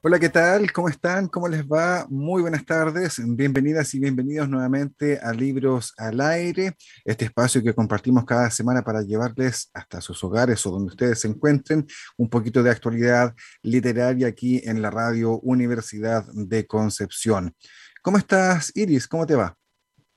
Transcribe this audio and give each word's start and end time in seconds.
Hola, 0.00 0.20
¿qué 0.20 0.28
tal? 0.28 0.70
¿Cómo 0.70 0.88
están? 0.88 1.26
¿Cómo 1.26 1.48
les 1.48 1.66
va? 1.66 2.06
Muy 2.08 2.40
buenas 2.40 2.64
tardes. 2.64 3.20
Bienvenidas 3.34 3.92
y 3.94 3.98
bienvenidos 3.98 4.48
nuevamente 4.48 5.18
a 5.20 5.32
Libros 5.32 5.92
al 5.96 6.20
Aire, 6.20 6.76
este 7.04 7.24
espacio 7.24 7.64
que 7.64 7.74
compartimos 7.74 8.24
cada 8.24 8.48
semana 8.48 8.82
para 8.82 9.02
llevarles 9.02 9.72
hasta 9.74 10.00
sus 10.00 10.22
hogares 10.22 10.64
o 10.64 10.70
donde 10.70 10.90
ustedes 10.90 11.20
se 11.22 11.26
encuentren 11.26 11.84
un 12.16 12.30
poquito 12.30 12.62
de 12.62 12.70
actualidad 12.70 13.34
literaria 13.62 14.28
aquí 14.28 14.60
en 14.62 14.82
la 14.82 14.90
radio 14.92 15.40
Universidad 15.40 16.24
de 16.32 16.64
Concepción. 16.64 17.56
¿Cómo 18.00 18.18
estás, 18.18 18.70
Iris? 18.76 19.08
¿Cómo 19.08 19.26
te 19.26 19.34
va? 19.34 19.56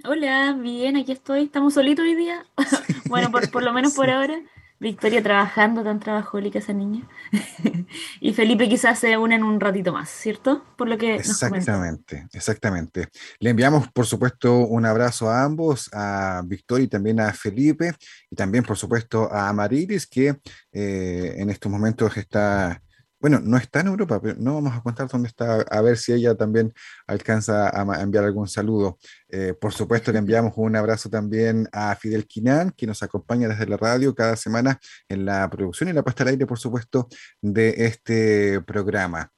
Hola, 0.03 0.53
bien, 0.61 0.95
aquí 0.95 1.11
estoy. 1.11 1.45
Estamos 1.45 1.73
solitos 1.73 2.05
hoy 2.05 2.13
día. 2.13 2.45
bueno, 3.09 3.31
por, 3.31 3.63
lo 3.63 3.73
menos 3.73 3.93
por 3.95 4.11
ahora. 4.11 4.39
Victoria 4.81 5.21
trabajando, 5.21 5.83
tan 5.83 5.99
trabajólica 5.99 6.57
esa 6.57 6.73
niña. 6.73 7.07
y 8.19 8.33
Felipe 8.33 8.67
quizás 8.67 8.97
se 8.97 9.15
une 9.15 9.35
en 9.35 9.43
un 9.43 9.59
ratito 9.59 9.93
más, 9.93 10.09
¿cierto? 10.09 10.65
Por 10.75 10.89
lo 10.89 10.97
que 10.97 11.13
Exactamente, 11.13 12.27
exactamente. 12.33 13.07
Le 13.37 13.51
enviamos, 13.51 13.89
por 13.89 14.07
supuesto, 14.07 14.57
un 14.57 14.87
abrazo 14.87 15.29
a 15.29 15.43
ambos, 15.43 15.87
a 15.93 16.41
Victoria 16.45 16.85
y 16.85 16.87
también 16.87 17.19
a 17.19 17.31
Felipe, 17.31 17.93
y 18.31 18.35
también, 18.35 18.63
por 18.63 18.75
supuesto, 18.75 19.31
a 19.31 19.49
Amarilis, 19.49 20.07
que 20.07 20.39
eh, 20.71 21.35
en 21.37 21.51
estos 21.51 21.71
momentos 21.71 22.17
está 22.17 22.81
bueno, 23.21 23.39
no 23.39 23.57
está 23.57 23.81
en 23.81 23.87
Europa, 23.87 24.19
pero 24.19 24.35
no 24.39 24.55
vamos 24.55 24.75
a 24.75 24.81
contar 24.81 25.07
dónde 25.07 25.27
está, 25.27 25.61
a 25.61 25.81
ver 25.81 25.97
si 25.97 26.11
ella 26.11 26.33
también 26.33 26.73
alcanza 27.05 27.69
a, 27.69 28.01
enviar 28.01 28.23
algún 28.23 28.47
saludo. 28.47 28.97
Eh, 29.29 29.53
por 29.53 29.73
supuesto, 29.73 30.11
le 30.11 30.17
enviamos 30.17 30.53
un 30.55 30.75
abrazo 30.75 31.07
también 31.07 31.69
a 31.71 31.95
Fidel 31.95 32.25
Quinán, 32.25 32.71
que 32.71 32.87
nos 32.87 33.03
acompaña 33.03 33.47
desde 33.47 33.67
la 33.67 33.77
radio 33.77 34.15
cada 34.15 34.35
semana 34.35 34.79
en 35.07 35.25
la 35.25 35.47
producción 35.51 35.89
y 35.89 35.93
la 35.93 36.01
puesta 36.01 36.23
al 36.23 36.29
aire, 36.29 36.47
por 36.47 36.57
supuesto, 36.57 37.07
de 37.41 37.85
este 37.85 38.59
programa. 38.61 39.31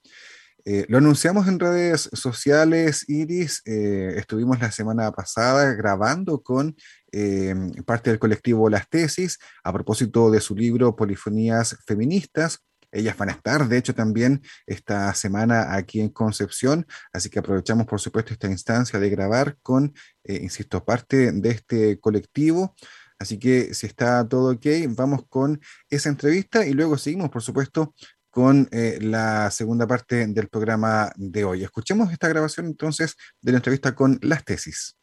Eh, 0.66 0.86
lo 0.88 1.00
anunciamos 1.00 1.50
en 1.50 1.60
redes 1.60 2.10
sociales, 2.14 3.04
Iris. 3.10 3.62
Eh, 3.66 4.14
estuvimos 4.16 4.62
la 4.62 4.72
semana 4.72 5.12
pasada 5.12 5.74
grabando 5.74 6.42
con 6.42 6.76
parte 7.86 8.10
del 8.10 8.18
colectivo 8.18 8.70
Las 8.70 8.90
Tesis 8.90 9.38
a 9.64 9.72
propósito 9.72 10.32
de 10.32 10.42
su 10.42 10.56
libro 10.56 10.96
Polifonías 10.96 11.78
Feministas 11.86 12.64
ellas 12.94 13.18
van 13.18 13.30
a 13.30 13.34
estar, 13.34 13.68
de 13.68 13.78
hecho, 13.78 13.94
también 13.94 14.42
esta 14.66 15.14
semana 15.14 15.76
aquí 15.76 16.00
en 16.00 16.10
Concepción, 16.10 16.86
así 17.12 17.30
que 17.30 17.40
aprovechamos, 17.40 17.86
por 17.88 18.00
supuesto, 18.00 18.34
esta 18.34 18.48
instancia 18.48 19.00
de 19.00 19.10
grabar 19.10 19.58
con, 19.62 19.94
eh, 20.24 20.40
insisto, 20.42 20.84
parte 20.86 21.32
de 21.32 21.50
este 21.50 22.00
colectivo. 22.00 22.76
Así 23.20 23.40
que 23.40 23.74
si 23.74 23.88
está 23.88 24.28
todo 24.28 24.54
ok, 24.54 24.66
vamos 24.90 25.26
con 25.30 25.62
esa 25.90 26.10
entrevista 26.10 26.66
y 26.66 26.74
luego 26.74 26.98
seguimos, 26.98 27.30
por 27.30 27.42
supuesto, 27.42 27.94
con 28.30 28.68
eh, 28.72 28.98
la 29.02 29.52
segunda 29.52 29.86
parte 29.88 30.26
del 30.28 30.50
programa 30.50 31.12
de 31.16 31.44
hoy. 31.44 31.64
Escuchemos 31.64 32.12
esta 32.12 32.28
grabación 32.28 32.66
entonces 32.66 33.16
de 33.42 33.52
la 33.52 33.60
entrevista 33.60 33.94
con 33.96 34.20
las 34.24 34.44
tesis. 34.44 34.98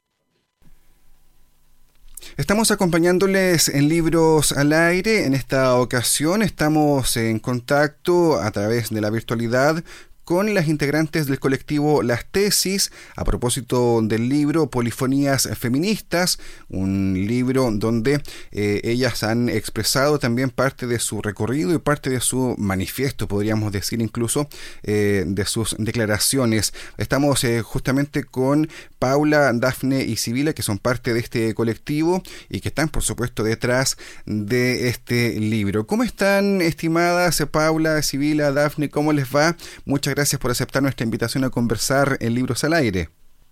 Estamos 2.37 2.71
acompañándoles 2.71 3.69
en 3.69 3.89
Libros 3.89 4.53
al 4.53 4.73
Aire. 4.73 5.25
En 5.25 5.35
esta 5.35 5.77
ocasión 5.77 6.43
estamos 6.43 7.17
en 7.17 7.39
contacto 7.39 8.41
a 8.41 8.51
través 8.51 8.91
de 8.91 9.01
la 9.01 9.11
virtualidad 9.11 9.83
con 10.31 10.55
las 10.55 10.69
integrantes 10.69 11.27
del 11.27 11.41
colectivo 11.41 12.05
Las 12.05 12.25
Tesis 12.25 12.93
a 13.17 13.25
propósito 13.25 14.01
del 14.01 14.29
libro 14.29 14.71
Polifonías 14.71 15.49
Feministas, 15.59 16.39
un 16.69 17.15
libro 17.27 17.69
donde 17.73 18.23
eh, 18.53 18.81
ellas 18.85 19.25
han 19.25 19.49
expresado 19.49 20.21
también 20.21 20.51
parte 20.51 20.87
de 20.87 21.01
su 21.01 21.21
recorrido 21.21 21.75
y 21.75 21.79
parte 21.79 22.11
de 22.11 22.21
su 22.21 22.55
manifiesto, 22.59 23.27
podríamos 23.27 23.73
decir 23.73 24.01
incluso, 24.01 24.49
eh, 24.85 25.25
de 25.27 25.45
sus 25.47 25.75
declaraciones. 25.81 26.75
Estamos 26.97 27.43
eh, 27.43 27.63
justamente 27.63 28.23
con 28.23 28.69
Paula, 29.01 29.53
Dafne 29.53 30.05
y 30.05 30.15
Sibila, 30.15 30.53
que 30.53 30.63
son 30.63 30.79
parte 30.79 31.13
de 31.13 31.19
este 31.19 31.55
colectivo 31.55 32.23
y 32.49 32.61
que 32.61 32.69
están, 32.69 32.89
por 32.89 33.03
supuesto, 33.03 33.43
detrás 33.43 33.97
de 34.27 34.91
este 34.91 35.41
libro. 35.41 35.89
¿Cómo 35.89 36.05
están, 36.05 36.61
estimadas 36.61 37.43
Paula, 37.51 38.01
Sibila, 38.03 38.53
Dafne? 38.53 38.91
¿Cómo 38.91 39.13
les 39.13 39.27
va? 39.35 39.57
Muchas 39.85 40.15
gracias 40.15 40.20
gracias 40.21 40.39
por 40.39 40.51
aceptar 40.51 40.83
nuestra 40.83 41.05
invitación 41.05 41.45
a 41.45 41.51
conversar 41.51 42.19
en 42.21 42.35
Libros 42.35 42.63
al 42.63 42.75
Aire. 42.75 43.09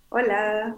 Hola. 0.09 0.75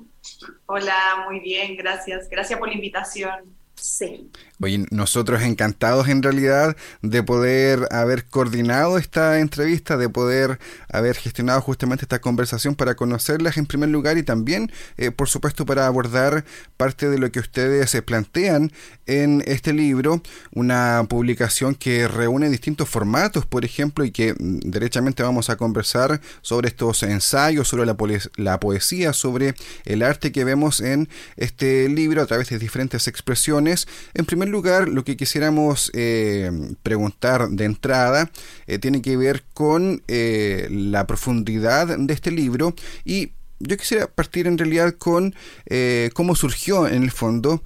Hola, 0.66 1.25
muy 1.28 1.41
bien, 1.41 1.75
gracias. 1.75 2.29
Gracias 2.29 2.57
por 2.57 2.69
la 2.69 2.75
invitación. 2.75 3.53
Sí. 3.81 4.29
Oye, 4.61 4.85
nosotros 4.91 5.41
encantados 5.41 6.07
en 6.07 6.21
realidad 6.21 6.77
de 7.01 7.23
poder 7.23 7.87
haber 7.89 8.25
coordinado 8.25 8.99
esta 8.99 9.39
entrevista, 9.39 9.97
de 9.97 10.07
poder 10.07 10.59
haber 10.87 11.15
gestionado 11.15 11.61
justamente 11.61 12.05
esta 12.05 12.21
conversación 12.21 12.75
para 12.75 12.93
conocerlas 12.93 13.57
en 13.57 13.65
primer 13.65 13.89
lugar 13.89 14.19
y 14.19 14.23
también, 14.23 14.71
eh, 14.97 15.09
por 15.09 15.29
supuesto, 15.29 15.65
para 15.65 15.87
abordar 15.87 16.45
parte 16.77 17.09
de 17.09 17.17
lo 17.17 17.31
que 17.31 17.39
ustedes 17.39 17.89
se 17.89 18.03
plantean 18.03 18.71
en 19.07 19.43
este 19.47 19.73
libro, 19.73 20.21
una 20.53 21.07
publicación 21.09 21.73
que 21.73 22.07
reúne 22.07 22.49
distintos 22.49 22.87
formatos, 22.87 23.47
por 23.47 23.65
ejemplo, 23.65 24.05
y 24.05 24.11
que 24.11 24.33
mm, 24.33 24.59
derechamente 24.59 25.23
vamos 25.23 25.49
a 25.49 25.57
conversar 25.57 26.21
sobre 26.41 26.67
estos 26.67 27.01
ensayos, 27.01 27.67
sobre 27.67 27.87
la, 27.87 27.97
la 28.35 28.59
poesía, 28.59 29.13
sobre 29.13 29.55
el 29.85 30.03
arte 30.03 30.31
que 30.31 30.43
vemos 30.43 30.81
en 30.81 31.09
este 31.35 31.89
libro 31.89 32.21
a 32.21 32.27
través 32.27 32.49
de 32.49 32.59
diferentes 32.59 33.07
expresiones. 33.07 33.70
En 34.13 34.25
primer 34.25 34.49
lugar, 34.49 34.87
lo 34.87 35.03
que 35.03 35.17
quisiéramos 35.17 35.91
eh, 35.93 36.51
preguntar 36.83 37.49
de 37.49 37.65
entrada 37.65 38.31
eh, 38.67 38.79
tiene 38.79 39.01
que 39.01 39.17
ver 39.17 39.43
con 39.53 40.03
eh, 40.07 40.67
la 40.69 41.07
profundidad 41.07 41.97
de 41.97 42.13
este 42.13 42.31
libro 42.31 42.75
y 43.05 43.31
yo 43.59 43.77
quisiera 43.77 44.07
partir 44.07 44.47
en 44.47 44.57
realidad 44.57 44.95
con 44.97 45.35
cómo 46.15 46.33
surgió 46.35 46.87
en 46.87 47.03
el 47.03 47.11
fondo, 47.11 47.61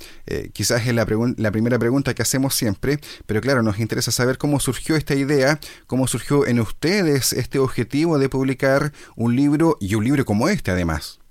quizás 0.51 0.85
es 0.85 0.93
la, 0.93 1.07
la, 1.37 1.51
primera 1.51 1.79
pregunta 1.79 2.13
que 2.13 2.21
hacemos 2.21 2.53
siempre, 2.53 2.99
pero 3.25 3.39
claro, 3.39 3.63
nos 3.63 3.79
interesa 3.79 4.11
saber 4.11 4.37
cómo 4.37 4.59
surgió 4.59 4.97
esta 4.97 5.15
idea, 5.15 5.57
cómo 5.87 6.05
surgió 6.07 6.45
en 6.47 6.59
ustedes 6.59 7.31
este 7.31 7.59
objetivo 7.59 8.19
de 8.19 8.27
publicar 8.27 8.91
un 9.15 9.37
libro 9.37 9.77
y 9.79 9.95
un 9.95 10.03
libro 10.03 10.25
como 10.25 10.49
este 10.49 10.71
además. 10.71 11.21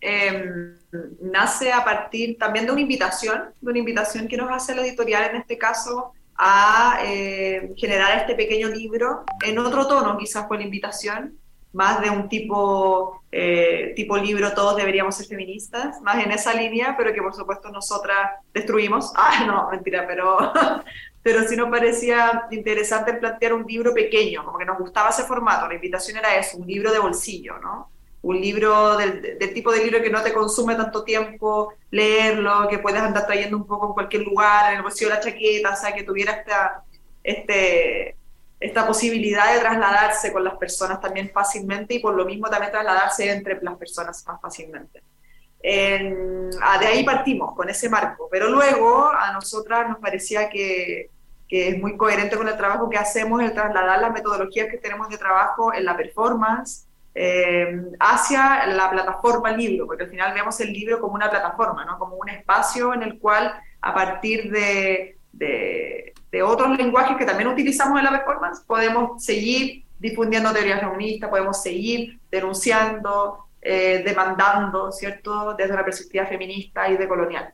Em, 0.00 0.77
nace 1.20 1.72
a 1.72 1.84
partir 1.84 2.38
también 2.38 2.66
de 2.66 2.72
una 2.72 2.80
invitación, 2.80 3.50
de 3.60 3.70
una 3.70 3.78
invitación 3.78 4.28
que 4.28 4.36
nos 4.36 4.50
hace 4.50 4.74
la 4.74 4.82
editorial 4.82 5.30
en 5.30 5.36
este 5.36 5.58
caso 5.58 6.12
a 6.36 7.00
eh, 7.04 7.72
generar 7.76 8.16
este 8.18 8.34
pequeño 8.34 8.68
libro 8.68 9.24
en 9.44 9.58
otro 9.58 9.86
tono, 9.86 10.16
quizás 10.16 10.46
fue 10.46 10.58
la 10.58 10.64
invitación, 10.64 11.36
más 11.72 12.00
de 12.00 12.10
un 12.10 12.28
tipo, 12.28 13.22
eh, 13.30 13.92
tipo 13.94 14.16
libro, 14.16 14.54
todos 14.54 14.76
deberíamos 14.76 15.16
ser 15.16 15.26
feministas, 15.26 16.00
más 16.00 16.24
en 16.24 16.30
esa 16.30 16.54
línea, 16.54 16.94
pero 16.96 17.12
que 17.12 17.20
por 17.20 17.34
supuesto 17.34 17.70
nosotras 17.70 18.30
destruimos. 18.54 19.12
Ah, 19.16 19.44
no, 19.46 19.68
mentira, 19.70 20.06
pero, 20.06 20.52
pero 21.22 21.42
sí 21.46 21.56
nos 21.56 21.68
parecía 21.68 22.46
interesante 22.50 23.14
plantear 23.14 23.52
un 23.52 23.66
libro 23.66 23.92
pequeño, 23.92 24.44
como 24.44 24.58
que 24.58 24.64
nos 24.64 24.78
gustaba 24.78 25.10
ese 25.10 25.24
formato, 25.24 25.68
la 25.68 25.74
invitación 25.74 26.16
era 26.18 26.36
eso, 26.36 26.56
un 26.56 26.66
libro 26.66 26.92
de 26.92 27.00
bolsillo, 27.00 27.58
¿no? 27.58 27.90
Un 28.22 28.40
libro 28.40 28.96
del, 28.96 29.38
tipo 29.54 29.70
de 29.70 29.84
libro 29.84 30.02
que 30.02 30.10
no 30.10 30.22
te 30.22 30.32
consume 30.32 30.74
tanto 30.74 31.04
tiempo 31.04 31.74
leerlo, 31.90 32.68
que 32.68 32.78
puedes 32.78 33.00
andar 33.00 33.26
trayendo 33.26 33.56
un 33.56 33.66
poco 33.66 33.88
en 33.88 33.92
cualquier 33.94 34.22
lugar, 34.22 34.72
en 34.72 34.78
el 34.78 34.82
bolsillo 34.82 35.10
de 35.10 35.16
la 35.16 35.20
chaqueta, 35.20 35.72
o 35.72 35.76
sea, 35.76 35.94
que 35.94 36.02
tuviera 36.02 36.32
esta, 36.32 36.82
este, 37.22 38.16
esta 38.60 38.86
posibilidad 38.86 39.52
de 39.54 39.60
trasladarse 39.60 40.32
con 40.32 40.42
las 40.42 40.56
personas 40.56 41.00
también 41.00 41.30
fácilmente 41.30 41.94
y 41.94 41.98
por 42.00 42.14
lo 42.14 42.24
mismo 42.24 42.48
también 42.48 42.72
trasladarse 42.72 43.30
entre 43.30 43.58
las 43.62 43.76
personas 43.76 44.24
más 44.26 44.40
fácilmente. 44.40 45.02
Ah, 46.60 46.78
de 46.78 46.86
ahí 46.86 47.04
partimos, 47.04 47.54
con 47.54 47.68
ese 47.68 47.88
marco, 47.88 48.28
pero 48.30 48.48
luego 48.48 49.10
a 49.12 49.32
nosotras 49.32 49.88
nos 49.88 49.98
parecía 49.98 50.48
que, 50.48 51.10
que 51.48 51.68
es 51.68 51.78
muy 51.78 51.96
coherente 51.96 52.36
con 52.36 52.48
el 52.48 52.56
trabajo 52.56 52.88
que 52.88 52.98
hacemos 52.98 53.42
el 53.42 53.52
trasladar 53.52 54.00
las 54.00 54.12
metodologías 54.12 54.68
que 54.70 54.78
tenemos 54.78 55.08
de 55.08 55.18
trabajo 55.18 55.72
en 55.72 55.84
la 55.84 55.96
performance, 55.96 56.87
eh, 57.20 57.82
hacia 57.98 58.64
la 58.68 58.88
plataforma 58.88 59.50
libro, 59.50 59.86
porque 59.86 60.04
al 60.04 60.08
final 60.08 60.32
vemos 60.34 60.60
el 60.60 60.72
libro 60.72 61.00
como 61.00 61.14
una 61.14 61.28
plataforma, 61.28 61.84
¿no? 61.84 61.98
como 61.98 62.14
un 62.14 62.28
espacio 62.28 62.94
en 62.94 63.02
el 63.02 63.18
cual 63.18 63.52
a 63.80 63.92
partir 63.92 64.52
de, 64.52 65.16
de, 65.32 66.42
otros 66.44 66.78
lenguajes 66.78 67.16
que 67.16 67.24
también 67.24 67.48
utilizamos 67.48 67.98
en 67.98 68.04
la 68.04 68.12
performance 68.12 68.60
podemos 68.64 69.24
seguir 69.24 69.84
difundiendo 69.98 70.52
teorías 70.52 70.78
feministas, 70.78 71.28
podemos 71.28 71.60
seguir 71.60 72.20
denunciando, 72.30 73.46
eh, 73.62 74.00
demandando, 74.06 74.92
¿cierto?, 74.92 75.54
desde 75.54 75.72
una 75.72 75.84
perspectiva 75.84 76.24
feminista 76.24 76.88
y 76.88 76.96
decolonial. 76.96 77.52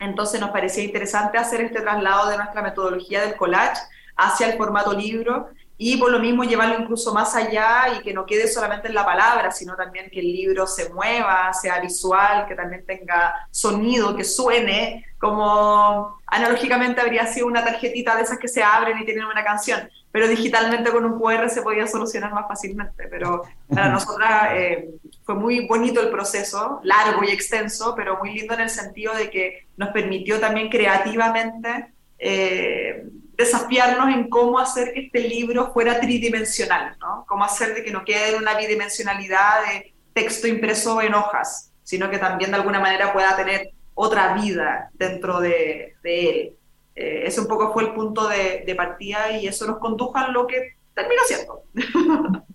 Entonces 0.00 0.40
nos 0.40 0.48
parecía 0.48 0.84
interesante 0.84 1.36
hacer 1.36 1.60
este 1.60 1.82
traslado 1.82 2.30
de 2.30 2.38
nuestra 2.38 2.62
metodología 2.62 3.20
del 3.20 3.36
collage 3.36 3.82
hacia 4.16 4.46
el 4.46 4.56
formato 4.56 4.94
libro 4.94 5.50
y 5.78 5.98
por 5.98 6.10
lo 6.10 6.18
mismo 6.18 6.44
llevarlo 6.44 6.80
incluso 6.80 7.12
más 7.12 7.34
allá 7.34 7.98
y 7.98 8.02
que 8.02 8.14
no 8.14 8.24
quede 8.24 8.48
solamente 8.48 8.88
en 8.88 8.94
la 8.94 9.04
palabra, 9.04 9.50
sino 9.50 9.76
también 9.76 10.08
que 10.10 10.20
el 10.20 10.32
libro 10.32 10.66
se 10.66 10.88
mueva, 10.88 11.52
sea 11.52 11.80
visual, 11.80 12.46
que 12.48 12.54
también 12.54 12.84
tenga 12.86 13.34
sonido, 13.50 14.16
que 14.16 14.24
suene, 14.24 15.04
como 15.18 16.18
analógicamente 16.26 17.00
habría 17.02 17.26
sido 17.26 17.46
una 17.46 17.62
tarjetita 17.62 18.16
de 18.16 18.22
esas 18.22 18.38
que 18.38 18.48
se 18.48 18.62
abren 18.62 18.98
y 18.98 19.04
tienen 19.04 19.26
una 19.26 19.44
canción, 19.44 19.88
pero 20.10 20.28
digitalmente 20.28 20.90
con 20.90 21.04
un 21.04 21.20
QR 21.20 21.50
se 21.50 21.60
podía 21.60 21.86
solucionar 21.86 22.32
más 22.32 22.48
fácilmente. 22.48 23.06
Pero 23.10 23.42
para 23.68 23.90
nosotras 23.90 24.52
eh, 24.54 24.88
fue 25.26 25.34
muy 25.34 25.66
bonito 25.66 26.00
el 26.00 26.08
proceso, 26.08 26.80
largo 26.84 27.22
y 27.22 27.32
extenso, 27.32 27.94
pero 27.94 28.18
muy 28.18 28.32
lindo 28.32 28.54
en 28.54 28.60
el 28.60 28.70
sentido 28.70 29.14
de 29.14 29.28
que 29.28 29.66
nos 29.76 29.90
permitió 29.90 30.40
también 30.40 30.70
creativamente... 30.70 31.92
Eh, 32.18 33.04
desafiarnos 33.36 34.14
en 34.14 34.28
cómo 34.28 34.58
hacer 34.58 34.92
que 34.92 35.00
este 35.00 35.20
libro 35.20 35.72
fuera 35.72 36.00
tridimensional, 36.00 36.96
¿no? 37.00 37.24
Cómo 37.28 37.44
hacer 37.44 37.74
de 37.74 37.84
que 37.84 37.90
no 37.90 38.04
quede 38.04 38.30
en 38.30 38.42
una 38.42 38.56
bidimensionalidad 38.56 39.60
de 39.66 39.94
texto 40.14 40.48
impreso 40.48 41.00
en 41.02 41.14
hojas, 41.14 41.72
sino 41.82 42.08
que 42.10 42.18
también 42.18 42.50
de 42.50 42.56
alguna 42.56 42.80
manera 42.80 43.12
pueda 43.12 43.36
tener 43.36 43.70
otra 43.94 44.34
vida 44.34 44.90
dentro 44.94 45.40
de, 45.40 45.94
él. 46.02 46.52
Eh, 46.94 47.22
ese 47.26 47.40
un 47.42 47.46
poco 47.46 47.72
fue 47.74 47.84
el 47.84 47.92
punto 47.92 48.26
de, 48.28 48.74
partida 48.74 49.32
y 49.38 49.46
eso 49.46 49.66
nos 49.66 49.78
condujo 49.78 50.16
a 50.16 50.28
lo 50.28 50.46
que 50.46 50.76
terminó 50.94 51.20
siendo. 51.26 51.62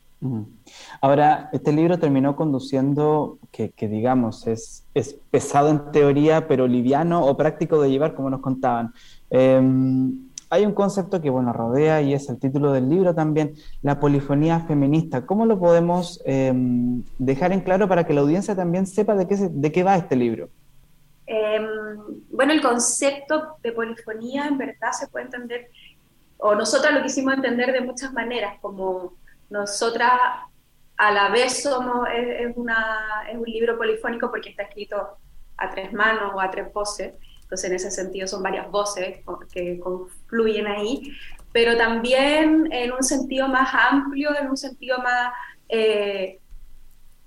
Ahora, 1.02 1.50
este 1.52 1.72
libro 1.72 1.98
terminó 1.98 2.36
conduciendo, 2.36 3.40
que, 3.52 3.72
digamos, 3.88 4.46
es, 4.48 4.86
es, 4.94 5.16
pesado 5.32 5.70
en 5.70 5.92
teoría, 5.92 6.48
pero 6.48 6.68
liviano 6.68 7.26
o 7.26 7.36
práctico 7.36 7.82
de 7.82 7.90
llevar, 7.90 8.14
como 8.14 8.30
nos 8.30 8.42
contaban. 8.42 8.94
Em, 9.32 10.31
hay 10.52 10.66
un 10.66 10.74
concepto 10.74 11.22
que 11.22 11.30
bueno, 11.30 11.54
rodea 11.54 12.02
y 12.02 12.14
es 12.14 12.30
el 12.30 12.38
título 12.38 12.74
del 12.74 12.90
libro 12.90 13.16
también, 13.16 13.56
la 13.82 14.02
polifonía 14.02 14.60
feminista. 14.60 15.26
¿Cómo 15.26 15.46
lo 15.46 15.58
podemos 15.58 16.22
em, 16.26 17.04
dejar 17.18 17.54
en 17.54 17.62
claro 17.62 17.88
para 17.88 18.04
que 18.04 18.14
la 18.14 18.20
audiencia 18.20 18.54
también 18.54 18.86
sepa 18.86 19.16
de 19.16 19.30
qué, 19.30 19.36
de 19.50 19.72
qué 19.72 19.84
va 19.84 19.96
este 19.96 20.18
libro? 20.18 20.50
Em, 21.26 21.66
bueno, 22.30 22.52
el 22.52 22.62
concepto 22.62 23.56
de 23.64 23.72
polifonía 23.72 24.46
en 24.46 24.58
verdad 24.58 24.92
se 24.92 25.08
puede 25.08 25.26
entender, 25.26 25.70
o 26.38 26.54
nosotras 26.54 26.96
lo 26.96 27.02
quisimos 27.02 27.34
entender 27.34 27.72
de 27.72 27.80
muchas 27.80 28.12
maneras, 28.12 28.56
como 28.60 29.14
nosotras 29.50 30.12
a 30.98 31.12
la 31.14 31.30
vez 31.30 31.64
somos, 31.64 32.10
es, 32.14 32.52
una, 32.58 33.24
es 33.32 33.38
un 33.38 33.46
libro 33.46 33.78
polifónico 33.78 34.30
porque 34.30 34.50
está 34.50 34.64
escrito 34.64 35.18
a 35.56 35.70
tres 35.70 35.94
manos 35.94 36.34
o 36.36 36.42
a 36.42 36.52
tres 36.52 36.74
voces, 36.74 37.14
entonces, 37.52 37.70
en 37.70 37.76
ese 37.76 37.92
sentido, 37.92 38.28
son 38.30 38.42
varias 38.44 38.72
voces 38.72 39.18
que 39.52 39.78
confluyen 39.78 40.68
ahí, 40.68 41.12
pero 41.52 41.76
también 41.76 42.72
en 42.72 42.94
un 42.94 43.04
sentido 43.04 43.50
más 43.50 43.74
amplio, 43.74 44.30
en 44.40 44.50
un 44.50 44.56
sentido 44.56 45.00
más 45.00 45.34
eh, 45.68 46.40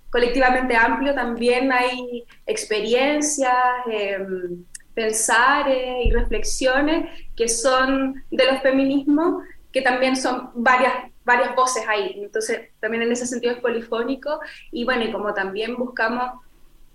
colectivamente 0.08 0.74
amplio, 0.74 1.14
también 1.14 1.70
hay 1.70 2.24
experiencias, 2.46 3.54
em, 3.86 4.64
pensares 4.94 6.06
y 6.06 6.10
reflexiones 6.10 7.10
que 7.36 7.46
son 7.46 8.24
de 8.30 8.46
los 8.46 8.62
feminismos, 8.62 9.44
que 9.70 9.82
también 9.82 10.16
son 10.16 10.52
varias 10.54 10.94
varias 11.26 11.54
voces 11.54 11.84
ahí. 11.86 12.14
Entonces, 12.16 12.70
también 12.80 13.02
en 13.02 13.12
ese 13.12 13.26
sentido 13.26 13.54
es 13.54 13.60
polifónico. 13.60 14.40
Y 14.70 14.84
bueno, 14.84 15.04
y 15.04 15.12
como 15.12 15.32
también 15.34 15.74
buscamos 15.76 16.40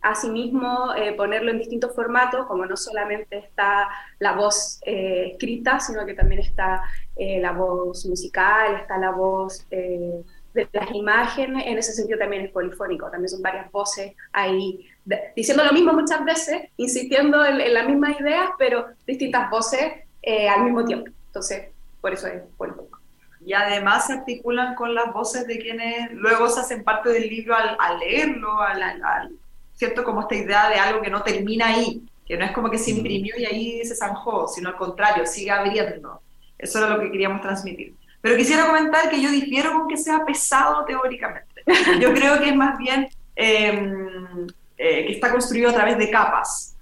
Asimismo, 0.01 0.94
eh, 0.96 1.13
ponerlo 1.13 1.51
en 1.51 1.60
distintos 1.60 1.94
formatos, 1.94 2.46
como 2.48 2.66
no 2.66 2.78
solamente 2.78 3.38
está 3.38 3.90
la 4.19 4.34
voz 4.34 4.80
eh, 4.86 5.31
escrita, 5.31 5.80
sino 5.80 6.06
que 6.06 6.13
también 6.13 6.42
está 6.42 6.84
eh, 7.16 7.40
la 7.42 7.51
voz 7.51 8.06
musical, 8.06 8.75
está 8.75 8.98
la 8.98 9.12
voz 9.12 9.68
de 9.69 10.68
las 10.72 10.92
imágenes, 10.92 11.66
en 11.68 11.78
ese 11.78 11.94
sentido 11.94 12.18
también 12.18 12.46
es 12.46 12.51
polifónico, 12.51 13.10
también 13.10 13.30
son 13.30 13.42
varias 13.42 13.72
voces 13.72 14.13
ahí 14.34 14.90
diciendo 15.36 15.63
lo 15.63 15.72
mismo 15.72 15.94
muchas 15.94 16.24
veces, 16.25 16.69
insistiendo 16.78 17.46
en, 17.46 17.74
las 17.74 17.88
mismas 17.88 18.19
ideas, 18.19 18.50
pero 18.57 18.88
distintas 19.06 19.50
voces 19.50 19.94
al 20.25 20.63
mismo 20.63 20.84
tiempo. 20.86 21.12
Entonces, 21.28 21.69
por 22.01 22.13
eso 22.13 22.28
es 22.28 22.42
polifónico 22.57 23.00
y 23.46 23.54
además 23.54 24.07
se 24.07 24.13
articulan 24.13 24.75
con 24.75 24.94
las 24.94 25.13
voces 25.13 25.48
de 25.48 25.60
quienes 25.60 26.12
luego 26.12 26.50
se 26.50 26.60
hacen 26.60 26.84
parte 26.84 27.10
del 27.10 27.30
libro 27.30 27.56
al, 27.56 28.00
leerlo, 28.00 28.62
al, 28.62 28.81
al, 28.81 29.38
¿cierto? 29.80 30.04
Como 30.04 30.22
esta 30.22 30.36
idea 30.36 30.70
de 30.70 30.76
algo 30.76 31.02
que 31.02 31.10
no 31.10 31.24
termina 31.24 31.68
ahí, 31.68 32.04
que 32.28 32.38
no 32.38 32.44
es 32.44 32.52
como 32.52 32.70
que 32.70 32.78
se 32.78 32.92
imprimió 32.92 33.34
y 33.38 33.46
ahí 33.46 33.86
se 33.86 33.96
zanjó, 33.96 34.46
sino 34.50 34.68
al 34.70 34.76
contrario, 34.76 35.26
sigue 35.26 35.52
abriendo. 35.52 36.22
Eso 36.58 36.80
era 36.80 36.90
lo 36.90 37.00
que 37.00 37.10
queríamos 37.10 37.42
transmitir. 37.42 37.96
Pero 38.22 38.36
quisiera 38.36 38.68
comentar 38.68 39.10
que 39.10 39.22
yo 39.22 39.31
difiero 39.31 39.72
con 39.72 39.88
que 39.88 39.96
sea 39.96 40.26
pesado 40.26 40.84
teóricamente. 40.84 41.64
Yo 42.02 42.14
creo 42.14 42.38
que 42.40 42.50
es 42.50 42.56
más 42.56 42.78
bien 42.78 43.08
em, 43.38 44.48
eh, 44.78 45.06
que 45.06 45.14
está 45.14 45.31
construido 45.31 45.70
a 45.70 45.74
través 45.74 45.98
de 45.98 46.10
capas. 46.10 46.75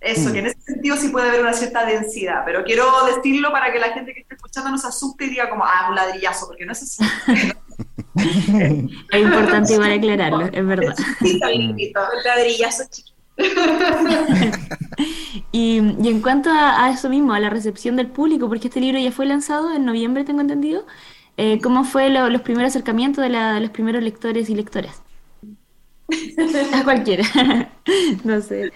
Eso, 0.00 0.30
mm. 0.30 0.32
que 0.32 0.38
en 0.38 0.46
ese 0.46 0.60
sentido 0.62 0.96
sí 0.96 1.10
puede 1.10 1.28
haber 1.28 1.42
una 1.42 1.52
cierta 1.52 1.84
densidad, 1.84 2.42
pero 2.46 2.64
quiero 2.64 2.86
decirlo 3.04 3.52
para 3.52 3.70
que 3.70 3.78
la 3.78 3.92
gente 3.92 4.14
que 4.14 4.20
esté 4.20 4.36
escuchando 4.36 4.70
no 4.70 4.78
se 4.78 4.86
asuste 4.86 5.26
y 5.26 5.30
diga 5.30 5.50
como, 5.50 5.64
ah, 5.64 5.88
un 5.90 5.94
ladrillazo, 5.94 6.46
porque 6.46 6.64
no 6.64 6.72
es 6.72 6.82
así. 6.82 7.04
es 9.12 9.20
importante 9.20 9.74
igual 9.74 9.92
aclararlo, 9.92 10.46
es 10.52 10.66
verdad. 10.66 10.94
y, 15.52 15.80
y, 15.80 16.08
en 16.08 16.20
cuanto 16.20 16.50
a, 16.52 16.90
eso 16.90 17.08
mismo, 17.08 17.32
a 17.32 17.40
la 17.40 17.50
recepción 17.50 17.96
del 17.96 18.08
público, 18.08 18.48
porque 18.48 18.68
este 18.68 18.80
libro 18.80 18.98
ya 18.98 19.12
fue 19.12 19.26
lanzado 19.26 19.74
en 19.74 19.84
noviembre, 19.84 20.24
tengo 20.24 20.40
entendido, 20.40 20.86
eh, 21.36 21.60
¿cómo 21.62 21.84
fue 21.84 22.10
los 22.10 22.42
primeros 22.42 22.70
acercamientos 22.70 23.24
de, 23.24 23.30
de, 23.30 23.60
los 23.60 23.70
primeros 23.70 24.02
lectores 24.02 24.50
y 24.50 24.54
lectoras? 24.54 25.02
a 26.74 26.84
cualquiera, 26.84 27.24
no 28.24 28.40
sé. 28.40 28.72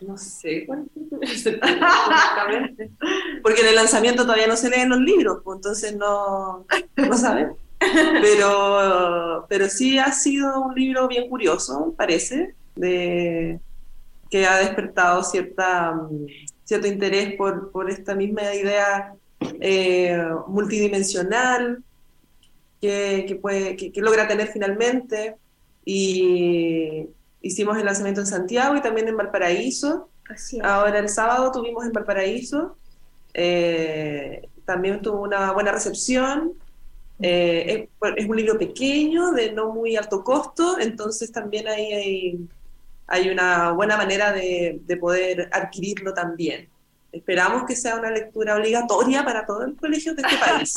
No 0.00 0.16
sé 0.16 0.66
Porque 3.42 3.60
en 3.60 3.68
el 3.68 3.74
lanzamiento 3.74 4.22
todavía 4.22 4.46
no 4.46 4.56
se 4.56 4.70
leen 4.70 4.88
los 4.88 5.00
libros, 5.00 5.40
pues 5.44 5.56
entonces 5.56 5.96
no, 5.96 6.64
no 6.96 7.16
saben. 7.16 7.52
Pero, 8.20 9.46
pero 9.48 9.68
sí 9.68 9.98
ha 9.98 10.12
sido 10.12 10.60
un 10.60 10.74
libro 10.74 11.08
bien 11.08 11.28
curioso, 11.28 11.94
parece, 11.96 12.54
de, 12.76 13.58
que 14.28 14.46
ha 14.46 14.58
despertado 14.58 15.24
cierta, 15.24 15.98
cierto 16.64 16.86
interés 16.86 17.34
por, 17.36 17.72
por 17.72 17.90
esta 17.90 18.14
misma 18.14 18.54
idea 18.54 19.14
eh, 19.60 20.22
multidimensional 20.46 21.82
que, 22.80 23.24
que, 23.26 23.36
puede, 23.36 23.76
que, 23.76 24.00
logra 24.00 24.28
tener 24.28 24.48
finalmente. 24.48 25.36
Y, 25.84 27.06
hicimos 27.42 27.76
el 27.78 27.84
lanzamiento 27.84 28.20
en 28.20 28.26
Santiago 28.26 28.76
y 28.76 28.82
también 28.82 29.08
en 29.08 29.16
Valparaíso. 29.16 30.08
Ahora 30.62 30.98
el 30.98 31.08
sábado 31.08 31.50
tuvimos 31.50 31.84
en 31.84 31.92
Valparaíso. 31.92 32.76
Eh, 33.34 34.48
también 34.64 35.02
tuvo 35.02 35.22
una 35.22 35.52
buena 35.52 35.72
recepción. 35.72 36.52
Eh, 37.20 37.88
es, 38.16 38.28
un 38.28 38.36
libro 38.36 38.58
pequeño, 38.58 39.32
de 39.32 39.52
no 39.52 39.72
muy 39.72 39.96
alto 39.96 40.24
costo, 40.24 40.78
entonces 40.78 41.30
también 41.30 41.68
ahí 41.68 41.92
hay, 41.92 42.48
hay 43.06 43.28
una 43.28 43.72
buena 43.72 43.98
manera 43.98 44.32
de, 44.32 44.80
de 44.86 44.96
poder 44.96 45.50
adquirirlo 45.52 46.14
también. 46.14 46.69
Esperamos 47.12 47.64
que 47.66 47.74
sea 47.74 47.96
una 47.96 48.10
lectura 48.10 48.56
obligatoria 48.56 49.24
para 49.24 49.44
todo 49.44 49.64
el 49.64 49.76
colegio 49.76 50.14
de 50.14 50.22
este 50.22 50.36
país. 50.36 50.74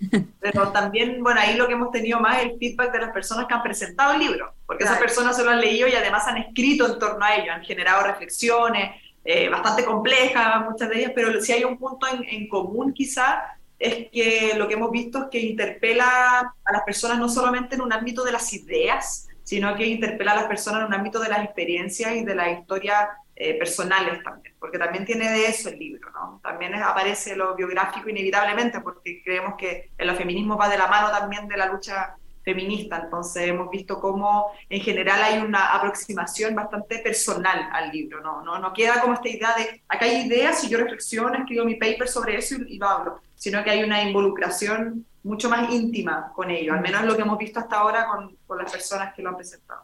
Pero 0.40 0.72
también, 0.72 1.22
bueno, 1.22 1.40
ahí 1.40 1.56
lo 1.56 1.66
que 1.66 1.74
hemos 1.74 1.90
tenido 1.90 2.18
más 2.18 2.38
es 2.38 2.52
el 2.52 2.58
feedback 2.58 2.92
de 2.92 3.00
las 3.00 3.12
personas 3.12 3.46
que 3.46 3.54
han 3.54 3.62
presentado 3.62 4.14
el 4.14 4.20
libro, 4.20 4.54
porque 4.66 4.84
esas 4.84 4.98
personas 4.98 5.36
se 5.36 5.44
lo 5.44 5.50
han 5.50 5.60
leído 5.60 5.86
y 5.86 5.92
además 5.92 6.26
han 6.26 6.38
escrito 6.38 6.86
en 6.86 6.98
torno 6.98 7.24
a 7.24 7.36
ello, 7.36 7.52
han 7.52 7.62
generado 7.62 8.06
reflexiones 8.06 8.90
eh, 9.24 9.48
bastante 9.48 9.84
complejas, 9.84 10.64
muchas 10.64 10.88
de 10.88 10.98
ellas, 10.98 11.12
pero 11.14 11.40
si 11.40 11.52
hay 11.52 11.64
un 11.64 11.76
punto 11.76 12.06
en, 12.08 12.24
en 12.24 12.48
común 12.48 12.94
quizá 12.94 13.42
es 13.78 14.10
que 14.10 14.52
lo 14.56 14.68
que 14.68 14.74
hemos 14.74 14.90
visto 14.90 15.18
es 15.18 15.24
que 15.30 15.40
interpela 15.40 16.54
a 16.64 16.72
las 16.72 16.82
personas 16.82 17.18
no 17.18 17.28
solamente 17.28 17.74
en 17.74 17.80
un 17.80 17.92
ámbito 17.92 18.22
de 18.24 18.32
las 18.32 18.52
ideas, 18.52 19.26
sino 19.42 19.74
que 19.74 19.86
interpela 19.86 20.32
a 20.32 20.36
las 20.36 20.44
personas 20.44 20.82
en 20.82 20.88
un 20.88 20.94
ámbito 20.94 21.18
de 21.18 21.30
las 21.30 21.44
experiencias 21.44 22.14
y 22.14 22.24
de 22.24 22.34
la 22.34 22.50
historia 22.50 23.08
eh, 23.42 23.54
personales 23.54 24.22
también, 24.22 24.54
porque 24.58 24.78
también 24.78 25.06
tiene 25.06 25.30
de 25.30 25.46
eso 25.46 25.70
el 25.70 25.78
libro, 25.78 26.10
¿no? 26.10 26.40
También 26.42 26.74
aparece 26.74 27.34
lo 27.34 27.54
biográfico 27.54 28.10
inevitablemente, 28.10 28.82
porque 28.82 29.22
creemos 29.24 29.54
que 29.56 29.92
el 29.96 30.14
feminismo 30.14 30.58
va 30.58 30.68
de 30.68 30.76
la 30.76 30.88
mano 30.88 31.10
también 31.10 31.48
de 31.48 31.56
la 31.56 31.64
lucha 31.64 32.16
feminista, 32.44 33.00
entonces 33.02 33.48
hemos 33.48 33.70
visto 33.70 33.98
cómo 33.98 34.52
en 34.68 34.82
general 34.82 35.22
hay 35.22 35.38
una 35.38 35.74
aproximación 35.74 36.54
bastante 36.54 36.98
personal 36.98 37.70
al 37.72 37.90
libro, 37.90 38.20
no, 38.20 38.42
no, 38.42 38.58
no 38.58 38.74
queda 38.74 39.00
como 39.00 39.14
esta 39.14 39.30
idea 39.30 39.54
de, 39.56 39.80
acá 39.88 40.04
hay 40.04 40.26
ideas 40.26 40.62
y 40.64 40.68
yo 40.68 40.76
reflexiono, 40.76 41.38
escribo 41.38 41.64
mi 41.64 41.76
paper 41.76 42.08
sobre 42.08 42.36
eso 42.36 42.56
y, 42.56 42.76
lo 42.76 42.88
hablo, 42.88 43.22
sino 43.36 43.64
que 43.64 43.70
hay 43.70 43.82
una 43.82 44.02
involucración 44.02 45.06
mucho 45.22 45.48
más 45.48 45.72
íntima 45.72 46.30
con 46.34 46.50
ellos, 46.50 46.76
al 46.76 46.82
menos 46.82 47.04
lo 47.06 47.16
que 47.16 47.22
hemos 47.22 47.38
visto 47.38 47.58
hasta 47.58 47.78
ahora 47.78 48.06
con, 48.06 48.36
con 48.46 48.58
las 48.58 48.70
personas 48.70 49.14
que 49.14 49.22
lo 49.22 49.30
han 49.30 49.36
presentado. 49.36 49.80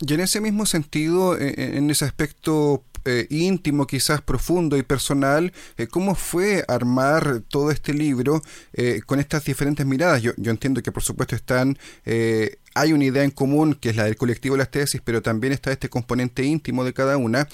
Y 0.00 0.12
en 0.12 0.20
ese 0.20 0.40
mismo 0.40 0.66
sentido, 0.66 1.38
eh, 1.38 1.54
eh, 1.56 1.70
en 1.76 1.88
ese 1.90 2.04
aspecto 2.04 2.84
eh, 3.06 3.26
íntimo, 3.30 3.86
quizás 3.86 4.20
profundo 4.20 4.76
y 4.76 4.82
personal, 4.82 5.52
¿cómo 5.90 6.14
fue 6.14 6.64
armar 6.66 7.40
todo 7.48 7.70
este 7.70 7.94
libro 7.94 8.42
con 9.06 9.20
estas 9.20 9.44
diferentes 9.44 9.86
miradas? 9.86 10.22
Yo, 10.22 10.32
yo, 10.36 10.50
entiendo 10.50 10.82
que 10.82 10.90
por 10.90 11.04
supuesto 11.04 11.36
están, 11.36 11.78
hay 12.04 12.92
una 12.92 13.04
idea 13.04 13.22
en 13.22 13.30
común 13.30 13.74
que 13.74 13.90
es 13.90 13.96
la 13.96 14.04
del 14.04 14.16
colectivo 14.16 14.56
de 14.56 14.58
las 14.58 14.72
tesis, 14.72 15.00
pero 15.04 15.22
también 15.22 15.52
está 15.52 15.70
este 15.70 15.88
componente 15.88 16.42
íntimo 16.42 16.82
de 16.82 16.92
cada 16.92 17.16
una. 17.16 17.46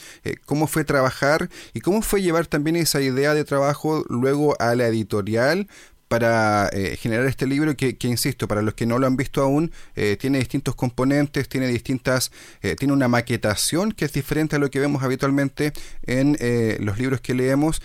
¿Cómo 0.46 0.66
fue 0.66 0.84
trabajar 0.84 1.50
y 1.74 1.80
cómo 1.80 2.00
fue 2.00 2.22
llevar 2.22 2.46
también 2.46 2.76
esa 2.76 3.02
idea 3.02 3.34
de 3.34 3.44
trabajo 3.44 4.06
luego 4.08 4.56
a 4.58 4.74
la 4.74 4.86
editorial 4.86 5.68
para 6.12 6.68
eh, 6.74 6.98
generar 6.98 7.24
este 7.24 7.46
libro 7.46 7.74
que, 7.74 7.96
insisto, 8.02 8.46
para 8.46 8.60
los 8.60 8.74
que 8.74 8.84
no 8.84 8.98
lo 8.98 9.06
han 9.06 9.16
visto 9.16 9.40
aún, 9.40 9.72
eh, 9.96 10.18
tiene 10.20 10.40
distintos 10.40 10.74
componentes, 10.74 11.48
tiene 11.48 11.66
distintas, 11.68 12.32
eh, 12.60 12.76
tiene 12.76 12.92
una 12.92 13.08
maquetación 13.08 13.92
que 13.92 14.04
es 14.04 14.12
diferente 14.12 14.56
a 14.56 14.58
lo 14.58 14.70
que 14.70 14.78
vemos 14.78 15.02
habitualmente 15.02 15.72
en 16.02 16.36
los 16.84 16.98
libros 16.98 17.22
que 17.22 17.32
leemos, 17.32 17.80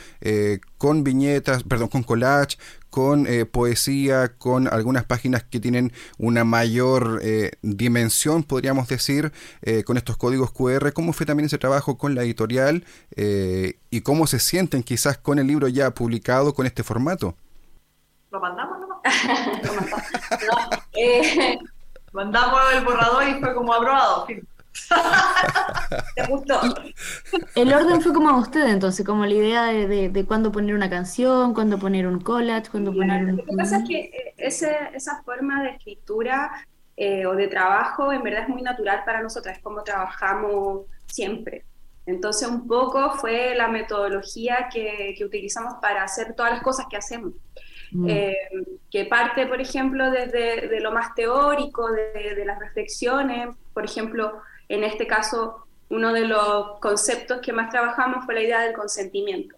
con 0.77 1.05
viñetas, 1.05 1.63
perdón, 1.63 1.87
con 1.87 2.03
collage, 2.03 2.57
con 2.89 3.27
poesía, 3.49 4.33
con 4.37 4.67
algunas 4.67 5.05
páginas 5.05 5.43
que 5.43 5.61
tienen 5.61 5.93
una 6.17 6.43
mayor 6.43 7.21
dimensión, 7.61 8.43
podríamos 8.43 8.89
decir, 8.89 9.31
con 9.85 9.95
estos 9.95 10.17
códigos 10.17 10.51
QR. 10.51 10.91
¿Cómo 10.91 11.13
fue 11.13 11.25
también 11.25 11.45
ese 11.45 11.57
trabajo 11.57 11.97
con 11.97 12.13
la 12.13 12.23
editorial 12.23 12.83
y 13.15 14.01
cómo 14.01 14.27
se 14.27 14.39
sienten 14.39 14.83
quizás 14.83 15.17
con 15.17 15.39
el 15.39 15.47
libro 15.47 15.69
ya 15.69 15.91
publicado 15.91 16.53
con 16.53 16.65
este 16.65 16.83
formato? 16.83 17.37
lo 18.31 18.39
mandamos 18.39 18.79
no, 18.79 19.01
eh, 20.93 21.57
mandamos 22.13 22.59
el 22.73 22.83
borrador 22.83 23.27
y 23.27 23.39
fue 23.39 23.53
como 23.53 23.73
aprobado. 23.73 24.27
¿Te 26.15 26.25
gustó? 26.27 26.61
El 27.55 27.73
orden 27.73 28.01
fue 28.01 28.13
como 28.13 28.29
a 28.29 28.37
usted, 28.37 28.67
entonces, 28.67 29.05
como 29.05 29.25
la 29.25 29.33
idea 29.33 29.63
de, 29.65 30.09
de, 30.09 30.25
cuándo 30.25 30.51
poner 30.51 30.75
una 30.75 30.89
canción, 30.89 31.53
cuándo 31.53 31.79
poner 31.79 32.07
un 32.07 32.19
collage, 32.19 32.69
cuándo 32.69 32.93
poner 32.93 33.23
un... 33.23 33.37
Lo 33.37 33.45
que 33.45 33.55
pasa 33.55 33.77
es 33.77 33.87
que 33.87 33.99
eh, 33.99 34.33
ese, 34.37 34.77
esa 34.93 35.23
forma 35.23 35.63
de 35.63 35.69
escritura 35.71 36.51
eh, 36.95 37.25
o 37.25 37.35
de 37.35 37.47
trabajo 37.47 38.11
en 38.11 38.23
verdad 38.23 38.43
es 38.43 38.49
muy 38.49 38.61
natural 38.61 39.03
para 39.05 39.21
nosotras, 39.21 39.57
es 39.57 39.63
como 39.63 39.83
trabajamos 39.83 40.85
siempre. 41.07 41.65
Entonces, 42.05 42.47
un 42.47 42.67
poco 42.67 43.11
fue 43.11 43.53
la 43.55 43.67
metodología 43.67 44.69
que, 44.71 45.13
que 45.17 45.25
utilizamos 45.25 45.75
para 45.81 46.03
hacer 46.03 46.33
todas 46.35 46.53
las 46.53 46.61
cosas 46.61 46.85
que 46.89 46.97
hacemos. 46.97 47.33
Mm. 47.91 48.09
Eh, 48.09 48.35
que 48.91 49.05
parte, 49.05 49.45
por 49.47 49.61
ejemplo, 49.61 50.11
desde 50.11 50.67
de 50.67 50.79
lo 50.79 50.91
más 50.91 51.13
teórico, 51.15 51.91
de, 51.91 52.43
las 52.45 52.59
reflexiones. 52.59 53.49
Por 53.73 53.85
ejemplo, 53.85 54.41
en 54.69 54.83
este 54.83 55.07
caso, 55.07 55.67
uno 55.89 56.13
de 56.13 56.27
los 56.27 56.79
conceptos 56.79 57.39
que 57.41 57.53
más 57.53 57.69
trabajamos 57.69 58.25
fue 58.25 58.35
la 58.35 58.41
idea 58.41 58.61
del 58.61 58.73
consentimiento. 58.73 59.55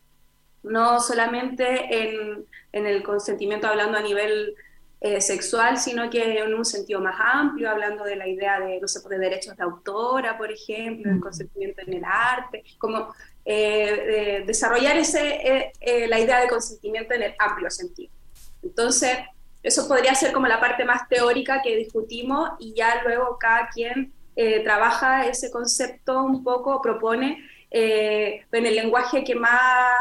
No 0.64 1.00
solamente 1.00 2.10
en, 2.10 2.46
en 2.72 2.86
el 2.86 3.02
consentimiento 3.04 3.68
hablando 3.68 3.98
a 3.98 4.02
nivel 4.02 4.56
eh, 5.02 5.22
sexual, 5.22 5.78
sino 5.78 6.10
que 6.10 6.40
en 6.40 6.54
un 6.54 6.66
sentido 6.66 7.00
más 7.00 7.16
amplio, 7.18 7.70
hablando 7.70 8.04
de 8.04 8.18
la 8.18 8.28
idea 8.28 8.60
de, 8.60 8.82
no 8.82 8.88
sé, 8.88 9.00
de 9.08 9.18
derechos 9.18 9.56
de 9.56 9.64
autora, 9.64 10.38
por 10.38 10.52
ejemplo, 10.52 11.10
el 11.10 11.18
mm. 11.18 11.22
consentimiento 11.22 11.82
en 11.88 11.94
el 11.94 12.04
arte, 12.04 12.64
como 12.78 13.14
eh, 13.46 14.44
desarrollar 14.46 14.98
ese, 14.98 15.72
la 16.08 16.20
idea 16.20 16.42
de 16.42 16.50
consentimiento 16.50 17.14
en 17.14 17.24
el 17.24 17.36
amplio 17.40 17.70
sentido. 17.70 18.19
Entonces, 18.64 19.18
eso 19.62 19.88
podría 19.88 20.16
ser 20.16 20.32
como 20.32 20.48
la 20.48 20.60
parte 20.60 20.86
más 20.86 21.08
teórica 21.10 21.62
que 21.62 21.76
discutimos 21.76 22.52
y 22.60 22.74
ya 22.74 23.04
luego 23.04 23.38
cada 23.38 23.70
quien 23.70 24.14
eh, 24.36 24.62
trabaja 24.64 25.26
ese 25.26 25.52
concepto 25.52 26.24
un 26.24 26.44
poco, 26.44 26.82
propone 26.82 27.46
eh, 27.70 28.46
en 28.52 28.66
el 28.66 28.76
lenguaje 28.76 29.24
que 29.24 29.36
más, 29.36 29.92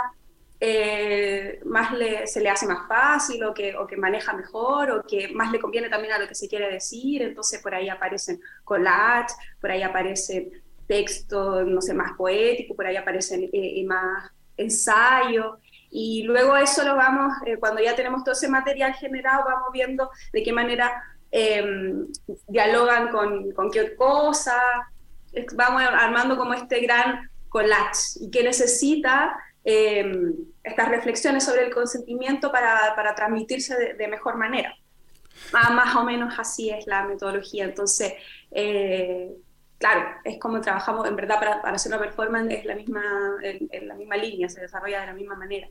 eh, 0.60 1.58
más 1.64 1.90
se 2.26 2.40
le 2.40 2.48
hace 2.48 2.66
más 2.68 2.86
fácil 2.86 3.42
o 3.42 3.52
que, 3.52 3.76
o 3.76 3.84
que 3.84 3.96
maneja 3.96 4.32
mejor 4.32 4.92
o 4.92 5.02
que 5.02 5.28
más 5.28 5.50
le 5.50 5.58
conviene 5.58 5.88
también 5.88 6.14
a 6.14 6.18
lo 6.18 6.28
que 6.28 6.36
se 6.36 6.48
quiere 6.48 6.70
decir. 6.70 7.22
Entonces 7.22 7.60
por 7.60 7.74
ahí 7.74 7.88
aparecen 7.88 8.40
collage, 8.62 9.34
por 9.60 9.72
ahí 9.72 9.82
aparecen 9.82 10.52
textos, 10.86 11.66
no 11.66 11.82
sé, 11.82 11.92
más 11.92 12.12
poéticos, 12.16 12.76
por 12.76 12.86
ahí 12.86 12.94
aparecen 12.94 13.50
más 13.86 14.30
ensayos. 14.56 15.58
Y 15.90 16.22
luego 16.24 16.56
eso 16.56 16.84
lo 16.84 16.96
vamos, 16.96 17.32
eh, 17.46 17.56
cuando 17.56 17.82
ya 17.82 17.94
tenemos 17.94 18.22
todo 18.22 18.34
ese 18.34 18.48
material 18.48 18.94
generado, 18.94 19.44
vamos 19.44 19.68
viendo 19.72 20.10
de 20.32 20.42
qué 20.42 20.52
manera 20.52 21.02
em, 21.30 22.06
dialogan 22.46 23.08
con, 23.08 23.52
con, 23.52 23.70
qué 23.70 23.94
cosa, 23.96 24.60
vamos 25.54 25.82
armando 25.82 26.36
como 26.36 26.54
este 26.54 26.80
gran 26.80 27.30
collage 27.48 28.20
y 28.20 28.30
que 28.30 28.42
necesita 28.42 29.36
em, 29.64 30.34
estas 30.62 30.88
reflexiones 30.88 31.44
sobre 31.44 31.64
el 31.64 31.74
consentimiento 31.74 32.52
para, 32.52 32.94
para 32.94 33.14
transmitirse 33.14 33.94
de, 33.94 34.08
mejor 34.08 34.36
manera. 34.36 34.74
Más, 35.52 35.70
más, 35.70 35.96
o 35.96 36.04
menos 36.04 36.38
así 36.38 36.70
es 36.70 36.86
la 36.86 37.04
metodología. 37.04 37.64
Entonces, 37.64 38.14
eh, 38.50 39.30
claro, 39.78 40.08
es 40.24 40.38
como 40.38 40.60
trabajamos, 40.60 41.06
en 41.06 41.16
verdad, 41.16 41.38
para, 41.38 41.62
para 41.62 41.76
hacer 41.76 41.92
una 41.92 42.02
performance 42.02 42.52
es 42.52 42.64
la 42.64 42.74
misma, 42.74 43.02
en, 43.42 43.88
la 43.88 43.94
misma 43.94 44.16
línea, 44.16 44.48
se 44.48 44.60
desarrolla 44.60 45.00
de 45.00 45.06
la 45.06 45.14
misma 45.14 45.36
manera. 45.36 45.68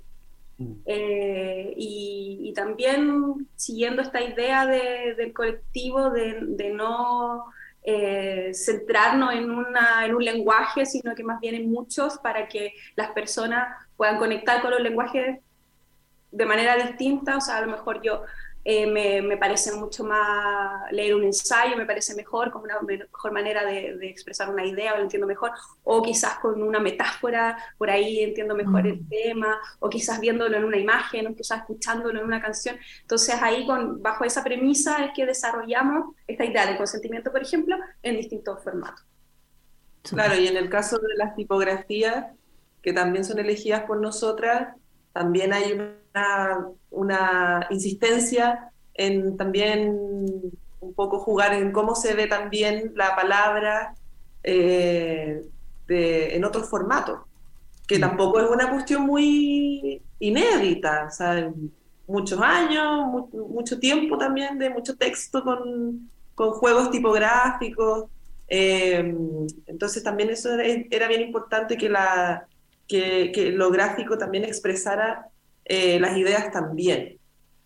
Mm. 0.58 0.74
Eh, 0.86 1.74
y, 1.78 2.54
también 2.56 3.48
siguiendo 3.56 4.02
esta 4.02 4.20
idea 4.20 4.66
del 4.66 5.32
colectivo 5.32 6.10
de, 6.10 6.40
de 6.42 6.72
no 6.72 7.46
eh, 7.84 8.52
centrarnos 8.54 9.34
en, 9.34 9.52
una, 9.52 10.06
en 10.06 10.16
un 10.16 10.26
lenguaje, 10.26 10.86
sino 10.86 11.14
que 11.14 11.24
más 11.24 11.40
bien 11.40 11.56
en 11.56 11.72
muchos 11.72 12.18
para 12.18 12.48
que 12.48 12.74
las 12.96 13.12
personas 13.12 13.68
puedan 13.96 14.18
conectar 14.18 14.62
con 14.62 14.72
los 14.72 14.82
lenguajes 14.82 15.40
de 16.32 16.46
manera 16.46 16.76
distinta. 16.76 17.38
O 17.38 17.42
sea, 17.42 17.58
a 17.58 17.62
lo 17.62 17.68
mejor 17.68 18.02
yo 18.02 18.24
eh, 18.70 18.86
me, 18.86 19.22
me, 19.22 19.38
parece 19.38 19.72
mucho 19.72 20.04
más 20.04 20.92
leer 20.92 21.16
un 21.16 21.24
ensayo, 21.24 21.78
me 21.78 21.86
parece 21.86 22.14
mejor, 22.16 22.52
como 22.52 22.66
una 22.66 22.82
mejor 22.82 23.32
manera 23.32 23.64
de, 23.64 23.98
expresar 24.10 24.50
una 24.50 24.66
idea, 24.66 24.98
lo 24.98 25.04
entiendo 25.04 25.26
mejor, 25.26 25.52
o 25.86 26.04
quizás 26.04 26.40
con 26.40 26.62
una 26.62 26.78
metáfora, 26.82 27.58
por 27.78 27.90
ahí 27.90 28.20
entiendo 28.20 28.56
mejor 28.56 28.86
el 28.86 29.00
mm. 29.00 29.08
tema, 29.08 29.58
o 29.80 29.88
quizás 29.88 30.20
viéndolo 30.20 30.58
en 30.58 30.66
una 30.66 30.76
imagen, 30.76 31.28
o 31.28 31.34
quizás 31.34 31.60
escuchándolo 31.60 32.20
en 32.20 32.26
una 32.26 32.42
canción. 32.42 32.76
Entonces 33.04 33.42
ahí, 33.42 33.66
con, 33.66 34.02
bajo 34.04 34.26
esa 34.26 34.44
premisa, 34.44 35.06
es 35.06 35.12
que 35.16 35.26
desarrollamos 35.26 36.14
esta 36.28 36.44
idea 36.44 36.66
de 36.66 36.76
consentimiento, 36.76 37.32
por 37.32 37.42
ejemplo, 37.42 37.78
en 38.04 38.18
distintos 38.18 38.62
formatos. 38.62 39.06
Claro, 40.04 40.36
y 40.36 40.46
en 40.46 40.58
el 40.58 40.70
caso 40.70 40.98
de 40.98 41.16
las 41.16 41.38
tipografías, 41.38 42.26
que 42.82 42.92
también 42.92 43.24
son 43.24 43.40
elegidas 43.40 43.84
por 43.84 44.02
nosotras, 44.02 44.76
también 45.18 45.52
hay 45.52 45.74
una, 45.74 46.68
una 46.92 47.68
insistencia 47.72 48.72
en 48.94 49.36
también 49.36 49.98
un 50.80 50.94
poco 50.94 51.20
jugar 51.20 51.54
en 51.54 51.72
cómo 51.72 51.96
se 51.96 52.14
ve 52.14 52.28
también 52.28 52.94
la 52.96 53.16
palabra 53.16 53.96
eh, 54.44 55.42
en 55.88 56.46
otros 56.46 56.70
formatos, 56.70 57.22
que 57.88 57.98
tampoco 57.98 58.40
es 58.40 58.50
una 58.50 58.70
cuestión 58.70 59.08
muy 59.08 60.02
inédita, 60.20 61.08
o 61.08 61.12
sea, 61.12 61.52
muchos 62.06 62.40
años, 62.40 63.08
mucho 63.34 63.80
tiempo 63.80 64.18
también 64.20 64.60
de 64.60 64.70
mucho 64.70 64.96
texto 64.98 65.44
con, 65.44 66.10
con 66.36 66.52
juegos 66.52 66.92
tipográficos. 66.92 68.06
Eh, 68.50 69.16
entonces 69.66 70.04
también 70.04 70.30
eso 70.30 70.50
era 70.60 71.08
bien 71.08 71.22
importante 71.22 71.76
que 71.76 71.90
la, 71.90 72.48
que, 72.88 73.52
lo 73.54 73.70
gráfico 73.72 74.18
también 74.18 74.46
expresara 74.46 75.28
eh, 75.66 76.00
las 76.00 76.18
ideas 76.18 76.52
también. 76.52 77.18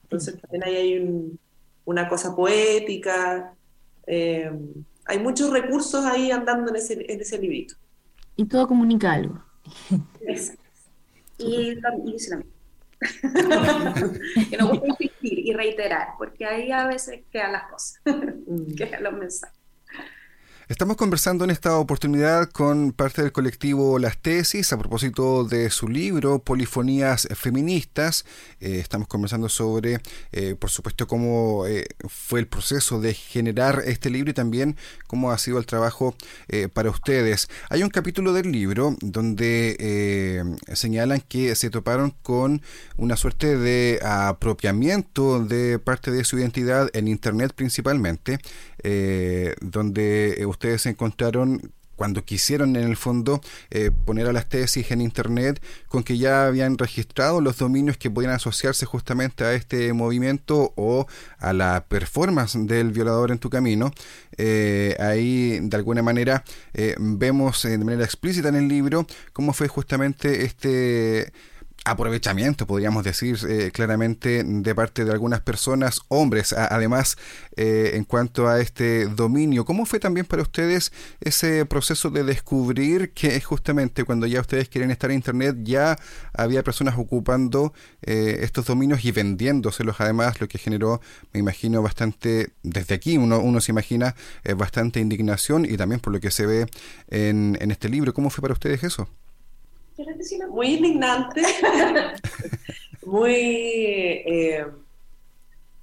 Entonces 0.03 0.39
también 0.41 0.63
ahí 0.63 0.75
hay 0.75 1.37
una 1.85 2.07
cosa 2.07 2.35
poética, 2.35 3.53
eh, 4.07 4.51
hay 5.05 5.19
muchos 5.19 5.51
recursos 5.51 6.05
ahí 6.05 6.31
andando 6.31 6.69
en 6.69 6.75
ese, 6.75 7.05
en 7.11 7.21
ese 7.21 7.37
librito. 7.37 7.75
Y 8.35 8.45
todo 8.45 8.67
comunica 8.67 9.13
algo. 9.13 9.43
Exacto. 10.21 10.61
Y, 11.37 11.71
y 11.71 12.17
que 14.49 14.57
nos 14.57 14.69
gusta 14.69 14.85
insistir 14.87 15.39
y 15.39 15.53
reiterar, 15.53 16.09
porque 16.17 16.45
ahí 16.45 16.71
a 16.71 16.85
veces 16.85 17.23
quedan 17.31 17.53
las 17.53 17.63
cosas, 17.71 17.99
mm. 18.05 18.73
quedan 18.77 19.03
los 19.03 19.13
mensajes. 19.13 19.60
Estamos 20.71 20.95
conversando 20.95 21.43
en 21.43 21.49
esta 21.49 21.77
oportunidad 21.77 22.49
con 22.49 22.93
parte 22.93 23.21
del 23.21 23.33
colectivo 23.33 23.99
Las 23.99 24.17
Tesis 24.17 24.71
a 24.71 24.79
propósito 24.79 25.43
de 25.43 25.69
su 25.69 25.89
libro 25.89 26.39
Polifonías 26.39 27.27
Feministas. 27.35 28.23
Eh, 28.61 28.79
estamos 28.79 29.09
conversando 29.09 29.49
sobre, 29.49 29.99
eh, 30.31 30.55
por 30.57 30.69
supuesto, 30.69 31.07
cómo 31.07 31.67
eh, 31.67 31.87
fue 32.07 32.39
el 32.39 32.47
proceso 32.47 33.01
de 33.01 33.13
generar 33.13 33.83
este 33.85 34.09
libro 34.09 34.31
y 34.31 34.33
también 34.33 34.77
cómo 35.07 35.31
ha 35.31 35.37
sido 35.39 35.57
el 35.57 35.65
trabajo 35.65 36.15
para 36.73 36.89
ustedes. 36.89 37.49
Hay 37.69 37.83
un 37.83 37.89
capítulo 37.89 38.31
del 38.31 38.49
libro 38.49 38.95
donde 39.01 40.57
señalan 40.73 41.19
que 41.19 41.53
se 41.55 41.69
toparon 41.69 42.11
con 42.21 42.61
una 42.95 43.17
suerte 43.17 43.57
de 43.57 43.99
apropiamiento 44.03 45.43
de 45.43 45.79
parte 45.79 46.11
de 46.11 46.23
su 46.23 46.39
identidad 46.39 46.89
en 46.93 47.09
Internet 47.09 47.51
principalmente, 47.55 48.39
donde 49.61 50.43
ustedes 50.47 50.85
encontraron 50.85 51.71
cuando 52.01 52.25
quisieron 52.25 52.75
en 52.77 52.81
el 52.81 52.97
fondo 52.97 53.41
eh, 53.69 53.91
poner 53.91 54.25
a 54.25 54.33
las 54.33 54.49
tesis 54.49 54.89
en 54.89 55.01
internet 55.01 55.61
con 55.87 56.01
que 56.01 56.17
ya 56.17 56.47
habían 56.47 56.79
registrado 56.79 57.41
los 57.41 57.59
dominios 57.59 57.95
que 57.95 58.09
podían 58.09 58.33
asociarse 58.33 58.87
justamente 58.87 59.43
a 59.43 59.53
este 59.53 59.93
movimiento 59.93 60.73
o 60.75 61.05
a 61.37 61.53
la 61.53 61.85
performance 61.87 62.57
del 62.57 62.91
violador 62.91 63.29
en 63.29 63.37
tu 63.37 63.51
camino. 63.51 63.93
Eh, 64.35 64.95
ahí 64.99 65.59
de 65.61 65.77
alguna 65.77 66.01
manera 66.01 66.43
eh, 66.73 66.95
vemos 66.97 67.61
de 67.61 67.77
manera 67.77 68.03
explícita 68.03 68.49
en 68.49 68.55
el 68.55 68.67
libro 68.67 69.05
cómo 69.31 69.53
fue 69.53 69.67
justamente 69.67 70.43
este 70.43 71.31
aprovechamiento, 71.83 72.67
podríamos 72.67 73.03
decir 73.03 73.37
eh, 73.49 73.71
claramente, 73.73 74.43
de 74.43 74.75
parte 74.75 75.03
de 75.03 75.11
algunas 75.11 75.41
personas, 75.41 76.01
hombres, 76.09 76.53
además, 76.53 77.17
eh, 77.55 77.91
en 77.95 78.03
cuanto 78.03 78.47
a 78.47 78.59
este 78.59 79.05
dominio. 79.07 79.65
¿Cómo 79.65 79.85
fue 79.85 79.99
también 79.99 80.27
para 80.27 80.43
ustedes 80.43 80.91
ese 81.21 81.65
proceso 81.65 82.11
de 82.11 82.23
descubrir 82.23 83.13
que 83.13 83.39
justamente 83.41 84.03
cuando 84.03 84.27
ya 84.27 84.41
ustedes 84.41 84.69
quieren 84.69 84.91
estar 84.91 85.09
en 85.09 85.17
Internet, 85.17 85.57
ya 85.63 85.97
había 86.33 86.63
personas 86.63 86.95
ocupando 86.97 87.73
eh, 88.03 88.39
estos 88.41 88.65
dominios 88.65 89.03
y 89.03 89.11
vendiéndoselos 89.11 89.99
además, 89.99 90.39
lo 90.39 90.47
que 90.47 90.59
generó, 90.59 91.01
me 91.33 91.39
imagino, 91.39 91.81
bastante, 91.81 92.51
desde 92.61 92.93
aquí 92.95 93.17
uno, 93.17 93.39
uno 93.39 93.59
se 93.59 93.71
imagina, 93.71 94.15
bastante 94.55 94.99
indignación 94.99 95.65
y 95.65 95.77
también 95.77 95.99
por 95.99 96.13
lo 96.13 96.19
que 96.19 96.31
se 96.31 96.45
ve 96.45 96.67
en, 97.07 97.57
en 97.59 97.71
este 97.71 97.89
libro. 97.89 98.13
¿Cómo 98.13 98.29
fue 98.29 98.41
para 98.41 98.53
ustedes 98.53 98.83
eso? 98.83 99.07
Muy 100.49 100.75
indignante, 100.75 101.41
muy... 103.05 103.33
Eh, 103.33 104.65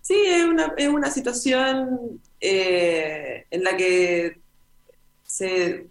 sí, 0.03 0.15
es 0.27 0.45
una, 0.45 0.75
es 0.77 0.89
una 0.89 1.11
situación 1.11 2.21
eh, 2.41 3.47
en 3.51 3.65
la 3.65 3.77
que 3.77 4.39
se 5.25 5.87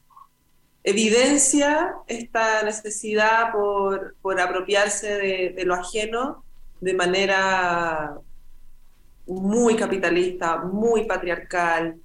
evidencia 0.83 1.95
esta 2.07 2.63
necesidad 2.63 3.51
por, 3.51 4.15
por 4.21 4.39
apropiarse 4.39 5.53
de, 5.53 5.65
lo 5.65 5.75
ajeno 5.75 6.43
de 6.79 6.93
manera 6.93 8.17
muy 9.25 9.75
capitalista, 9.75 10.57
muy 10.57 11.05
patriarcal, 11.05 11.97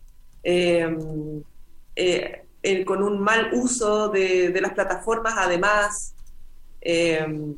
eh, 0.42 2.41
con 2.86 3.02
un 3.02 3.20
mal 3.20 3.50
uso 3.52 4.08
de, 4.08 4.50
de 4.50 4.60
las 4.60 4.72
plataformas 4.72 5.34
además, 5.36 6.14
Em, 6.84 7.56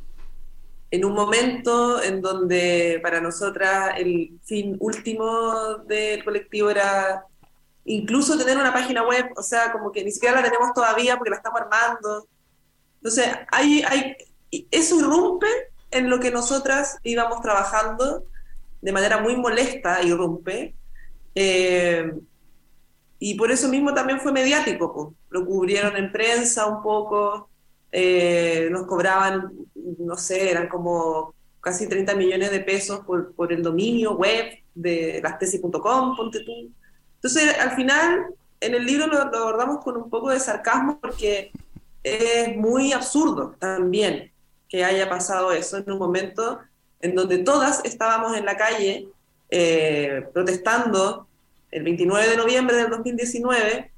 en 0.91 1.03
un 1.03 1.13
momento 1.13 2.01
en 2.01 2.21
donde 2.21 2.99
para 3.01 3.19
nosotras 3.19 3.95
el 3.97 4.39
fin 4.43 4.77
último 4.79 5.77
del 5.87 6.23
colectivo 6.23 6.69
era 6.69 7.25
incluso 7.85 8.37
tener 8.37 8.55
una 8.55 8.71
página 8.71 9.05
web, 9.05 9.31
o 9.35 9.41
sea, 9.41 9.71
como 9.71 9.91
que 9.91 10.03
ni 10.03 10.11
siquiera 10.11 10.35
la 10.35 10.43
tenemos 10.43 10.73
todavía 10.73 11.17
porque 11.17 11.31
la 11.31 11.37
estamos 11.37 11.59
armando. 11.59 12.27
Entonces, 12.97 13.27
hay, 13.51 13.83
hay, 13.83 14.15
eso 14.71 14.99
irrumpe 14.99 15.47
en 15.91 16.09
lo 16.09 16.19
que 16.19 16.31
nosotras 16.31 16.99
íbamos 17.03 17.41
trabajando 17.41 18.23
de 18.81 18.91
manera 18.91 19.19
muy 19.19 19.35
molesta, 19.35 20.03
irrumpe. 20.03 20.75
Em, 21.33 22.21
y 23.19 23.35
por 23.35 23.51
eso 23.51 23.69
mismo 23.69 23.93
también 23.93 24.19
fue 24.19 24.31
mediático, 24.31 25.13
lo 25.29 25.45
cubrieron 25.45 25.95
en 25.95 26.11
prensa 26.11 26.65
un 26.65 26.83
poco, 26.83 27.49
eh, 27.91 28.67
nos 28.71 28.85
cobraban, 28.87 29.51
no 29.99 30.17
sé, 30.17 30.51
eran 30.51 30.67
como 30.67 31.33
casi 31.61 31.87
30 31.87 32.15
millones 32.15 32.51
de 32.51 32.59
pesos 32.59 32.99
por, 33.05 33.33
por 33.33 33.51
el 33.51 33.63
dominio 33.63 34.15
web 34.15 34.45
de 34.75 35.19
lastesis.com, 35.23 36.15
ponte 36.15 36.41
tú. 36.43 36.69
Entonces, 37.15 37.57
al 37.57 37.71
final, 37.71 38.27
en 38.59 38.75
el 38.75 38.85
libro 38.85 39.07
lo, 39.07 39.17
abordamos 39.17 39.83
con 39.83 39.97
un 39.97 40.09
poco 40.09 40.29
de 40.29 40.39
sarcasmo 40.39 40.99
porque 40.99 41.51
es 42.03 42.55
muy 42.55 42.93
absurdo 42.93 43.55
también 43.59 44.31
que 44.69 44.83
haya 44.83 45.09
pasado 45.09 45.51
eso 45.51 45.77
en 45.77 45.91
un 45.91 45.97
momento 45.97 46.59
en 46.99 47.15
donde 47.15 47.39
todas 47.39 47.83
estábamos 47.85 48.37
en 48.37 48.45
la 48.45 48.57
calle 48.57 49.07
eh, 49.49 50.27
protestando 50.33 51.27
el 51.75 51.83
29 51.83 52.29
de 52.29 52.37
noviembre 52.37 52.77
del 52.77 52.89
2019 52.89 53.91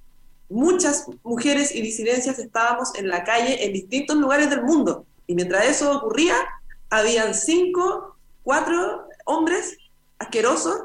muchas 0.50 1.06
mujeres 1.24 1.76
y 1.76 1.82
disidencias 1.82 2.40
estábamos 2.40 2.96
en 2.96 3.08
la 3.08 3.24
calle 3.24 3.66
en 3.66 3.74
distintos 3.74 4.18
lugares 4.18 4.50
del 4.50 4.64
mundo. 4.64 5.06
Y 5.28 5.36
mientras 5.36 5.66
eso 5.66 5.98
ocurría, 5.98 6.36
habían 6.90 7.34
cinco, 7.34 8.18
cuatro 8.44 9.08
hombres 9.26 9.78
asquerosos 10.20 10.82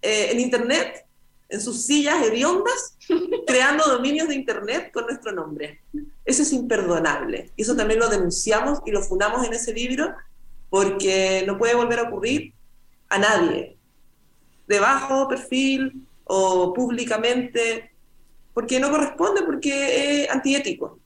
eh, 0.00 0.30
en 0.30 0.40
Internet, 0.40 1.04
en 1.48 1.60
sus 1.60 1.84
sillas 1.84 2.24
hediondas, 2.24 2.96
creando 3.46 3.84
dominios 3.84 4.28
de 4.28 4.36
Internet 4.36 4.92
con 4.92 5.06
nuestro 5.06 5.32
nombre. 5.32 5.80
Eso 6.24 6.42
es 6.42 6.52
imperdonable. 6.52 7.50
Y 7.56 7.62
eso 7.62 7.74
también 7.74 8.00
lo 8.00 8.08
denunciamos 8.08 8.80
y 8.86 8.92
lo 8.92 9.02
fundamos 9.02 9.46
en 9.46 9.54
ese 9.54 9.72
libro 9.72 10.14
porque 10.70 11.42
no 11.46 11.58
puede 11.58 11.74
volver 11.74 11.98
a 11.98 12.02
ocurrir 12.04 12.54
a 13.08 13.18
nadie. 13.18 13.77
De 14.68 14.78
bajo 14.78 15.28
perfil 15.28 16.06
o 16.24 16.72
públicamente 16.72 17.90
porque 18.58 18.80
no 18.80 18.90
corresponde, 18.90 19.42
porque 19.44 20.24
es 20.24 20.30
antiético. 20.30 20.98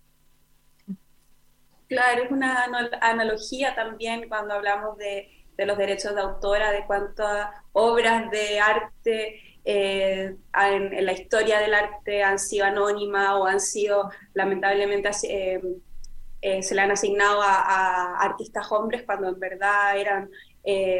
Claro, 1.86 2.22
es 2.22 2.30
una 2.30 2.64
analogía 3.02 3.74
también 3.74 4.26
cuando 4.26 4.54
hablamos 4.54 4.96
de, 4.96 5.28
los 5.58 5.76
derechos 5.76 6.14
de 6.14 6.22
autora, 6.22 6.72
de 6.72 6.86
cuántas 6.86 7.50
obras 7.72 8.30
de 8.30 8.58
arte 8.58 9.42
eh, 9.66 10.34
en, 10.54 11.04
la 11.04 11.12
historia 11.12 11.58
del 11.60 11.74
arte 11.74 12.22
han 12.22 12.38
sido 12.38 12.64
anónimas 12.64 13.34
o 13.34 13.44
han 13.44 13.60
sido 13.60 14.10
lamentablemente 14.32 15.10
eh, 15.28 15.60
eh, 16.40 16.62
se 16.62 16.74
le 16.74 16.80
han 16.80 16.90
asignado 16.90 17.42
a, 17.42 18.16
artistas 18.16 18.72
hombres 18.72 19.02
cuando 19.04 19.28
en 19.28 19.38
verdad 19.38 19.98
eran 19.98 20.30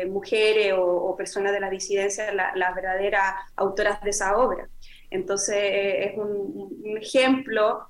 mujeres 0.09 0.75
o, 0.77 1.15
personas 1.17 1.53
de 1.53 1.61
la 1.61 1.71
disidencia 1.71 2.33
las 2.33 2.75
verdaderas 2.75 3.35
autoras 3.57 4.01
de 4.03 4.11
esa 4.11 4.37
obra. 4.37 4.69
Entonces 5.11 5.57
es 5.59 6.17
un, 6.17 6.97
ejemplo 6.97 7.87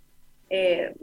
eh, 0.50 0.94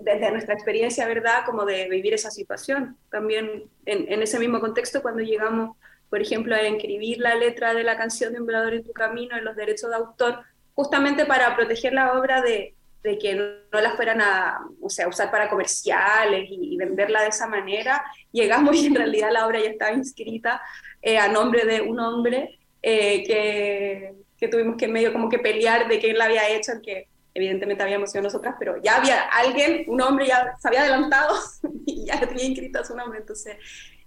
desde 0.00 0.30
nuestra 0.30 0.54
experiencia, 0.54 1.06
¿verdad?, 1.06 1.44
como 1.46 1.64
de 1.64 1.88
vivir 1.88 2.12
esa 2.12 2.30
situación. 2.30 2.96
También 3.10 3.64
en, 3.86 4.22
ese 4.22 4.38
mismo 4.38 4.60
contexto, 4.60 5.00
cuando 5.00 5.22
llegamos, 5.22 5.76
por 6.10 6.20
ejemplo, 6.20 6.54
a 6.54 6.60
escribir 6.60 7.18
la 7.18 7.34
letra 7.34 7.72
de 7.72 7.84
la 7.84 7.96
canción 7.96 8.32
de 8.32 8.40
Un 8.40 8.46
velador 8.46 8.74
en 8.74 8.84
tu 8.84 8.92
camino 8.92 9.38
en 9.38 9.44
los 9.44 9.56
derechos 9.56 9.90
de 9.90 9.96
autor, 9.96 10.40
justamente 10.74 11.24
para 11.24 11.54
proteger 11.56 11.94
la 11.94 12.18
obra 12.18 12.42
de, 12.42 12.74
que 13.02 13.34
no 13.34 13.80
la 13.80 13.92
fueran 13.96 14.20
a 14.20 14.60
o 14.80 14.90
sea, 14.90 15.08
usar 15.08 15.30
para 15.30 15.48
comerciales 15.48 16.46
y, 16.50 16.76
venderla 16.76 17.22
de 17.22 17.28
esa 17.28 17.46
manera, 17.46 18.04
llegamos 18.32 18.76
y 18.76 18.86
en 18.86 18.94
realidad 18.94 19.30
la 19.32 19.46
obra 19.46 19.60
ya 19.60 19.70
estaba 19.70 19.92
inscrita 19.92 20.60
eh, 21.02 21.18
a 21.18 21.28
nombre 21.28 21.64
de 21.64 21.80
un 21.82 21.98
hombre 22.00 22.58
eh, 22.82 23.24
que 23.24 24.20
que 24.40 24.48
tuvimos 24.48 24.76
que 24.76 24.88
medio 24.88 25.12
como 25.12 25.28
que 25.28 25.38
pelear 25.38 25.86
de 25.86 26.00
quién 26.00 26.16
la 26.16 26.24
había 26.24 26.48
hecho, 26.48 26.72
que 26.82 27.08
evidentemente 27.34 27.82
habíamos 27.82 28.10
sido 28.10 28.22
nosotras, 28.22 28.56
pero 28.58 28.82
ya 28.82 28.96
había 28.96 29.22
alguien, 29.24 29.84
un 29.86 30.00
hombre 30.00 30.26
ya 30.26 30.56
se 30.58 30.66
había 30.66 30.80
adelantado 30.80 31.36
y 31.86 32.06
ya 32.06 32.18
tenía 32.26 32.46
inscrito 32.46 32.82
su 32.82 32.96
nombre, 32.96 33.20
entonces 33.20 33.56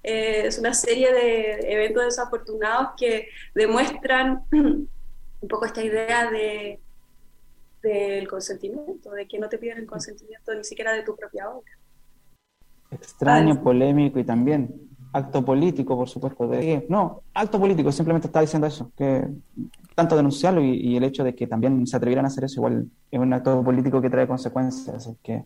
eh, 0.01 0.47
es 0.47 0.57
una 0.57 0.73
serie 0.73 1.13
de 1.13 1.71
eventos 1.71 2.03
desafortunados 2.03 2.89
que 2.97 3.29
demuestran 3.53 4.43
un 4.51 5.47
poco 5.47 5.65
esta 5.65 5.83
idea 5.83 6.29
de 6.31 6.79
del 7.83 8.27
consentimiento, 8.27 9.11
de 9.11 9.27
que 9.27 9.37
no 9.37 9.49
te 9.49 9.57
piden 9.57 9.77
el 9.77 9.85
consentimiento 9.85 10.55
ni 10.55 10.63
siquiera 10.63 10.93
de 10.93 11.03
tu 11.03 11.15
propia 11.15 11.49
obra. 11.49 11.71
Extraño, 12.89 13.61
polémico 13.61 14.19
y 14.19 14.23
también 14.23 14.69
acto 15.13 15.45
político, 15.45 15.95
por 15.95 16.09
supuesto. 16.09 16.47
De, 16.47 16.85
no, 16.89 17.21
acto 17.33 17.59
político, 17.59 17.91
simplemente 17.91 18.27
está 18.27 18.41
diciendo 18.41 18.67
eso, 18.67 18.91
que 18.97 19.27
tanto 19.95 20.15
denunciarlo 20.15 20.61
y, 20.61 20.97
el 20.97 21.03
hecho 21.03 21.23
de 21.23 21.35
que 21.35 21.45
también 21.45 21.85
se 21.85 21.95
atrevieran 21.95 22.25
a 22.25 22.29
hacer 22.29 22.45
eso, 22.45 22.59
igual 22.59 22.87
es 23.11 23.19
un 23.19 23.31
acto 23.31 23.63
político 23.63 24.01
que 24.01 24.09
trae 24.09 24.27
consecuencias, 24.27 24.95
así 24.95 25.15
que 25.21 25.45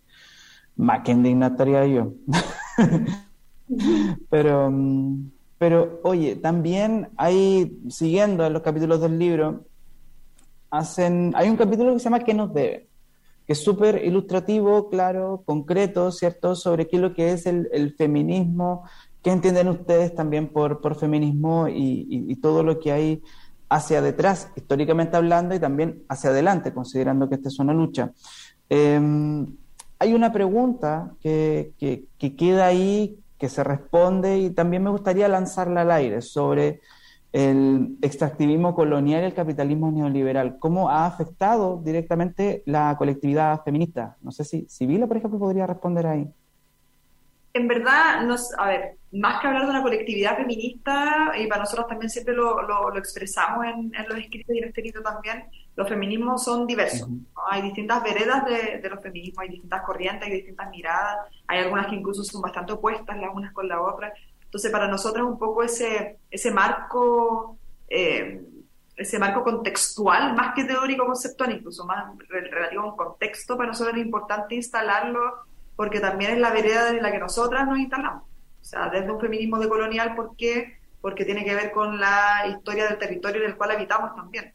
más 0.78 1.04
que 1.04 1.12
indignatoria 1.12 1.86
yo. 1.86 2.14
pero, 4.30 4.74
pero, 5.58 6.00
oye, 6.04 6.38
también 6.38 7.10
hay, 7.18 7.78
siguiendo 7.90 8.46
en 8.46 8.54
los 8.54 8.62
capítulos 8.62 9.02
del 9.02 9.20
libro, 9.20 9.66
hacen, 10.70 11.34
hay 11.36 11.50
un 11.50 11.58
capítulo 11.58 11.94
que 11.94 12.00
se 12.00 12.06
llama 12.06 12.20
¿Qué 12.20 12.34
nos 12.34 12.54
deben? 12.54 12.88
que 13.48 13.54
es 13.54 13.64
súper 13.64 14.04
ilustrativo, 14.04 14.90
claro, 14.90 15.42
concreto, 15.46 16.12
¿cierto?, 16.12 16.54
sobre 16.54 16.86
qué 16.86 16.98
es 16.98 17.02
lo 17.02 17.14
que 17.14 17.32
es 17.32 17.46
el, 17.46 17.96
feminismo, 17.98 18.84
qué 19.24 19.32
entienden 19.32 19.70
ustedes 19.70 20.14
también 20.14 20.50
por, 20.50 20.82
por 20.82 20.96
feminismo 20.96 21.70
y, 21.70 22.36
todo 22.42 22.62
lo 22.62 22.78
que 22.78 22.92
hay 22.92 23.24
hacia 23.70 24.02
detrás, 24.02 24.52
históricamente 24.58 25.16
hablando, 25.16 25.56
y 25.56 25.60
también 25.60 26.04
hacia 26.10 26.32
adelante, 26.32 26.74
considerando 26.74 27.30
que 27.30 27.36
esta 27.36 27.48
es 27.48 27.58
una 27.58 27.74
lucha. 27.74 28.12
Em, 28.70 29.48
hay 29.98 30.14
una 30.14 30.34
pregunta 30.34 31.14
que, 31.22 31.72
que, 31.80 32.36
queda 32.36 32.66
ahí, 32.66 33.18
que 33.38 33.48
se 33.48 33.64
responde, 33.64 34.40
y 34.40 34.50
también 34.50 34.84
me 34.84 34.90
gustaría 34.90 35.30
lanzarla 35.30 35.82
al 35.82 35.92
aire 35.92 36.22
sobre 36.22 36.82
el 37.34 37.98
extractivismo 38.02 38.74
colonial 38.74 39.22
y 39.22 39.26
el 39.26 39.34
capitalismo 39.34 39.92
neoliberal. 39.92 40.58
¿Cómo 40.60 40.90
ha 40.90 41.06
afectado 41.06 41.82
directamente 41.84 42.64
la 42.66 42.96
colectividad 42.98 43.64
feminista? 43.64 44.18
No 44.22 44.32
sé 44.32 44.44
si 44.44 44.66
Sibila, 44.70 45.08
por 45.08 45.18
ejemplo, 45.18 45.40
podría 45.40 45.68
responder 45.68 46.08
ahí. 46.08 46.28
En 47.54 47.68
verdad, 47.68 48.22
nos, 48.22 48.54
a 48.58 48.68
ver, 48.68 48.98
más 49.12 49.42
que 49.42 49.48
hablar 49.48 49.64
de 49.64 49.70
una 49.72 49.82
colectividad 49.82 50.38
feminista, 50.38 51.32
y 51.40 51.48
para 51.48 51.62
nosotros 51.62 51.88
también 51.88 52.10
siempre 52.10 52.36
lo, 52.36 52.62
lo, 52.62 52.96
expresamos 52.98 53.66
en, 53.66 53.92
los 54.08 54.18
escritos 54.20 54.56
y 54.56 54.60
en 54.60 54.66
este 54.66 54.82
libro 54.82 55.02
también, 55.02 55.46
los 55.76 55.90
feminismos 55.90 56.44
son 56.44 56.68
diversos. 56.68 57.10
Hay 57.50 57.64
distintas 57.64 58.04
veredas 58.04 58.46
de, 58.46 58.80
de, 58.80 58.90
los 58.90 59.02
feminismos, 59.02 59.44
hay 59.44 59.50
distintas 59.50 59.82
corrientes, 59.82 60.28
hay 60.28 60.36
distintas 60.36 60.70
miradas, 60.70 61.18
hay 61.48 61.60
algunas 61.60 61.88
que 61.88 61.96
incluso 61.96 62.24
son 62.24 62.42
bastante 62.42 62.74
opuestas 62.74 63.18
las 63.18 63.34
unas 63.34 63.52
con 63.54 63.68
las 63.68 63.80
otras. 63.80 64.14
Entonces, 64.48 64.72
para 64.72 64.88
nosotros 64.88 65.28
un 65.28 65.38
poco 65.38 65.62
ese, 65.62 66.20
ese 66.32 66.52
marco, 66.52 67.58
eh, 67.90 68.42
ese 68.96 69.20
marco 69.20 69.44
contextual, 69.44 70.34
más 70.36 70.56
que 70.56 70.64
teórico 70.64 71.06
conceptual, 71.06 71.52
incluso 71.52 71.86
más 71.86 72.18
relativo 72.30 72.84
a 72.84 72.92
un 72.92 72.98
contexto, 72.98 73.58
para 73.58 73.68
nosotros 73.68 73.96
es 73.98 74.06
importante 74.06 74.56
instalarlo 74.56 75.48
porque 75.76 76.00
también 76.00 76.32
es 76.32 76.40
la 76.40 76.52
vereda 76.52 76.90
en 76.90 77.04
la 77.04 77.12
que 77.12 77.20
nosotras 77.20 77.68
nos 77.68 77.78
instalamos. 77.78 78.24
O 78.24 78.66
sea, 78.66 78.90
desde 78.90 79.12
un 79.12 79.20
feminismo 79.20 79.60
decolonial, 79.60 80.16
¿por 80.16 80.36
qué? 80.36 80.80
Porque 81.02 81.24
tiene 81.24 81.46
que 81.46 81.54
ver 81.54 81.72
con 81.72 82.00
la 82.00 82.46
historia 82.50 82.88
del 82.88 82.98
territorio 82.98 83.44
en 83.44 83.52
el 83.52 83.58
cual 83.58 83.72
habitamos 83.72 84.16
también. 84.16 84.54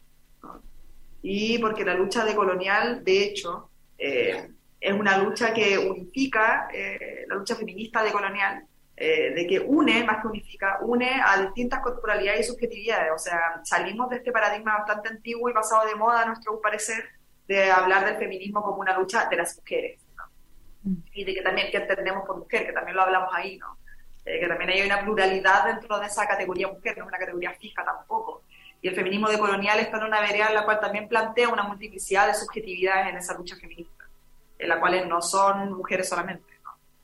Y 1.21 1.57
porque 1.59 1.85
la 1.85 1.93
lucha 1.93 2.25
decolonial, 2.25 3.03
de 3.03 3.23
hecho, 3.23 3.69
eh, 3.97 4.49
es 4.81 4.93
una 4.93 5.17
lucha 5.17 5.53
que 5.53 5.77
unifica, 5.77 6.67
eh, 6.73 7.25
la 7.29 7.35
lucha 7.35 7.55
feminista 7.55 8.03
decolonial, 8.03 8.65
eh, 8.95 9.33
de 9.33 9.47
que 9.47 9.59
une, 9.59 10.03
más 10.03 10.21
que 10.21 10.27
unifica, 10.27 10.77
une 10.81 11.19
a 11.25 11.41
distintas 11.41 11.81
corporalidades 11.81 12.41
y 12.41 12.51
subjetividades. 12.51 13.11
O 13.13 13.17
sea, 13.17 13.61
salimos 13.63 14.09
de 14.09 14.17
este 14.17 14.31
paradigma 14.31 14.77
bastante 14.77 15.09
antiguo 15.09 15.49
y 15.49 15.53
pasado 15.53 15.87
de 15.87 15.95
moda, 15.95 16.21
a 16.21 16.25
nuestro 16.25 16.61
parecer, 16.61 17.03
de 17.47 17.71
hablar 17.71 18.05
del 18.05 18.17
feminismo 18.17 18.61
como 18.61 18.77
una 18.77 18.97
lucha 18.97 19.25
de 19.25 19.35
las 19.35 19.57
mujeres. 19.57 19.99
Mm. 20.83 20.95
Y 21.11 21.23
de 21.23 21.33
que 21.33 21.41
también, 21.41 21.71
que 21.71 21.77
entendemos 21.77 22.23
por 22.25 22.37
mujer, 22.37 22.67
que 22.67 22.73
también 22.73 22.95
lo 22.95 23.03
hablamos 23.03 23.29
ahí, 23.33 23.57
¿no? 23.57 23.77
Eh, 24.25 24.39
que 24.39 24.47
también 24.47 24.69
hay 24.69 24.83
una 24.83 25.01
pluralidad 25.01 25.65
dentro 25.65 25.99
de 25.99 26.05
esa 26.05 26.27
categoría 26.27 26.67
mujer, 26.67 26.95
no 26.97 27.03
es 27.03 27.07
una 27.09 27.17
categoría 27.17 27.51
fija 27.53 27.83
tampoco. 27.83 28.43
Y 28.81 28.89
el 28.89 28.95
feminismo 28.95 29.27
decolonial 29.27 29.79
está 29.79 29.97
en 29.97 30.03
una 30.03 30.21
vereda 30.21 30.49
en 30.49 30.55
la 30.55 30.65
cual 30.65 30.79
también 30.79 31.07
plantea 31.07 31.49
una 31.49 31.63
multiplicidad 31.63 32.27
de 32.27 32.33
subjetividades 32.35 33.09
en 33.09 33.17
esa 33.17 33.33
lucha 33.33 33.55
feminista, 33.55 34.05
en 34.59 34.69
la 34.69 34.79
cuales 34.79 35.07
no 35.07 35.21
son 35.21 35.73
mujeres 35.73 36.07
solamente 36.07 36.52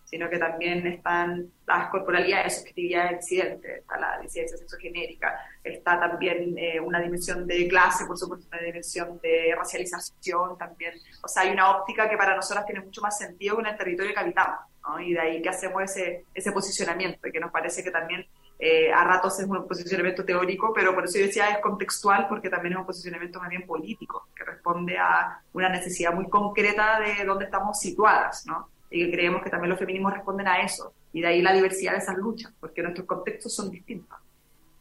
sino 0.09 0.27
que 0.27 0.39
también 0.39 0.87
están 0.87 1.51
las 1.67 1.89
corporalidades, 1.89 2.59
subjetividades 2.59 3.19
disidentes, 3.19 3.79
está 3.79 3.99
la 3.99 4.19
disidencia 4.19 4.57
sexogenérica, 4.57 5.39
está 5.63 5.99
también 5.99 6.57
eh, 6.57 6.79
una 6.79 6.99
dimensión 6.99 7.45
de 7.45 7.67
clase, 7.67 8.05
por 8.05 8.17
supuesto, 8.17 8.47
una 8.51 8.61
dimensión 8.61 9.19
de 9.21 9.53
racialización 9.55 10.57
también. 10.57 10.93
O 11.23 11.27
sea, 11.27 11.43
hay 11.43 11.51
una 11.51 11.77
óptica 11.77 12.09
que 12.09 12.17
para 12.17 12.35
nosotras 12.35 12.65
tiene 12.65 12.81
mucho 12.81 13.01
más 13.01 13.19
sentido 13.19 13.57
con 13.57 13.67
el 13.67 13.77
territorio 13.77 14.11
que 14.11 14.19
habitamos, 14.19 14.59
¿no? 14.81 14.99
Y 14.99 15.13
de 15.13 15.19
ahí 15.19 15.41
que 15.43 15.49
hacemos 15.49 15.83
ese, 15.83 16.25
ese 16.33 16.51
posicionamiento, 16.51 17.19
que 17.31 17.39
nos 17.39 17.51
parece 17.51 17.83
que 17.83 17.91
también 17.91 18.25
eh, 18.57 18.91
a 18.91 19.03
ratos 19.03 19.39
es 19.39 19.45
un 19.45 19.67
posicionamiento 19.67 20.25
teórico, 20.25 20.73
pero 20.73 20.95
por 20.95 21.05
eso 21.05 21.19
yo 21.19 21.27
decía 21.27 21.51
es 21.51 21.59
contextual, 21.59 22.27
porque 22.27 22.49
también 22.49 22.73
es 22.73 22.79
un 22.79 22.85
posicionamiento 22.87 23.39
más 23.39 23.49
bien 23.49 23.67
político, 23.67 24.27
que 24.35 24.43
responde 24.43 24.97
a 24.97 25.39
una 25.53 25.69
necesidad 25.69 26.13
muy 26.13 26.27
concreta 26.27 26.99
de 26.99 27.23
dónde 27.25 27.45
estamos 27.45 27.77
situadas, 27.79 28.47
¿no? 28.47 28.69
Y 28.89 29.05
que 29.05 29.11
creemos 29.11 29.43
que 29.43 29.49
también 29.49 29.69
los 29.69 29.79
feminismos 29.79 30.13
responden 30.13 30.47
a 30.47 30.61
eso, 30.61 30.93
y 31.13 31.21
de 31.21 31.27
ahí 31.27 31.41
la 31.41 31.53
diversidad 31.53 31.93
de 31.93 31.99
esas 31.99 32.17
luchas, 32.17 32.51
porque 32.59 32.81
nuestros 32.81 33.07
contextos 33.07 33.53
son 33.53 33.69
distintos 33.69 34.17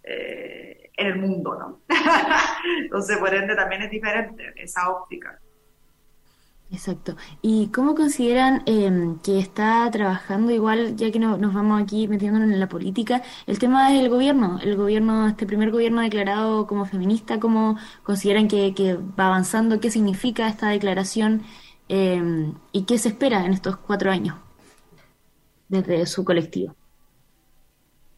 eh, 0.02 0.90
en 0.96 1.06
el 1.06 1.16
mundo, 1.16 1.54
¿no? 1.54 1.80
Entonces, 2.82 3.18
por 3.18 3.34
ende, 3.34 3.54
también 3.54 3.82
es 3.82 3.90
diferente 3.90 4.52
esa 4.56 4.90
óptica. 4.90 5.38
Exacto. 6.70 7.16
¿Y 7.40 7.68
cómo 7.68 7.94
consideran 7.94 8.62
em, 8.66 9.18
que 9.20 9.38
está 9.38 9.90
trabajando 9.90 10.52
igual, 10.52 10.96
ya 10.96 11.10
que 11.10 11.18
no, 11.18 11.38
nos 11.38 11.54
vamos 11.54 11.80
aquí 11.80 12.08
metiéndonos 12.08 12.50
en 12.50 12.60
la 12.60 12.68
política, 12.68 13.22
el 13.46 13.58
tema 13.58 13.90
del 13.90 14.10
gobierno, 14.10 14.58
el 14.62 14.76
gobierno, 14.76 15.28
este 15.28 15.46
primer 15.46 15.70
gobierno 15.70 16.02
declarado 16.02 16.66
como 16.66 16.84
feminista, 16.84 17.40
cómo 17.40 17.78
consideran 18.02 18.48
que, 18.48 18.74
que 18.74 18.94
va 18.94 19.28
avanzando, 19.28 19.80
qué 19.80 19.90
significa 19.90 20.46
esta 20.46 20.68
declaración? 20.68 21.42
Em, 21.88 22.52
y 22.72 22.84
qué 22.84 22.98
se 22.98 23.08
espera 23.08 23.44
en 23.46 23.52
estos 23.52 23.78
cuatro 23.78 24.10
años 24.10 24.36
desde 25.68 26.04
su 26.06 26.24
colectivo. 26.24 26.74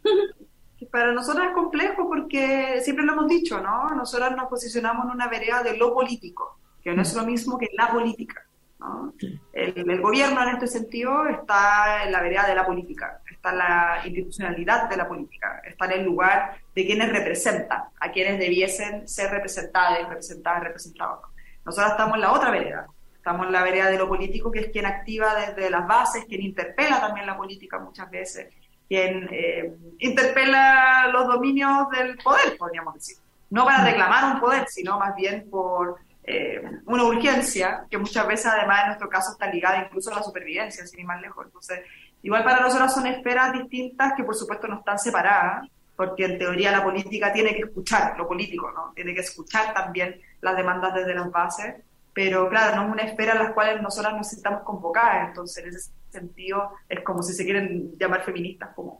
Para 0.90 1.12
nosotros 1.12 1.46
es 1.46 1.52
complejo 1.52 2.08
porque 2.08 2.80
siempre 2.82 3.04
lo 3.04 3.12
hemos 3.12 3.28
dicho, 3.28 3.60
¿no? 3.60 3.90
Nosotros 3.90 4.32
nos 4.36 4.48
posicionamos 4.48 5.04
en 5.04 5.12
una 5.12 5.28
vereda 5.28 5.62
de 5.62 5.76
lo 5.76 5.94
político, 5.94 6.58
que 6.82 6.92
no 6.92 7.02
es 7.02 7.14
lo 7.14 7.24
mismo 7.24 7.58
que 7.58 7.68
la 7.76 7.92
política. 7.92 8.44
¿no? 8.80 9.12
El, 9.52 10.00
gobierno 10.00 10.42
en 10.42 10.48
este 10.54 10.66
sentido 10.66 11.26
está 11.26 12.04
en 12.04 12.12
la 12.12 12.22
vereda 12.22 12.46
de 12.48 12.54
la 12.54 12.66
política, 12.66 13.20
está 13.30 13.50
en 13.50 13.58
la 13.58 14.00
institucionalidad 14.04 14.88
de 14.88 14.96
la 14.96 15.06
política, 15.06 15.60
está 15.64 15.84
en 15.84 16.00
el 16.00 16.04
lugar 16.06 16.56
de 16.74 16.86
quienes 16.86 17.12
representan, 17.12 17.82
a 18.00 18.10
quienes 18.10 18.38
debiesen 18.38 19.06
ser 19.06 19.30
representadas, 19.30 20.08
representadas, 20.08 20.64
representados. 20.64 21.20
Nosotros 21.64 21.92
estamos 21.92 22.14
en 22.14 22.20
la 22.22 22.32
otra 22.32 22.50
vereda, 22.50 22.86
Estamos 23.20 23.48
en 23.48 23.52
la 23.52 23.62
vereda 23.62 23.90
de 23.90 23.98
lo 23.98 24.08
político, 24.08 24.50
que 24.50 24.60
es 24.60 24.68
quien 24.68 24.86
activa 24.86 25.34
desde 25.34 25.68
las 25.68 25.86
bases, 25.86 26.24
quien 26.24 26.40
interpela 26.40 27.02
también 27.02 27.26
la 27.26 27.36
política 27.36 27.78
muchas 27.78 28.10
veces, 28.10 28.48
quien 28.88 29.28
eh, 29.30 29.74
interpela 29.98 31.06
los 31.12 31.28
dominios 31.28 31.90
del 31.90 32.16
poder, 32.16 32.56
podríamos 32.56 32.94
decir. 32.94 33.18
No 33.50 33.66
para 33.66 33.84
reclamar 33.84 34.32
un 34.32 34.40
poder, 34.40 34.66
sino 34.68 34.98
más 34.98 35.14
bien 35.14 35.50
por 35.50 35.96
eh, 36.24 36.62
una 36.86 37.04
urgencia, 37.04 37.84
que 37.90 37.98
muchas 37.98 38.26
veces 38.26 38.46
además 38.46 38.80
en 38.80 38.86
nuestro 38.86 39.10
caso 39.10 39.32
está 39.32 39.52
ligada 39.52 39.84
incluso 39.84 40.10
a 40.10 40.16
la 40.16 40.22
supervivencia, 40.22 40.86
sin 40.86 41.00
ir 41.00 41.06
más 41.06 41.20
lejos. 41.20 41.44
Entonces, 41.44 41.80
igual 42.22 42.42
para 42.42 42.60
nosotros 42.60 42.90
son 42.94 43.06
esferas 43.06 43.52
distintas 43.52 44.14
que 44.16 44.24
por 44.24 44.34
supuesto 44.34 44.66
no 44.66 44.78
están 44.78 44.98
separadas, 44.98 45.68
porque 45.94 46.24
en 46.24 46.38
teoría 46.38 46.72
la 46.72 46.82
política 46.82 47.34
tiene 47.34 47.54
que 47.54 47.64
escuchar 47.64 48.16
lo 48.16 48.26
político, 48.26 48.72
¿no? 48.72 48.94
Tiene 48.94 49.12
que 49.12 49.20
escuchar 49.20 49.74
también 49.74 50.18
las 50.40 50.56
demandas 50.56 50.94
desde 50.94 51.14
las 51.14 51.30
bases 51.30 51.84
pero 52.12 52.48
claro, 52.48 52.76
no 52.76 52.82
es 52.86 52.92
una 52.92 53.02
esfera 53.02 53.32
a 53.32 53.42
la 53.42 53.54
cual 53.54 53.82
nosotras 53.82 54.14
nos 54.14 54.28
sintamos 54.28 54.62
convocadas, 54.62 55.28
entonces 55.28 55.64
en 55.64 55.70
ese 55.70 55.90
sentido 56.10 56.72
es 56.88 57.00
como 57.02 57.22
si 57.22 57.32
se 57.32 57.44
quieren 57.44 57.96
llamar 57.98 58.24
feministas, 58.24 58.70
como 58.74 58.98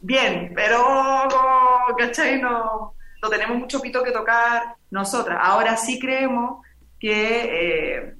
bien, 0.00 0.52
pero 0.54 1.28
¿cachai? 1.96 2.40
No, 2.40 2.94
no 3.22 3.28
tenemos 3.28 3.58
mucho 3.58 3.80
pito 3.80 4.02
que 4.02 4.12
tocar 4.12 4.74
nosotras. 4.90 5.38
Ahora 5.42 5.76
sí 5.76 5.98
creemos 5.98 6.64
que, 7.00 7.96
eh, 7.98 8.14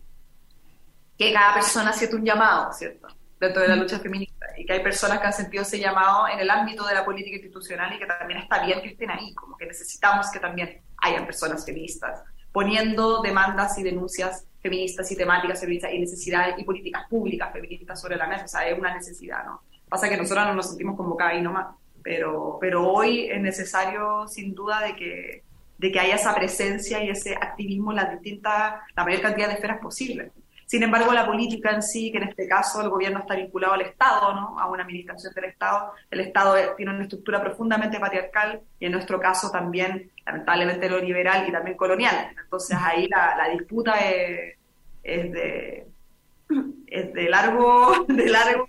que 1.16 1.32
cada 1.32 1.54
persona 1.54 1.92
siente 1.92 2.16
un 2.16 2.24
llamado, 2.24 2.72
¿cierto? 2.72 3.08
Dentro 3.38 3.62
de 3.62 3.68
la 3.68 3.76
lucha 3.76 4.00
feminista 4.00 4.46
y 4.56 4.66
que 4.66 4.72
hay 4.72 4.82
personas 4.82 5.20
que 5.20 5.26
han 5.26 5.32
sentido 5.32 5.62
ese 5.62 5.78
llamado 5.78 6.26
en 6.26 6.40
el 6.40 6.50
ámbito 6.50 6.84
de 6.84 6.94
la 6.94 7.04
política 7.04 7.36
institucional 7.36 7.94
y 7.94 7.98
que 7.98 8.06
también 8.06 8.40
está 8.40 8.64
bien 8.64 8.80
que 8.80 8.88
estén 8.88 9.10
ahí, 9.10 9.32
como 9.34 9.56
que 9.56 9.66
necesitamos 9.66 10.28
que 10.32 10.40
también 10.40 10.82
hayan 10.96 11.24
personas 11.24 11.64
feministas 11.64 12.20
poniendo 12.52 13.20
demandas 13.22 13.78
y 13.78 13.82
denuncias 13.82 14.46
feministas 14.60 15.10
y 15.12 15.16
temáticas 15.16 15.60
feministas 15.60 15.92
y 15.92 15.98
necesidades 15.98 16.54
y 16.58 16.64
políticas 16.64 17.06
públicas 17.08 17.52
feministas 17.52 18.00
sobre 18.00 18.16
la 18.16 18.26
mesa. 18.26 18.44
O 18.44 18.48
sea, 18.48 18.68
es 18.68 18.78
una 18.78 18.94
necesidad, 18.94 19.44
¿no? 19.44 19.62
Pasa 19.88 20.08
que 20.08 20.16
nosotros 20.16 20.46
no 20.46 20.54
nos 20.54 20.68
sentimos 20.68 20.96
convocadas 20.96 21.34
ahí 21.34 21.42
nomás, 21.42 21.74
pero, 22.02 22.58
pero 22.60 22.86
hoy 22.86 23.28
es 23.30 23.40
necesario, 23.40 24.26
sin 24.28 24.54
duda, 24.54 24.80
de 24.80 24.96
que, 24.96 25.44
de 25.78 25.92
que 25.92 26.00
haya 26.00 26.16
esa 26.16 26.34
presencia 26.34 27.02
y 27.02 27.10
ese 27.10 27.34
activismo 27.34 27.92
en 27.92 27.96
las 27.96 28.10
distintas, 28.10 28.74
la 28.94 29.04
mayor 29.04 29.22
cantidad 29.22 29.48
de 29.48 29.54
esferas 29.54 29.80
posibles. 29.80 30.32
Sin 30.68 30.82
embargo, 30.82 31.14
la 31.14 31.24
política 31.24 31.70
en 31.70 31.82
sí, 31.82 32.12
que 32.12 32.18
en 32.18 32.24
este 32.24 32.46
caso 32.46 32.82
el 32.82 32.90
gobierno 32.90 33.20
está 33.20 33.34
vinculado 33.34 33.72
al 33.72 33.80
Estado, 33.80 34.34
¿no? 34.34 34.60
a 34.60 34.66
una 34.66 34.82
administración 34.82 35.32
del 35.32 35.46
Estado, 35.46 35.94
el 36.10 36.20
Estado 36.20 36.56
tiene 36.76 36.92
una 36.92 37.04
estructura 37.04 37.40
profundamente 37.40 37.98
patriarcal 37.98 38.60
y 38.78 38.84
en 38.84 38.92
nuestro 38.92 39.18
caso 39.18 39.50
también, 39.50 40.12
lamentablemente, 40.26 40.90
lo 40.90 40.98
liberal 40.98 41.48
y 41.48 41.52
también 41.52 41.74
colonial. 41.74 42.32
Entonces 42.38 42.76
ahí 42.78 43.08
la, 43.08 43.48
disputa 43.50 43.94
es, 44.00 44.58
de, 45.02 45.86
es 46.86 47.14
de 47.14 47.28
largo, 47.30 48.04
de 48.06 48.28
largo 48.28 48.66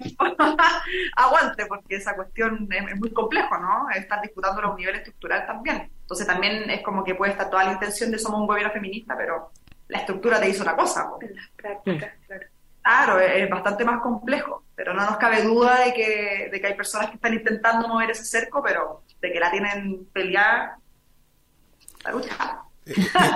aguante, 1.17 1.65
porque 1.65 1.97
esa 1.97 2.15
cuestión 2.15 2.69
es, 2.71 2.97
muy 2.97 3.11
complejo, 3.11 3.57
¿no? 3.57 3.89
Estar 3.89 4.21
disputando 4.21 4.61
a 4.61 4.69
un 4.71 4.77
nivel 4.77 4.95
estructural 4.95 5.45
también. 5.45 5.91
Entonces 6.03 6.25
también 6.25 6.69
es 6.69 6.81
como 6.81 7.03
que 7.03 7.15
puede 7.15 7.33
estar 7.33 7.49
toda 7.49 7.65
la 7.65 7.73
intención 7.73 8.09
de 8.09 8.19
somos 8.19 8.39
un 8.39 8.47
gobierno 8.47 8.71
feminista, 8.71 9.17
pero 9.17 9.51
la 9.89 9.99
estructura 9.99 10.39
te 10.39 10.49
hizo 10.49 10.63
una 10.63 10.75
cosa. 10.75 11.09
En 11.19 11.35
las 11.35 11.49
prácticas, 11.55 12.13
claro. 12.25 12.47
Claro, 12.81 13.19
es 13.19 13.49
bastante 13.49 13.83
más 13.83 14.01
complejo, 14.01 14.63
pero 14.73 14.93
no 14.93 15.05
nos 15.05 15.17
cabe 15.17 15.43
duda 15.43 15.81
de 15.81 15.93
que, 15.93 16.49
de 16.51 16.61
que 16.61 16.67
hay 16.67 16.73
personas 16.73 17.09
que 17.09 17.15
están 17.15 17.33
intentando 17.33 17.87
mover 17.87 18.11
ese 18.11 18.23
cerco, 18.23 18.63
pero 18.63 19.03
de 19.21 19.31
que 19.31 19.39
la 19.39 19.51
tienen 19.51 20.07
peleada, 20.13 20.79
la 22.03 22.11
lucha. 22.11 22.63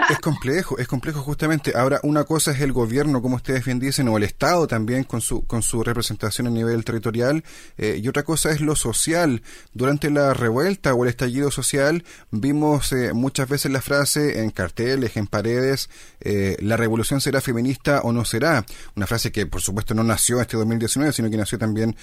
Es, 0.09 0.19
complejo, 0.19 0.77
es 0.77 0.87
complejo 0.87 1.21
justamente. 1.21 1.73
Ahora, 1.75 1.99
una 2.03 2.23
cosa 2.23 2.51
es 2.51 2.61
el 2.61 2.71
gobierno, 2.71 3.21
como 3.21 3.35
ustedes 3.35 3.65
bien 3.65 3.79
dicen, 3.79 4.07
o 4.07 4.17
el 4.17 4.23
Estado 4.23 4.67
también 4.67 5.03
con 5.03 5.21
su, 5.21 5.45
con 5.45 5.61
su 5.61 5.83
representación 5.83 6.47
a 6.47 6.49
nivel 6.49 6.83
territorial, 6.83 7.43
eh, 7.77 7.99
y 8.01 8.07
otra 8.07 8.23
cosa 8.23 8.51
es 8.51 8.61
lo 8.61 8.75
social. 8.75 9.41
Durante 9.73 10.09
la 10.09 10.33
revuelta 10.33 10.93
o 10.93 11.03
el 11.03 11.09
estallido 11.09 11.51
social 11.51 12.03
vimos 12.31 12.91
eh, 12.91 13.13
muchas 13.13 13.47
veces 13.47 13.71
la 13.71 13.81
frase 13.81 14.41
en 14.41 14.51
carteles, 14.51 15.15
en 15.17 15.27
paredes, 15.27 15.89
eh, 16.21 16.57
la 16.59 16.77
revolución 16.77 17.21
será 17.21 17.41
feminista 17.41 18.01
o 18.01 18.11
no 18.11 18.25
será. 18.25 18.65
Una 18.95 19.07
frase 19.07 19.31
que 19.31 19.45
por 19.45 19.61
supuesto 19.61 19.93
no 19.93 20.03
nació 20.03 20.41
este 20.41 20.57
2019, 20.57 21.13
sino 21.13 21.29
que 21.29 21.37
nació 21.37 21.57
también 21.57 21.95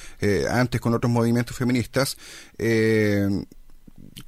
antes 0.50 0.80
con 0.80 0.94
otros 0.94 1.10
movimientos 1.10 1.56
feministas. 1.56 2.16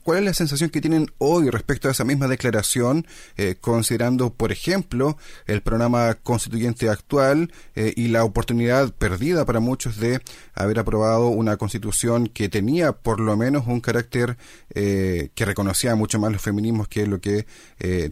¿Cuál 0.03 0.19
es 0.19 0.25
la 0.25 0.35
sensación 0.35 0.71
que 0.71 0.81
tienen 0.81 1.09
hoy 1.19 1.51
respecto 1.51 1.89
a 1.89 1.93
esa 1.93 2.05
misma 2.05 2.29
declaración, 2.29 3.07
eh, 3.37 3.57
considerando, 3.61 4.33
por 4.33 4.53
ejemplo, 4.53 5.17
el 5.47 5.63
programa 5.63 6.15
constituyente 6.15 6.89
actual 6.89 7.53
eh, 7.75 7.93
y 7.97 8.09
la 8.09 8.25
oportunidad 8.25 8.93
perdida 8.95 9.45
para 9.45 9.61
muchos 9.61 9.99
de 9.99 10.21
haber 10.55 10.79
aprobado 10.79 11.29
una 11.29 11.57
constitución 11.57 12.27
que 12.29 12.49
tenía 12.49 12.93
por 12.93 13.21
lo 13.21 13.37
menos 13.37 13.67
un 13.67 13.81
carácter 13.81 14.37
eh, 14.75 15.31
que 15.35 15.45
reconocía 15.45 15.95
mucho 15.95 16.19
más 16.19 16.33
los 16.33 16.43
feminismos 16.43 16.89
que 16.89 17.07
lo 17.07 17.21
que 17.21 17.47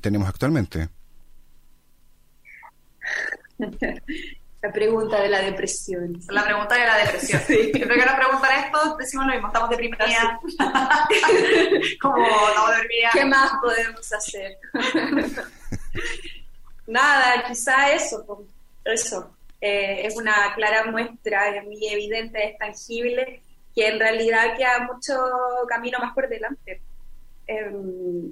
tenemos 0.00 0.28
actualmente? 0.28 0.88
La 4.62 4.72
pregunta 4.72 5.22
de 5.22 5.28
la 5.28 5.40
depresión. 5.40 6.20
La 6.28 6.44
pregunta 6.44 6.74
de 6.74 6.86
la 6.86 6.98
depresión. 6.98 7.40
Sí. 7.46 7.72
Siempre 7.72 7.98
que 7.98 8.04
nos 8.04 8.14
preguntan 8.14 8.64
esto, 8.64 8.96
decimos 8.96 9.26
lo 9.26 9.32
mismo, 9.32 9.46
estamos 9.48 9.70
deprimidas. 9.70 10.10
Como 12.00 12.26
estamos 12.26 12.70
deprimidas. 12.76 13.12
¿Qué 13.14 13.24
más 13.24 13.52
podemos 13.62 14.12
hacer? 14.12 14.58
Nada, 16.86 17.44
quizá 17.48 17.92
eso, 17.92 18.44
eso. 18.84 19.30
Eh, 19.62 20.06
es 20.06 20.16
una 20.16 20.52
clara 20.54 20.84
muestra, 20.90 21.62
muy 21.62 21.86
evidente, 21.88 22.50
es 22.50 22.58
tangible, 22.58 23.42
que 23.74 23.88
en 23.88 23.98
realidad 23.98 24.56
queda 24.58 24.80
mucho 24.80 25.14
camino 25.68 25.98
más 26.00 26.12
por 26.12 26.28
delante. 26.28 26.82
Em, 27.46 28.30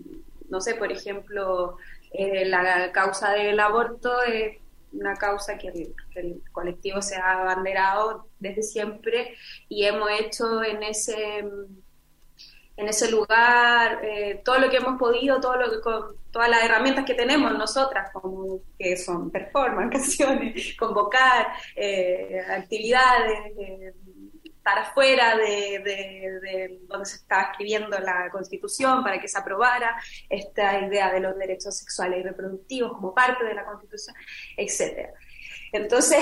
no 0.50 0.60
sé, 0.60 0.74
por 0.74 0.92
ejemplo, 0.92 1.78
eh, 2.12 2.44
la 2.44 2.92
causa 2.92 3.32
del 3.32 3.58
aborto 3.60 4.22
es 4.22 4.58
una 4.92 5.14
causa 5.14 5.58
que 5.58 5.68
el, 6.14 6.42
colectivo 6.52 7.00
se 7.02 7.16
ha 7.16 7.40
abanderado 7.42 8.28
desde 8.38 8.62
siempre 8.62 9.34
y 9.68 9.84
hemos 9.84 10.10
hecho 10.10 10.62
en 10.62 10.82
ese 10.82 11.44
en 12.78 12.86
ese 12.86 13.10
lugar 13.10 14.04
eh, 14.04 14.40
todo 14.44 14.60
lo 14.60 14.70
que 14.70 14.76
hemos 14.76 14.96
podido, 15.00 15.40
todo 15.40 15.58
que, 15.58 15.80
con 15.80 16.14
todas 16.30 16.48
las 16.48 16.62
herramientas 16.62 17.04
que 17.04 17.14
tenemos 17.14 17.52
nosotras, 17.58 18.10
como 18.12 18.60
que 18.78 18.96
son 18.96 19.32
performance, 19.32 19.90
canciones, 19.92 20.76
convocar, 20.78 21.48
eh, 21.74 22.40
actividades, 22.48 23.52
eh, 23.58 23.92
afuera 24.76 25.36
de, 25.36 26.78
donde 26.86 27.06
se 27.06 27.16
estaba 27.16 27.50
escribiendo 27.50 27.98
la 27.98 28.28
constitución 28.30 29.02
para 29.02 29.18
que 29.20 29.28
se 29.28 29.38
aprobara 29.38 29.96
esta 30.28 30.80
idea 30.80 31.10
de 31.12 31.20
los 31.20 31.38
derechos 31.38 31.78
sexuales 31.78 32.20
y 32.20 32.22
reproductivos 32.24 32.92
como 32.92 33.14
parte 33.14 33.44
de 33.44 33.54
la 33.54 33.64
constitución, 33.64 34.14
etc. 34.56 35.10
Entonces, 35.72 36.18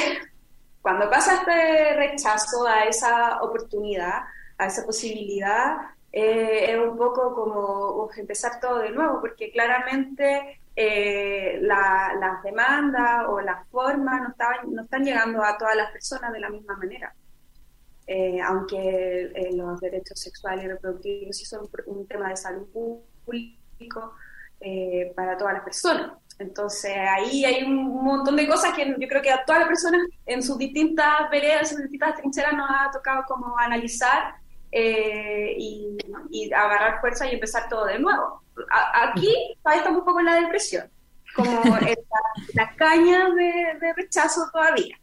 cuando 0.81 1.11
pasa 1.11 1.35
este 1.35 1.95
rechazo 1.95 2.67
a 2.67 2.85
esa 2.85 3.43
oportunidad, 3.43 4.23
a 4.59 4.67
esa 4.67 4.85
posibilidad, 4.85 5.77
eh, 6.13 6.73
es 6.73 6.79
un 6.79 6.97
poco 6.97 7.35
como 7.35 8.09
empezar 8.17 8.61
todo 8.61 8.79
de 8.79 8.91
nuevo, 8.91 9.21
porque 9.21 9.51
claramente 9.51 10.61
eh, 10.75 11.59
las 11.63 12.43
demandas 12.43 13.25
o 13.29 13.41
las 13.41 13.67
formas 13.69 14.33
no 14.67 14.83
están 14.83 15.05
llegando 15.05 15.43
a 15.43 15.57
todas 15.57 15.75
las 15.75 15.91
personas 15.91 16.33
de 16.33 16.41
la 16.41 16.51
misma 16.51 16.77
manera. 16.77 17.15
Eh, 18.07 18.41
aunque 18.41 19.33
eh, 19.35 19.51
los 19.53 19.81
derechos 19.81 20.21
sexuales 20.21 20.65
y 20.65 20.69
reproductivos 20.69 21.37
sí 21.37 21.45
son 21.45 21.69
un 21.87 22.07
tema 22.07 22.29
de 22.29 22.37
salud 22.37 22.69
público 23.25 24.15
eh, 24.61 25.13
para 25.17 25.37
todas 25.37 25.55
las 25.55 25.65
personas. 25.65 26.13
Entonces 26.39 26.93
ahí 26.97 27.45
hay 27.45 27.65
un 27.65 28.05
montón 28.05 28.37
de 28.37 28.47
cosas 28.47 28.75
que 28.75 28.87
yo 28.87 29.09
creo 29.09 29.23
que 29.23 29.31
a 29.33 29.45
todas 29.45 29.61
las 29.61 29.69
personas 29.69 30.03
en 30.25 30.43
sus 30.43 30.57
distintas 30.59 31.29
veredas, 31.31 31.63
en 31.63 31.69
sus 31.69 31.79
distintas 31.79 32.15
trincheras 32.15 32.53
nos 32.53 32.69
ha 32.71 32.91
tocado 32.93 33.25
como 33.27 33.59
analizar 33.59 34.35
y, 34.71 35.97
agarrar 36.55 37.01
fuerza 37.01 37.27
y 37.27 37.35
empezar 37.35 37.69
todo 37.69 37.87
de 37.87 37.99
nuevo. 37.99 38.43
aquí 38.93 39.57
todavía 39.63 39.81
estamos 39.81 40.01
un 40.01 40.05
poco 40.05 40.21
en 40.21 40.27
la 40.27 40.41
depresión, 40.41 40.91
como 41.35 41.77
en 41.79 41.97
la, 42.55 42.77
caña 42.77 43.31
de 43.31 43.95
rechazo 43.95 44.43
todavía. 44.53 44.97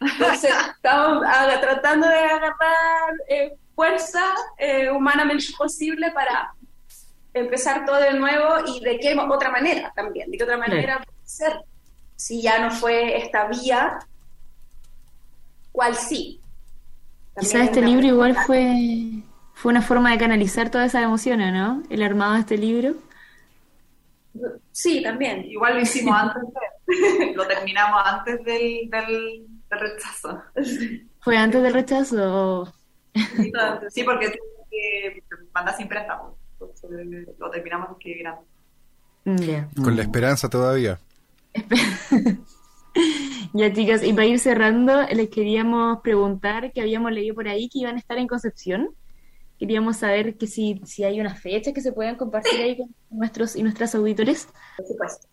Entonces, 0.00 0.50
estamos 0.74 1.22
tratando 1.60 2.08
de 2.08 2.16
agarrar 2.16 3.14
eh, 3.28 3.56
fuerza 3.74 4.22
eh, 4.56 4.90
humanamente 4.90 5.46
posible 5.56 6.10
para 6.12 6.54
empezar 7.34 7.84
todo 7.84 7.96
de 7.96 8.14
nuevo 8.14 8.64
y 8.66 8.80
de 8.80 8.98
qué 8.98 9.16
otra 9.18 9.50
manera 9.50 9.92
también, 9.94 10.30
de 10.30 10.38
qué 10.38 10.44
otra 10.44 10.56
manera 10.56 11.02
puede 11.04 11.18
ser. 11.24 11.64
Si 12.16 12.42
ya 12.42 12.58
no 12.58 12.70
fue 12.70 13.16
esta 13.16 13.48
vía, 13.48 13.98
¿cuál 15.72 15.94
sí? 15.94 16.40
Quizás 17.38 17.62
este 17.62 17.80
libro 17.80 18.06
igual 18.06 18.36
fue, 18.46 19.22
fue 19.54 19.70
una 19.70 19.82
forma 19.82 20.10
de 20.10 20.18
canalizar 20.18 20.70
todas 20.70 20.88
esas 20.88 21.04
emociones, 21.04 21.52
¿no? 21.52 21.82
El 21.88 22.02
armado 22.02 22.34
de 22.34 22.40
este 22.40 22.58
libro. 22.58 22.94
Sí, 24.72 25.02
también. 25.02 25.44
Igual 25.44 25.74
lo 25.74 25.80
hicimos 25.80 26.14
antes, 26.16 26.42
de, 26.86 27.34
lo 27.34 27.46
terminamos 27.46 28.02
antes 28.04 28.44
del 28.44 29.46
el 29.70 29.80
rechazo. 29.80 30.42
¿Fue 31.20 31.36
antes 31.36 31.62
del 31.62 31.72
rechazo? 31.72 32.72
Sí, 33.90 34.04
porque 34.04 34.32
que 34.70 35.22
mandas 35.52 35.76
sin 35.76 35.88
préstamo. 35.88 36.36
lo 37.38 37.50
terminamos 37.50 37.88
de 37.88 37.92
escribir 37.92 38.26
antes. 38.26 38.46
Con 39.82 39.96
la 39.96 40.02
esperanza 40.02 40.48
todavía. 40.48 40.98
ya 43.52 43.72
chicas, 43.72 44.02
y 44.02 44.12
para 44.12 44.26
ir 44.26 44.38
cerrando, 44.38 45.02
les 45.12 45.28
queríamos 45.28 46.00
preguntar 46.00 46.72
que 46.72 46.80
habíamos 46.80 47.12
leído 47.12 47.34
por 47.34 47.48
ahí 47.48 47.68
que 47.68 47.80
iban 47.80 47.96
a 47.96 47.98
estar 47.98 48.18
en 48.18 48.26
Concepción. 48.26 48.90
Queríamos 49.58 49.98
saber 49.98 50.38
que 50.38 50.46
si, 50.46 50.80
si 50.86 51.04
hay 51.04 51.20
una 51.20 51.34
fecha 51.34 51.72
que 51.72 51.82
se 51.82 51.92
puedan 51.92 52.16
compartir 52.16 52.60
ahí 52.60 52.78
con 52.78 52.94
nuestros 53.10 53.56
y 53.56 53.62
nuestras 53.62 53.94
auditores. 53.94 54.48
Por 54.76 54.86
supuesto. 54.86 55.28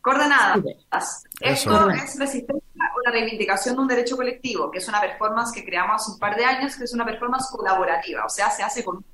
Coordenadas. 0.00 1.24
Esto 1.40 1.90
es 1.90 2.18
resistencia 2.18 2.70
una 3.00 3.12
reivindicación 3.12 3.76
de 3.76 3.82
un 3.82 3.88
derecho 3.88 4.16
colectivo, 4.16 4.70
que 4.70 4.78
es 4.78 4.88
una 4.88 5.00
performance 5.00 5.52
que 5.52 5.64
creamos 5.64 6.02
hace 6.02 6.12
un 6.12 6.18
par 6.18 6.36
de 6.36 6.44
años, 6.44 6.76
que 6.76 6.84
es 6.84 6.92
una 6.92 7.04
performance 7.04 7.48
colaborativa, 7.50 8.24
o 8.24 8.28
sea, 8.28 8.50
se 8.50 8.62
hace 8.62 8.84
con 8.84 9.04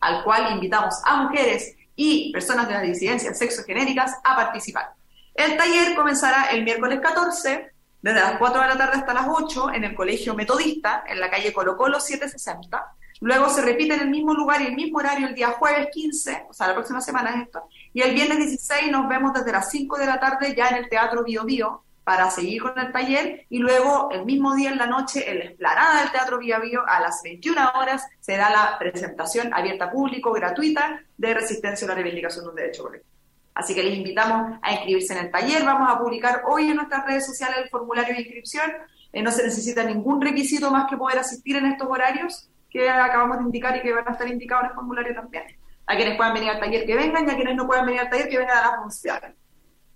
al 0.00 0.22
cual 0.22 0.52
invitamos 0.52 0.94
a 1.04 1.24
mujeres 1.24 1.74
y 1.96 2.30
personas 2.32 2.68
de 2.68 2.74
las 2.74 2.82
disidencias 2.84 3.36
sexogenéricas 3.36 4.14
a 4.22 4.36
participar. 4.36 4.92
El 5.34 5.56
taller 5.56 5.96
comenzará 5.96 6.50
el 6.52 6.62
miércoles 6.62 7.00
14, 7.00 7.72
desde 8.00 8.20
las 8.20 8.38
4 8.38 8.62
de 8.62 8.68
la 8.68 8.78
tarde 8.78 8.98
hasta 8.98 9.12
las 9.12 9.26
8, 9.28 9.72
en 9.74 9.82
el 9.82 9.96
Colegio 9.96 10.34
Metodista, 10.34 11.02
en 11.08 11.18
la 11.18 11.28
calle 11.28 11.52
Colo 11.52 11.76
Colo 11.76 11.98
760. 11.98 12.86
Luego 13.20 13.48
se 13.48 13.62
repite 13.62 13.94
en 13.94 14.00
el 14.00 14.10
mismo 14.10 14.34
lugar 14.34 14.62
y 14.62 14.66
el 14.66 14.74
mismo 14.74 14.98
horario 14.98 15.26
el 15.26 15.34
día 15.34 15.48
jueves 15.48 15.88
15, 15.92 16.46
o 16.48 16.52
sea, 16.52 16.68
la 16.68 16.74
próxima 16.74 17.00
semana 17.00 17.30
es 17.30 17.42
esto. 17.46 17.64
Y 17.92 18.02
el 18.02 18.14
viernes 18.14 18.38
16 18.38 18.90
nos 18.92 19.08
vemos 19.08 19.32
desde 19.32 19.52
las 19.52 19.70
5 19.70 19.98
de 19.98 20.06
la 20.06 20.20
tarde 20.20 20.54
ya 20.56 20.68
en 20.68 20.76
el 20.76 20.88
Teatro 20.88 21.24
Bio 21.24 21.44
Bio, 21.44 21.82
para 22.08 22.30
seguir 22.30 22.62
con 22.62 22.78
el 22.78 22.90
taller 22.90 23.44
y 23.50 23.58
luego 23.58 24.08
el 24.10 24.24
mismo 24.24 24.54
día 24.54 24.70
en 24.70 24.78
la 24.78 24.86
noche 24.86 25.30
en 25.30 25.40
la 25.40 25.44
explanada 25.44 26.00
del 26.00 26.10
Teatro 26.10 26.38
Vía 26.38 26.58
a 26.86 27.00
las 27.00 27.20
21 27.22 27.72
horas 27.78 28.02
se 28.18 28.34
da 28.34 28.48
la 28.48 28.78
presentación 28.78 29.52
abierta 29.52 29.84
a 29.84 29.90
público, 29.90 30.32
gratuita, 30.32 31.02
de 31.18 31.34
Resistencia 31.34 31.84
a 31.84 31.88
la 31.88 31.96
Reivindicación 31.96 32.46
de 32.46 32.48
un 32.48 32.56
Derecho 32.56 32.84
Colectivo. 32.84 33.12
Así 33.52 33.74
que 33.74 33.82
les 33.82 33.94
invitamos 33.94 34.58
a 34.62 34.72
inscribirse 34.72 35.12
en 35.12 35.26
el 35.26 35.30
taller. 35.30 35.62
Vamos 35.66 35.86
a 35.90 35.98
publicar 35.98 36.44
hoy 36.48 36.70
en 36.70 36.76
nuestras 36.76 37.04
redes 37.04 37.26
sociales 37.26 37.58
el 37.64 37.68
formulario 37.68 38.14
de 38.14 38.22
inscripción. 38.22 38.70
Eh, 39.12 39.22
no 39.22 39.30
se 39.30 39.44
necesita 39.44 39.84
ningún 39.84 40.22
requisito 40.22 40.70
más 40.70 40.88
que 40.88 40.96
poder 40.96 41.18
asistir 41.18 41.56
en 41.56 41.66
estos 41.66 41.88
horarios 41.90 42.48
que 42.68 42.88
acabamos 42.88 43.38
de 43.38 43.44
indicar 43.44 43.76
y 43.76 43.82
que 43.82 43.92
van 43.92 44.08
a 44.08 44.12
estar 44.12 44.28
indicados 44.28 44.64
en 44.64 44.70
el 44.70 44.74
formulario 44.74 45.14
también. 45.14 45.44
A 45.86 45.96
quienes 45.96 46.16
puedan 46.16 46.34
venir 46.34 46.50
al 46.50 46.60
taller 46.60 46.84
que 46.84 46.94
vengan 46.94 47.26
y 47.26 47.30
a 47.30 47.36
quienes 47.36 47.56
no 47.56 47.66
puedan 47.66 47.86
venir 47.86 48.00
al 48.00 48.10
taller 48.10 48.28
que 48.28 48.38
vengan 48.38 48.58
a 48.58 48.70
la 48.70 48.76
función. 48.78 49.36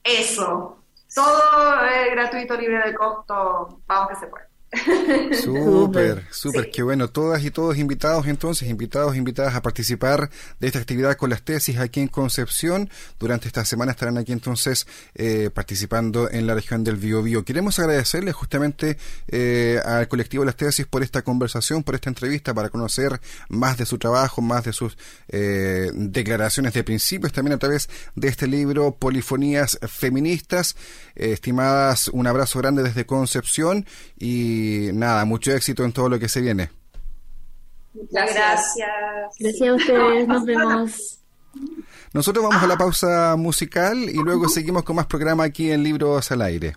Eso. 0.02 0.78
Todo 1.14 1.84
es 1.84 2.10
gratuito, 2.12 2.56
libre 2.56 2.78
de 2.78 2.94
costo, 2.94 3.80
vamos 3.86 4.08
que 4.08 4.16
se 4.16 4.26
puede. 4.26 4.51
Súper, 5.42 6.24
súper, 6.30 6.70
qué 6.70 6.82
bueno. 6.82 7.08
Todas 7.08 7.44
y 7.44 7.50
todos 7.50 7.76
invitados 7.76 8.26
entonces, 8.26 8.70
invitados, 8.70 9.16
invitadas 9.16 9.54
a 9.54 9.60
participar 9.60 10.30
de 10.60 10.66
esta 10.66 10.78
actividad 10.78 11.16
con 11.16 11.28
las 11.28 11.42
tesis 11.42 11.78
aquí 11.78 12.00
en 12.00 12.08
Concepción. 12.08 12.88
Durante 13.18 13.48
esta 13.48 13.64
semana 13.66 13.92
estarán 13.92 14.16
aquí 14.16 14.32
entonces 14.32 14.86
eh, 15.14 15.50
participando 15.52 16.30
en 16.30 16.46
la 16.46 16.54
región 16.54 16.84
del 16.84 16.96
Biobío. 16.96 17.44
Queremos 17.44 17.78
agradecerle 17.78 18.32
justamente 18.32 18.96
eh, 19.28 19.78
al 19.84 20.08
colectivo 20.08 20.44
Las 20.44 20.56
Tesis 20.56 20.86
por 20.86 21.02
esta 21.02 21.22
conversación, 21.22 21.82
por 21.82 21.94
esta 21.94 22.08
entrevista, 22.08 22.54
para 22.54 22.70
conocer 22.70 23.20
más 23.50 23.76
de 23.76 23.84
su 23.84 23.98
trabajo, 23.98 24.40
más 24.40 24.64
de 24.64 24.72
sus 24.72 24.96
eh, 25.28 25.90
declaraciones 25.92 26.72
de 26.72 26.82
principios, 26.82 27.32
también 27.32 27.54
a 27.54 27.58
través 27.58 27.90
de 28.14 28.28
este 28.28 28.46
libro 28.46 28.96
Polifonías 28.96 29.78
Feministas. 29.86 30.76
Estimadas, 31.14 32.08
un 32.08 32.26
abrazo 32.26 32.58
grande 32.58 32.82
desde 32.82 33.06
Concepción 33.06 33.86
y 34.18 34.90
nada, 34.92 35.24
mucho 35.24 35.52
éxito 35.52 35.84
en 35.84 35.92
todo 35.92 36.08
lo 36.08 36.18
que 36.18 36.28
se 36.28 36.40
viene. 36.40 36.70
Muchas 37.94 38.34
gracias. 38.34 38.88
Gracias 39.38 39.68
a 39.68 39.74
ustedes, 39.74 40.28
nos 40.28 40.44
vemos. 40.44 41.18
Nosotros 42.12 42.44
vamos 42.44 42.62
a 42.62 42.66
la 42.66 42.76
pausa 42.76 43.36
musical 43.36 43.98
y 43.98 44.14
luego 44.14 44.48
seguimos 44.48 44.82
con 44.82 44.96
más 44.96 45.06
programa 45.06 45.44
aquí 45.44 45.70
en 45.70 45.82
Libros 45.82 46.30
al 46.30 46.42
Aire. 46.42 46.76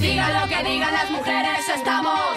Diga 0.00 0.40
lo 0.40 0.48
que 0.48 0.70
digan 0.70 0.92
las 0.92 1.10
mujeres, 1.10 1.68
estamos. 1.74 2.35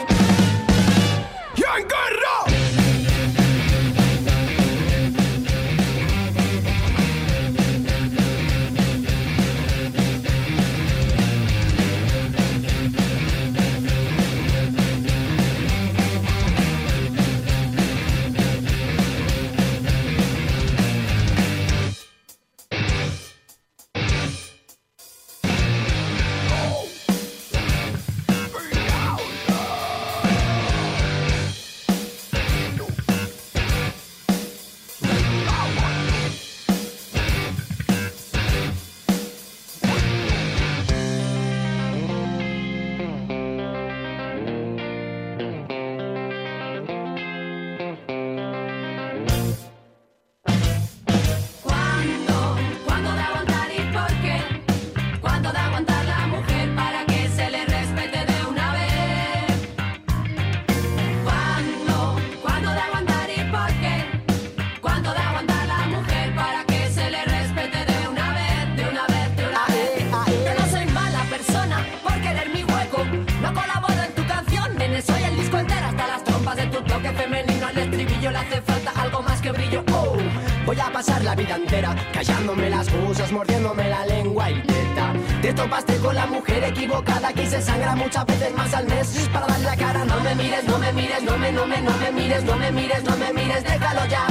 Callándome 82.60 82.70
las 82.70 82.92
musas, 82.94 83.32
mordiéndome 83.32 83.90
la 83.90 84.06
lengua 84.06 84.52
y 84.52 84.62
teta. 84.62 85.14
Te 85.42 85.54
topaste 85.54 85.98
con 85.98 86.16
la 86.16 86.26
mujer 86.26 86.64
equivocada 86.64 87.34
que 87.34 87.46
se 87.46 87.62
sangra 87.62 87.96
muchas 87.96 88.26
veces 88.26 88.54
más 88.56 88.74
al 88.74 88.86
mes 88.88 89.30
para 89.32 89.48
dar 89.48 89.60
la 89.62 89.76
cara. 89.76 90.06
No 90.06 90.20
me 90.22 90.36
mires, 90.36 90.64
no 90.66 90.78
me 90.78 90.92
mires, 90.94 91.24
no 91.24 91.38
me, 91.38 91.52
no 91.52 91.66
me, 91.66 91.82
no 91.82 91.92
me 91.98 92.12
mires, 92.12 92.44
no 92.44 92.56
me 92.58 92.72
mires, 92.72 93.04
no 93.04 93.18
me 93.18 93.34
mires, 93.34 93.64
déjalo 93.64 94.06
ya. 94.08 94.28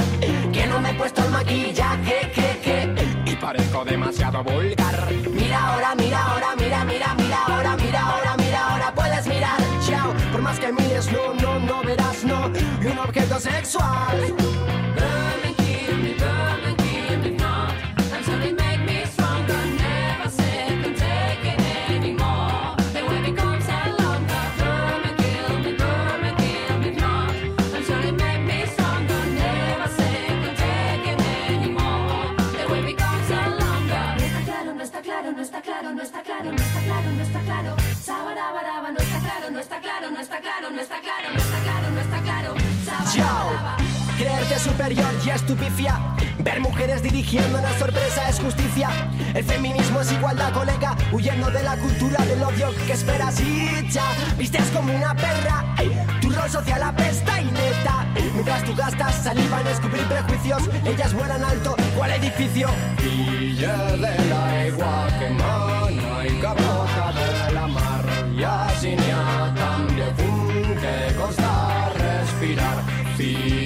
Que 0.51 0.67
no 0.67 0.79
me 0.79 0.91
he 0.91 0.93
puesto 0.93 1.23
el 1.23 1.31
maquillaje, 1.31 2.31
que, 2.33 2.59
que. 2.63 3.31
Y 3.31 3.35
parezco 3.35 3.85
demasiado 3.85 4.43
vulgar. 4.43 5.07
Mira 5.31 5.59
ahora, 5.59 5.95
mira 5.95 6.23
ahora, 6.23 6.55
mira, 6.57 6.83
mira, 6.85 7.13
mira 7.15 7.37
ahora, 7.47 7.75
mira 7.77 7.99
ahora, 8.01 8.37
mira 8.37 8.67
ahora, 8.67 8.93
puedes 8.93 9.27
mirar. 9.27 9.59
Chao, 9.87 10.13
por 10.31 10.41
más 10.41 10.59
que 10.59 10.71
mires, 10.71 11.11
no, 11.11 11.33
no, 11.33 11.59
no 11.59 11.81
verás, 11.83 12.23
no, 12.23 12.45
un 12.45 12.99
objeto 12.99 13.39
sexual. 13.39 14.35
No 40.79 40.83
está 40.83 41.01
claro, 41.01 41.29
no 41.33 41.39
está 41.39 41.59
claro, 41.59 41.91
no 41.91 41.99
está 41.99 42.21
claro, 42.21 42.53
no 42.53 42.59
está 42.61 42.97
claro 42.97 43.11
Sabarabaraba 43.11 43.77
Creerte 44.17 44.59
superior 44.59 45.13
y 45.25 45.29
estupifia. 45.29 45.97
Ver 46.39 46.59
mujeres 46.59 47.01
dirigiendo 47.01 47.61
la 47.61 47.77
sorpresa 47.79 48.27
es 48.27 48.37
justicia. 48.37 48.89
El 49.33 49.45
feminismo 49.45 50.01
es 50.01 50.11
igualdad, 50.11 50.51
colega. 50.51 50.97
Huyendo 51.13 51.49
de 51.49 51.63
la 51.63 51.77
cultura 51.77 52.25
del 52.25 52.43
odio 52.43 52.69
que 52.85 52.93
esperas 52.93 53.39
y 53.39 53.89
ya. 53.89 54.03
Vistes 54.37 54.69
como 54.75 54.93
una 54.93 55.15
perra. 55.15 55.63
Tu 56.19 56.29
rol 56.31 56.49
social 56.49 56.83
apesta 56.83 57.41
y 57.41 57.45
neta. 57.45 58.05
Mientras 58.33 58.65
tú 58.65 58.75
gastas 58.75 59.23
saliva 59.23 59.61
en 59.61 59.67
descubrir 59.67 60.03
prejuicios, 60.03 60.69
ellas 60.83 61.13
vuelan 61.13 61.45
alto. 61.45 61.77
¿Cuál 61.95 62.11
edificio? 62.11 62.69
Villa 63.01 63.77
de 63.91 63.97
la 63.99 64.67
igua 64.67 65.07
que 65.17 65.29
mana 65.29 66.25
y 66.27 66.41
cabrota 66.41 67.13
de 67.13 67.53
la 67.53 67.67
mar. 67.67 68.05
Y 68.37 68.43
así 68.43 68.95
que 71.29 71.35
costa 71.35 71.89
respirar. 71.95 73.58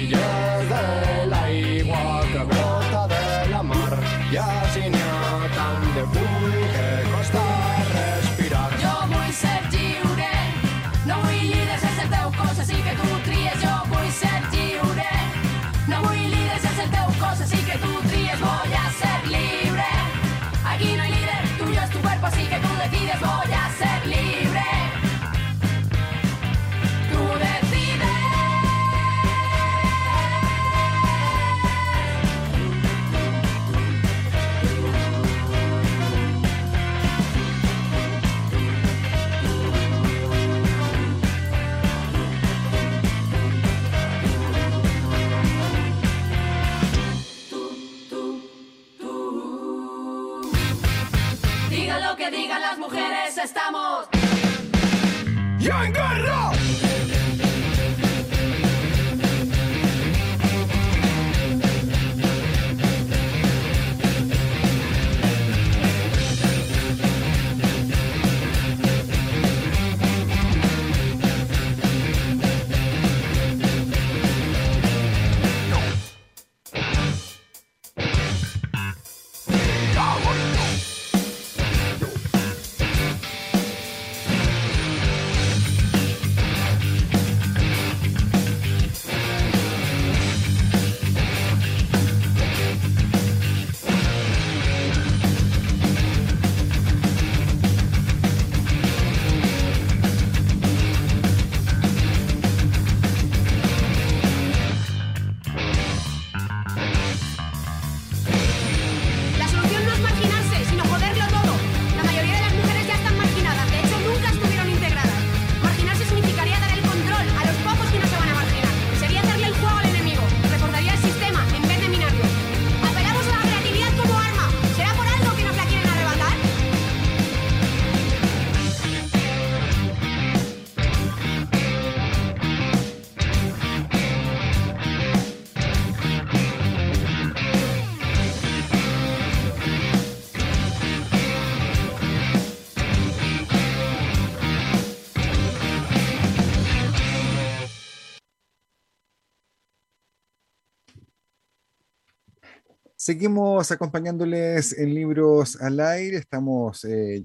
Seguimos 153.04 153.70
acompañándoles 153.70 154.78
en 154.78 154.94
Libros 154.94 155.60
al 155.60 155.78
Aire, 155.78 156.16
estamos 156.16 156.86
eh, 156.86 157.22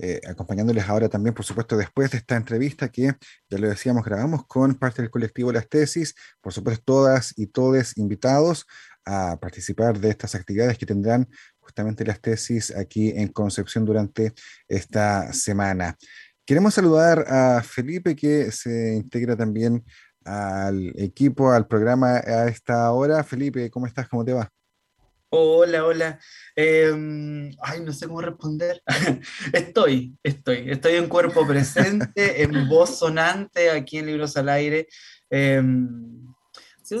eh, 0.00 0.20
acompañándoles 0.28 0.88
ahora 0.88 1.08
también, 1.08 1.32
por 1.32 1.44
supuesto, 1.44 1.76
después 1.76 2.10
de 2.10 2.18
esta 2.18 2.34
entrevista 2.34 2.88
que, 2.88 3.14
ya 3.48 3.58
lo 3.58 3.68
decíamos, 3.68 4.04
grabamos 4.04 4.44
con 4.48 4.74
parte 4.74 5.00
del 5.00 5.12
colectivo 5.12 5.52
Las 5.52 5.68
Tesis, 5.68 6.16
por 6.40 6.52
supuesto, 6.52 6.82
todas 6.84 7.34
y 7.38 7.46
todos 7.46 7.96
invitados 7.98 8.66
a 9.04 9.38
participar 9.40 10.00
de 10.00 10.10
estas 10.10 10.34
actividades 10.34 10.76
que 10.76 10.86
tendrán 10.86 11.28
justamente 11.60 12.04
las 12.04 12.20
tesis 12.20 12.74
aquí 12.74 13.10
en 13.10 13.28
Concepción 13.28 13.84
durante 13.84 14.32
esta 14.66 15.32
semana. 15.32 15.96
Queremos 16.44 16.74
saludar 16.74 17.26
a 17.28 17.62
Felipe 17.62 18.16
que 18.16 18.50
se 18.50 18.96
integra 18.96 19.36
también 19.36 19.84
al 20.24 20.92
equipo, 20.96 21.52
al 21.52 21.68
programa 21.68 22.16
a 22.16 22.48
esta 22.48 22.90
hora. 22.90 23.22
Felipe, 23.22 23.70
¿cómo 23.70 23.86
estás? 23.86 24.08
¿Cómo 24.08 24.24
te 24.24 24.32
va? 24.32 24.50
Hola, 25.42 25.86
hola. 25.86 26.18
Em, 26.54 27.50
ay, 27.62 27.80
no 27.82 27.90
sé 27.94 28.06
cómo 28.06 28.20
responder. 28.20 28.82
Estoy, 29.54 30.14
estoy, 30.22 30.70
estoy 30.70 30.96
en 30.96 31.08
cuerpo 31.08 31.46
presente, 31.46 32.42
en 32.42 32.68
voz 32.68 32.98
sonante 32.98 33.70
aquí 33.70 33.96
en 33.96 34.06
Libros 34.08 34.36
al 34.36 34.50
Aire. 34.50 34.86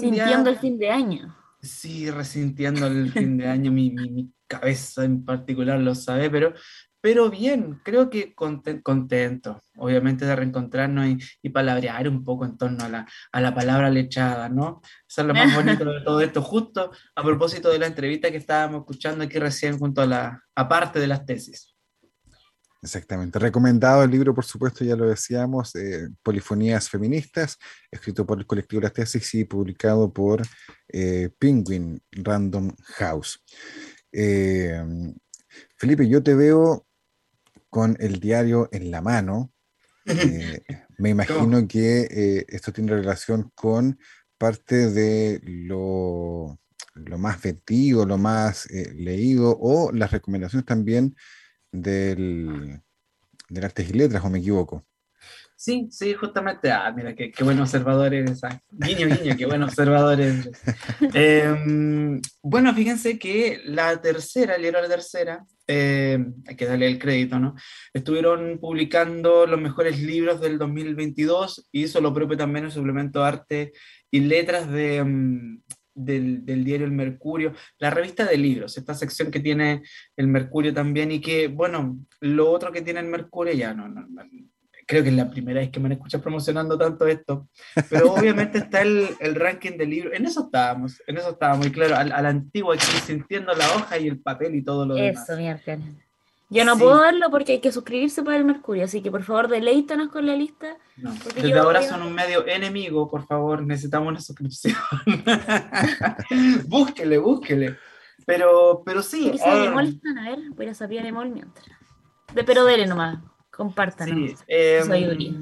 Sintiendo 0.00 0.48
el 0.48 0.56
fin 0.58 0.78
de 0.78 0.88
año. 0.90 1.36
Sí, 1.60 2.10
resintiendo 2.10 2.86
el 2.86 3.12
fin 3.12 3.36
de 3.36 3.48
año, 3.48 3.70
mi, 3.70 3.90
mi- 3.90 4.08
mi 4.10 4.32
cabeza 4.46 5.04
en 5.04 5.24
particular 5.26 5.78
lo 5.78 5.94
sabe, 5.94 6.30
pero, 6.30 6.54
pero 7.02 7.28
bien, 7.28 7.80
creo 7.84 8.08
que 8.08 8.34
conten- 8.34 8.82
contento, 8.82 9.60
obviamente, 9.76 10.24
de 10.24 10.36
reencontrarnos 10.36 11.06
y, 11.06 11.18
y 11.42 11.50
palabrear 11.50 12.08
un 12.08 12.24
poco 12.24 12.46
en 12.46 12.56
torno 12.56 12.84
a 12.84 12.88
la, 12.88 13.06
a 13.32 13.40
la 13.40 13.54
palabra 13.54 13.90
lechada, 13.90 14.48
¿no? 14.48 14.80
Eso 15.06 15.20
es 15.20 15.26
lo 15.26 15.34
más 15.34 15.54
bonito 15.54 15.84
de 15.84 16.00
todo 16.00 16.20
esto, 16.20 16.40
justo 16.40 16.92
a 17.14 17.22
propósito 17.22 17.70
de 17.70 17.80
la 17.80 17.88
entrevista 17.88 18.30
que 18.30 18.36
estábamos 18.36 18.80
escuchando 18.82 19.24
aquí 19.24 19.38
recién 19.38 19.78
junto 19.78 20.00
a 20.00 20.06
la, 20.06 20.42
aparte 20.54 21.00
de 21.00 21.08
las 21.08 21.26
tesis. 21.26 21.74
Exactamente. 22.84 23.38
Recomendado 23.38 24.02
el 24.02 24.10
libro, 24.10 24.34
por 24.34 24.44
supuesto, 24.44 24.84
ya 24.84 24.96
lo 24.96 25.08
decíamos, 25.08 25.74
eh, 25.76 26.08
Polifonías 26.20 26.88
Feministas, 26.88 27.56
escrito 27.90 28.26
por 28.26 28.38
el 28.38 28.46
colectivo 28.46 28.82
Las 28.82 28.92
Tesis 28.92 29.34
y 29.34 29.44
publicado 29.44 30.12
por 30.12 30.42
eh, 30.88 31.30
Penguin 31.38 32.02
Random 32.10 32.74
House. 32.96 33.40
Eh, 34.10 34.82
Felipe, 35.76 36.08
yo 36.08 36.22
te 36.22 36.34
veo 36.34 36.84
con 37.72 37.96
el 38.00 38.20
diario 38.20 38.68
en 38.70 38.90
la 38.90 39.00
mano. 39.00 39.50
Eh, 40.04 40.60
me 40.98 41.08
imagino 41.08 41.66
que 41.66 42.02
eh, 42.02 42.44
esto 42.48 42.70
tiene 42.70 42.92
relación 42.92 43.50
con 43.54 43.98
parte 44.36 44.90
de 44.90 45.40
lo, 45.42 46.60
lo 46.92 47.18
más 47.18 47.40
vendido, 47.40 48.04
lo 48.04 48.18
más 48.18 48.66
eh, 48.66 48.92
leído 48.94 49.56
o 49.58 49.90
las 49.90 50.10
recomendaciones 50.10 50.66
también 50.66 51.16
del, 51.70 52.82
del 53.48 53.64
Artes 53.64 53.88
y 53.88 53.94
Letras, 53.94 54.22
o 54.22 54.28
me 54.28 54.40
equivoco. 54.40 54.84
Sí, 55.62 55.86
sí, 55.92 56.12
justamente. 56.14 56.72
Ah, 56.72 56.92
mira, 56.92 57.14
qué, 57.14 57.30
qué 57.30 57.44
buen 57.44 57.60
observador 57.60 58.12
eres. 58.12 58.42
ah. 58.42 58.60
Guiño, 58.68 59.06
guiño, 59.06 59.36
qué 59.38 59.46
buen 59.46 59.62
observador 59.62 60.20
eres. 60.20 60.50
Em, 61.14 62.20
bueno, 62.42 62.74
fíjense 62.74 63.16
que 63.16 63.60
la 63.66 64.00
tercera, 64.00 64.56
el 64.56 64.62
libro 64.62 64.82
de 64.82 64.88
la 64.88 64.94
tercera, 64.96 65.44
eh, 65.68 66.18
hay 66.48 66.56
que 66.56 66.66
darle 66.66 66.88
el 66.88 66.98
crédito, 66.98 67.38
¿no? 67.38 67.54
Estuvieron 67.94 68.58
publicando 68.58 69.46
los 69.46 69.60
mejores 69.60 70.02
libros 70.02 70.40
del 70.40 70.58
2022, 70.58 71.68
hizo 71.70 72.00
lo 72.00 72.12
propio 72.12 72.36
también 72.36 72.64
el 72.64 72.72
suplemento 72.72 73.22
Arte 73.22 73.72
y 74.10 74.18
Letras 74.18 74.68
de, 74.68 75.04
mm, 75.04 75.62
del, 75.94 76.44
del 76.44 76.64
diario 76.64 76.86
El 76.86 76.92
Mercurio, 76.92 77.52
la 77.78 77.90
revista 77.90 78.24
de 78.24 78.36
libros, 78.36 78.76
esta 78.76 78.96
sección 78.96 79.30
que 79.30 79.38
tiene 79.38 79.84
el 80.16 80.26
Mercurio 80.26 80.74
también 80.74 81.12
y 81.12 81.20
que, 81.20 81.46
bueno, 81.46 82.00
lo 82.18 82.50
otro 82.50 82.72
que 82.72 82.82
tiene 82.82 82.98
el 82.98 83.06
Mercurio 83.06 83.54
ya 83.54 83.72
no, 83.74 83.86
no, 83.86 84.04
no, 84.08 84.22
creo 84.86 85.02
que 85.02 85.08
es 85.10 85.14
la 85.14 85.30
primera 85.30 85.60
vez 85.60 85.70
que 85.70 85.80
me 85.80 85.86
han 85.86 85.92
escuchado 85.92 86.22
promocionando 86.22 86.76
tanto 86.78 87.06
esto, 87.06 87.48
pero 87.90 88.12
obviamente 88.14 88.58
está 88.58 88.82
el, 88.82 89.08
el 89.20 89.34
ranking 89.34 89.76
de 89.78 89.86
libros, 89.86 90.14
en 90.14 90.26
eso 90.26 90.44
estábamos, 90.44 91.02
en 91.06 91.16
eso 91.18 91.30
estábamos, 91.30 91.66
y 91.66 91.70
claro, 91.70 91.96
al, 91.96 92.12
al 92.12 92.26
antiguo 92.26 92.72
aquí 92.72 92.84
sintiendo 93.06 93.52
la 93.54 93.66
hoja 93.74 93.98
y 93.98 94.08
el 94.08 94.18
papel 94.20 94.54
y 94.54 94.62
todo 94.62 94.86
lo 94.86 94.94
demás. 94.94 95.28
Eso. 95.28 95.38
Yo 96.50 96.66
no 96.66 96.74
Sí. 96.74 96.80
puedo 96.82 97.00
darlo 97.00 97.30
porque 97.30 97.52
hay 97.52 97.60
que 97.60 97.72
suscribirse 97.72 98.22
para 98.22 98.36
el 98.36 98.44
Mercurio, 98.44 98.84
así 98.84 99.00
que 99.00 99.10
por 99.10 99.22
favor 99.22 99.48
deleítanos 99.48 100.10
con 100.10 100.26
la 100.26 100.36
lista. 100.36 100.76
No, 100.98 101.14
Desde 101.34 101.58
ahora 101.58 101.80
a- 101.80 101.82
son 101.82 102.02
un 102.02 102.12
medio 102.14 102.46
enemigo, 102.46 103.10
por 103.10 103.26
favor, 103.26 103.62
necesitamos 103.62 104.08
una 104.08 104.20
suscripción. 104.20 104.76
búsquele, 106.66 107.16
búsquele. 107.18 107.76
Pero, 108.26 108.82
pero 108.84 109.02
sí. 109.02 109.30
¿Qué 109.32 109.38
sabe 109.38 109.60
de 109.62 109.66
ah, 109.68 109.70
mol 109.70 109.86
están? 109.88 110.18
A 110.18 110.30
ver, 110.30 110.38
voy 110.50 110.60
a 110.60 110.64
ir 110.64 110.70
a 110.70 110.74
saber 110.74 111.02
de 111.02 111.12
mol 111.12 111.30
mientras. 111.30 111.66
De, 112.34 112.44
pero 112.44 112.64
dele 112.64 112.86
nomás, 112.86 113.18
compártanos. 113.52 114.30
Sí, 114.30 114.36
sabiduría. 114.86 115.32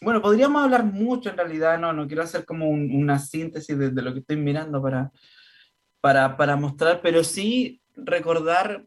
bueno, 0.00 0.20
podríamos 0.22 0.62
hablar 0.64 0.84
mucho 0.84 1.30
en 1.30 1.36
realidad, 1.36 1.78
no, 1.78 1.92
no 1.92 2.06
quiero 2.06 2.22
hacer 2.22 2.44
como 2.44 2.68
un- 2.68 2.90
una 2.94 3.18
síntesis 3.18 3.78
de, 3.78 3.90
de 3.90 4.02
lo 4.02 4.12
que 4.12 4.20
estoy 4.20 4.36
mirando 4.36 4.82
para, 4.82 5.10
para, 6.00 6.36
para 6.36 6.56
mostrar, 6.56 7.00
pero 7.02 7.22
sí 7.24 7.80
recordar 7.94 8.86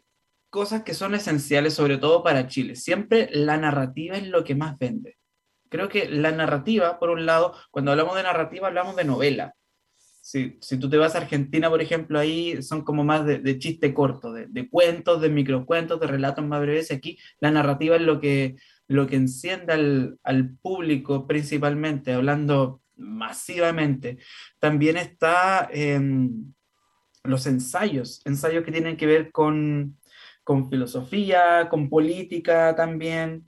cosas 0.49 0.83
que 0.83 0.93
son 0.93 1.13
esenciales, 1.15 1.73
sobre 1.75 1.97
todo 1.97 2.23
para 2.23 2.47
Chile. 2.47 2.75
Siempre 2.75 3.29
la 3.31 3.57
narrativa 3.57 4.17
es 4.17 4.27
lo 4.27 4.43
que 4.43 4.55
más 4.55 4.77
vende. 4.77 5.17
Creo 5.69 5.87
que 5.89 6.09
la 6.09 6.31
narrativa, 6.31 6.97
por 6.99 7.11
un 7.11 7.25
lado, 7.27 7.53
cuando 7.69 7.91
hablamos 7.91 8.15
de 8.15 8.23
narrativa, 8.23 8.67
hablamos 8.67 8.95
de 8.95 9.03
novela. 9.05 9.53
Si, 10.29 10.59
si 10.61 10.77
tú 10.77 10.91
te 10.91 10.97
vas 10.97 11.15
a 11.15 11.17
Argentina, 11.17 11.71
por 11.71 11.81
ejemplo, 11.81 12.19
ahí 12.19 12.61
son 12.61 12.83
como 12.83 13.03
más 13.03 13.25
de, 13.25 13.39
de 13.39 13.57
chiste 13.57 13.95
corto, 13.95 14.31
de, 14.31 14.45
de 14.45 14.69
cuentos, 14.69 15.21
de 15.21 15.29
microcuentos, 15.29 15.99
de 15.99 16.05
relatos 16.05 16.45
más 16.45 16.61
breves. 16.61 16.91
Aquí 16.91 17.17
la 17.39 17.49
narrativa 17.49 17.95
es 17.95 18.03
lo 18.03 18.21
que, 18.21 18.55
lo 18.87 19.07
que 19.07 19.15
enciende 19.15 19.73
al, 19.73 20.19
al 20.21 20.55
público 20.57 21.25
principalmente, 21.25 22.13
hablando 22.13 22.83
masivamente. 22.95 24.19
También 24.59 24.97
está 24.97 25.67
em, 25.71 26.53
los 27.23 27.47
ensayos, 27.47 28.21
ensayos 28.23 28.63
que 28.63 28.71
tienen 28.71 28.97
que 28.97 29.07
ver 29.07 29.31
con, 29.31 29.97
con 30.43 30.69
filosofía, 30.69 31.69
con 31.71 31.89
política 31.89 32.75
también, 32.75 33.47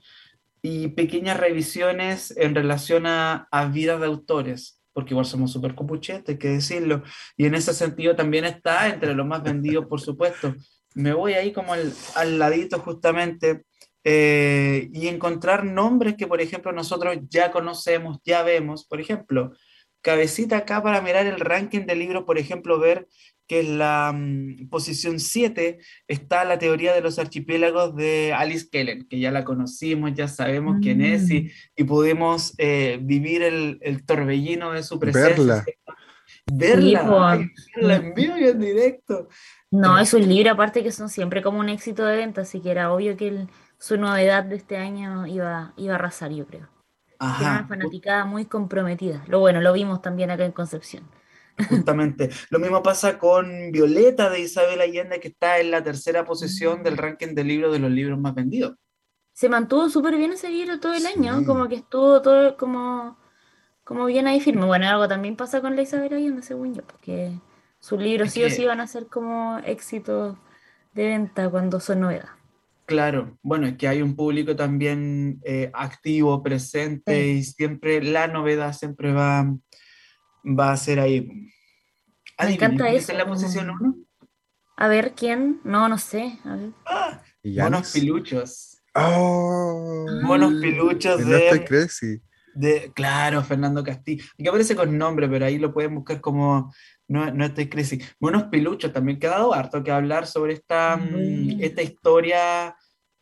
y 0.64 0.88
pequeñas 0.88 1.40
revisiones 1.40 2.36
en 2.36 2.56
relación 2.56 3.06
a, 3.06 3.48
a 3.52 3.66
vidas 3.66 4.00
de 4.00 4.08
autores, 4.08 4.81
porque 4.94 5.14
igual 5.14 5.26
somos 5.26 5.52
súper 5.52 5.76
copuchetes, 5.76 6.30
hay 6.30 6.38
que 6.38 6.50
decirlo, 6.50 7.04
y 7.38 7.46
en 7.46 7.56
ese 7.56 7.74
sentido 7.74 8.16
también 8.16 8.46
está 8.46 8.88
entre 8.90 9.14
los 9.14 9.26
más 9.26 9.44
vendidos, 9.44 9.86
por 9.88 10.02
supuesto. 10.02 10.56
Me 10.94 11.14
voy 11.14 11.34
ahí 11.34 11.54
como 11.54 11.74
al, 11.74 12.40
ladito 12.40 12.80
justamente 12.80 13.64
eh, 14.04 14.90
y 14.94 15.08
encontrar 15.08 15.64
nombres 15.64 16.16
que, 16.16 16.28
por 16.28 16.42
ejemplo, 16.42 16.72
nosotros 16.72 17.18
ya 17.30 17.52
conocemos, 17.52 18.20
ya 18.26 18.44
vemos, 18.44 18.86
por 18.86 19.00
ejemplo, 19.00 19.54
cabecita 20.02 20.58
acá 20.58 20.82
para 20.84 21.02
mirar 21.02 21.26
el 21.28 21.40
ranking 21.40 21.86
de 21.86 21.96
libros, 21.96 22.24
por 22.24 22.38
ejemplo, 22.38 22.80
ver 22.80 23.08
que 23.52 23.60
en 23.60 23.78
la 23.78 24.14
mm, 24.16 24.70
posición 24.70 25.20
7 25.20 25.80
está 26.08 26.46
la 26.46 26.58
teoría 26.58 26.94
de 26.94 27.02
los 27.02 27.20
archipiélagos 27.20 27.98
de 27.98 28.32
Alice 28.34 28.70
Keller, 28.72 29.06
que 29.10 29.20
ya 29.20 29.30
la 29.30 29.44
conocimos, 29.44 30.14
ya 30.14 30.30
sabemos 30.30 30.78
quién 30.82 31.02
es 31.02 31.30
y, 31.30 31.52
y 31.76 31.84
pudimos 31.84 32.54
eh, 32.58 32.98
vivir 33.02 33.44
el, 33.44 33.78
el 33.82 34.06
torbellino 34.06 34.72
de 34.72 34.84
su 34.84 34.98
presencia. 34.98 35.36
Verla. 35.36 35.66
Verla, 36.46 37.36
Sí, 37.36 37.52
verla 37.76 37.96
en 37.98 38.14
vivo 38.14 38.38
y 38.38 38.44
en 38.46 38.60
directo. 38.62 39.28
No, 39.70 40.00
es 40.00 40.14
un 40.14 40.26
libro 40.30 40.52
aparte 40.52 40.82
que 40.82 40.94
son 40.94 41.10
siempre 41.10 41.42
como 41.42 41.60
un 41.60 41.68
éxito 41.68 42.06
de 42.06 42.16
venta, 42.16 42.42
así 42.42 42.62
que 42.62 42.72
era 42.72 42.94
obvio 42.94 43.18
que 43.18 43.28
el- 43.28 43.50
su 43.80 43.98
novedad 43.98 44.46
de 44.46 44.56
este 44.56 44.78
año 44.78 45.28
iba, 45.28 45.74
iba 45.76 45.94
a 45.94 45.96
arrasar, 45.96 46.32
yo 46.32 46.46
creo. 46.48 46.70
Tiene 47.38 47.52
una 47.52 47.60
Ajá, 47.60 47.68
fanaticada 47.68 48.24
muy 48.24 48.46
comprometida. 48.46 49.26
Lo 49.28 49.40
bueno, 49.42 49.60
lo 49.60 49.74
vimos 49.74 50.02
también 50.02 50.32
acá 50.32 50.46
en 50.46 50.54
Concepción. 50.54 51.04
Justamente. 51.70 52.30
Lo 52.50 52.60
mismo 52.60 52.82
pasa 52.84 53.18
con 53.18 53.72
Violeta 53.72 54.30
de 54.30 54.42
Isabel 54.42 54.82
Allende, 54.82 55.20
que 55.20 55.30
está 55.30 55.60
en 55.60 55.72
la 55.72 55.84
tercera 55.84 56.26
posición 56.26 56.84
del 56.84 56.98
ranking 56.98 57.34
de 57.36 57.44
libros 57.44 57.72
de 57.72 57.80
los 57.80 57.92
libros 57.92 58.20
más 58.20 58.36
vendidos. 58.36 58.76
Se 59.34 59.50
mantuvo 59.50 59.90
súper 59.90 60.18
bien 60.18 60.34
ese 60.34 60.50
libro 60.50 60.80
todo 60.80 60.94
el 60.94 61.06
año, 61.06 61.46
como 61.46 61.68
que 61.68 61.76
estuvo 61.76 62.22
todo 62.22 62.58
como, 62.58 63.18
como 63.84 64.06
bien 64.06 64.28
ahí 64.28 64.40
firme. 64.40 64.66
Bueno, 64.66 64.88
algo 64.88 65.08
también 65.08 65.36
pasa 65.36 65.62
con 65.62 65.76
la 65.76 65.82
Isabel 65.82 66.14
Allende, 66.14 66.42
según 66.42 66.76
yo, 66.76 66.84
porque 66.84 67.32
sus 67.80 68.00
libros 68.00 68.28
Es 68.28 68.34
sí 68.34 68.44
o 68.44 68.50
sí 68.50 68.66
van 68.66 68.80
a 68.80 68.88
ser 68.88 69.08
como 69.08 69.58
éxitos 69.60 70.38
de 70.94 71.08
venta 71.08 71.50
cuando 71.50 71.80
son 71.80 72.02
novedad. 72.02 72.30
Claro, 72.86 73.38
bueno, 73.42 73.68
es 73.68 73.78
que 73.78 73.88
hay 73.88 74.02
un 74.02 74.16
público 74.18 74.56
también 74.56 75.40
eh, 75.46 75.72
activo, 75.74 76.44
presente 76.44 77.24
Sí. 77.24 77.30
y 77.38 77.44
siempre 77.44 78.04
la 78.04 78.28
novedad 78.28 78.74
siempre 78.74 79.14
va, 79.14 79.50
va 80.44 80.72
a 80.72 80.78
ser 80.78 81.00
ahí. 81.00 81.28
Me 82.40 82.54
encanta 82.54 82.86
¿quién 82.86 82.96
eso, 82.96 83.12
en 83.12 83.18
la 83.18 83.28
posición 83.28 83.70
1? 83.70 83.96
A 84.78 84.88
ver, 84.88 85.14
¿quién? 85.16 85.62
No, 85.64 85.88
no 85.88 85.98
sé. 85.98 86.40
A 86.44 86.56
ver. 86.56 86.72
¿Y 87.44 87.58
Monos 87.60 87.92
piluchos. 87.92 88.82
¡Oh! 88.96 90.06
Monos 90.24 90.54
piluchos 90.62 91.26
No 91.26 91.36
estoy 91.36 91.60
de, 91.60 91.66
crazy. 91.66 92.22
De, 92.56 92.92
claro, 92.94 93.44
Fernando 93.44 93.84
Castillo. 93.84 94.24
Aquí 94.34 94.48
aparece 94.48 94.76
con 94.76 94.98
nombre, 94.98 95.30
pero 95.30 95.46
ahí 95.46 95.58
lo 95.60 95.74
pueden 95.74 95.96
buscar 95.96 96.20
como 96.20 96.74
No, 97.08 97.32
no 97.32 97.46
estoy 97.46 97.68
crazy. 97.70 98.02
Buenos 98.20 98.44
Piluchos 98.44 98.92
también 98.94 99.20
que 99.20 99.28
ha 99.28 99.32
dado 99.32 99.54
harto 99.54 99.84
que 99.84 99.92
hablar 99.92 100.26
sobre 100.28 100.54
esta, 100.54 100.98
mm, 100.98 101.58
Mm. 101.58 101.62
esta 101.62 101.82
historia 101.82 102.76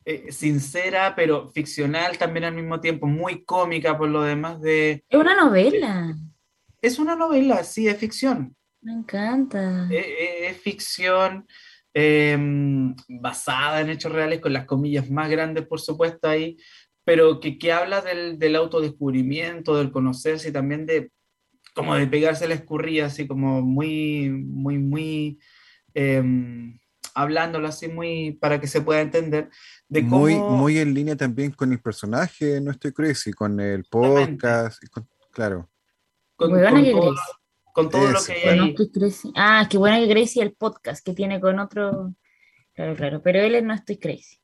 eh, 0.05 0.31
sincera, 0.31 1.13
pero 1.15 1.49
ficcional 1.49 2.17
también 2.17 2.45
al 2.45 2.55
mismo 2.55 2.79
tiempo, 2.79 3.05
muy 3.05 3.43
cómica 3.43 3.97
por 3.97 4.09
lo 4.09 4.21
demás 4.23 4.61
de... 4.61 5.03
Es 5.07 5.19
una 5.19 5.35
novela. 5.35 6.15
Es 6.81 6.99
una 6.99 7.15
novela, 7.15 7.63
sí, 7.63 7.87
es 7.87 7.97
ficción. 7.97 8.55
Me 8.81 8.93
encanta. 8.93 9.87
Eh, 9.91 9.99
eh, 9.99 10.47
es 10.49 10.57
ficción 10.57 11.45
eh, 11.93 12.37
basada 13.07 13.81
en 13.81 13.89
hechos 13.89 14.11
reales, 14.11 14.39
con 14.39 14.53
las 14.53 14.65
comillas 14.65 15.09
más 15.09 15.29
grandes, 15.29 15.67
por 15.67 15.81
supuesto, 15.81 16.29
ahí, 16.29 16.57
pero 17.03 17.39
que, 17.39 17.57
que 17.57 17.73
habla 17.73 18.01
del, 18.01 18.39
del 18.39 18.55
autodescubrimiento, 18.55 19.75
del 19.75 19.91
conocerse 19.91 20.49
y 20.49 20.51
también 20.51 20.85
de 20.85 21.11
como 21.75 21.95
de 21.95 22.07
pegarse 22.07 22.47
la 22.47 22.55
escurrilla, 22.55 23.05
así 23.05 23.25
como 23.27 23.61
muy, 23.61 24.29
muy, 24.29 24.77
muy, 24.77 25.39
eh, 25.93 26.21
hablándolo 27.13 27.67
así 27.67 27.87
muy 27.87 28.33
para 28.33 28.59
que 28.59 28.67
se 28.67 28.81
pueda 28.81 29.01
entender, 29.01 29.49
de 29.87 30.01
cómo... 30.01 30.19
Muy, 30.19 30.35
muy 30.35 30.77
en 30.79 30.93
línea 30.93 31.15
también 31.15 31.51
con 31.51 31.71
el 31.71 31.79
personaje, 31.79 32.59
no 32.59 32.71
estoy 32.71 32.91
crazy, 32.91 33.31
con 33.31 33.59
el 33.59 33.85
podcast, 33.85 34.83
con- 34.91 35.07
claro. 35.31 35.69
Con, 36.39 36.53
Huevona 36.53 36.71
con 36.71 36.83
que 36.83 36.91
todo, 36.91 37.11
Gracie. 37.11 37.33
con 37.73 37.89
todo 37.89 38.11
lo 38.11 38.19
que 38.25 38.33
hay 38.33 38.59
ahí. 38.59 38.75
Ah, 39.35 39.67
qué 39.69 39.77
bueno 39.77 39.97
que 39.99 40.07
Gracie 40.07 40.41
el 40.43 40.53
podcast 40.53 41.05
que 41.05 41.13
tiene 41.13 41.39
con 41.39 41.59
otro. 41.59 42.13
Claro, 42.73 42.95
claro. 42.95 43.21
Pero 43.21 43.39
él 43.39 43.55
es 43.55 43.63
no 43.63 43.73
estoy 43.73 43.97
crazy. 43.97 44.37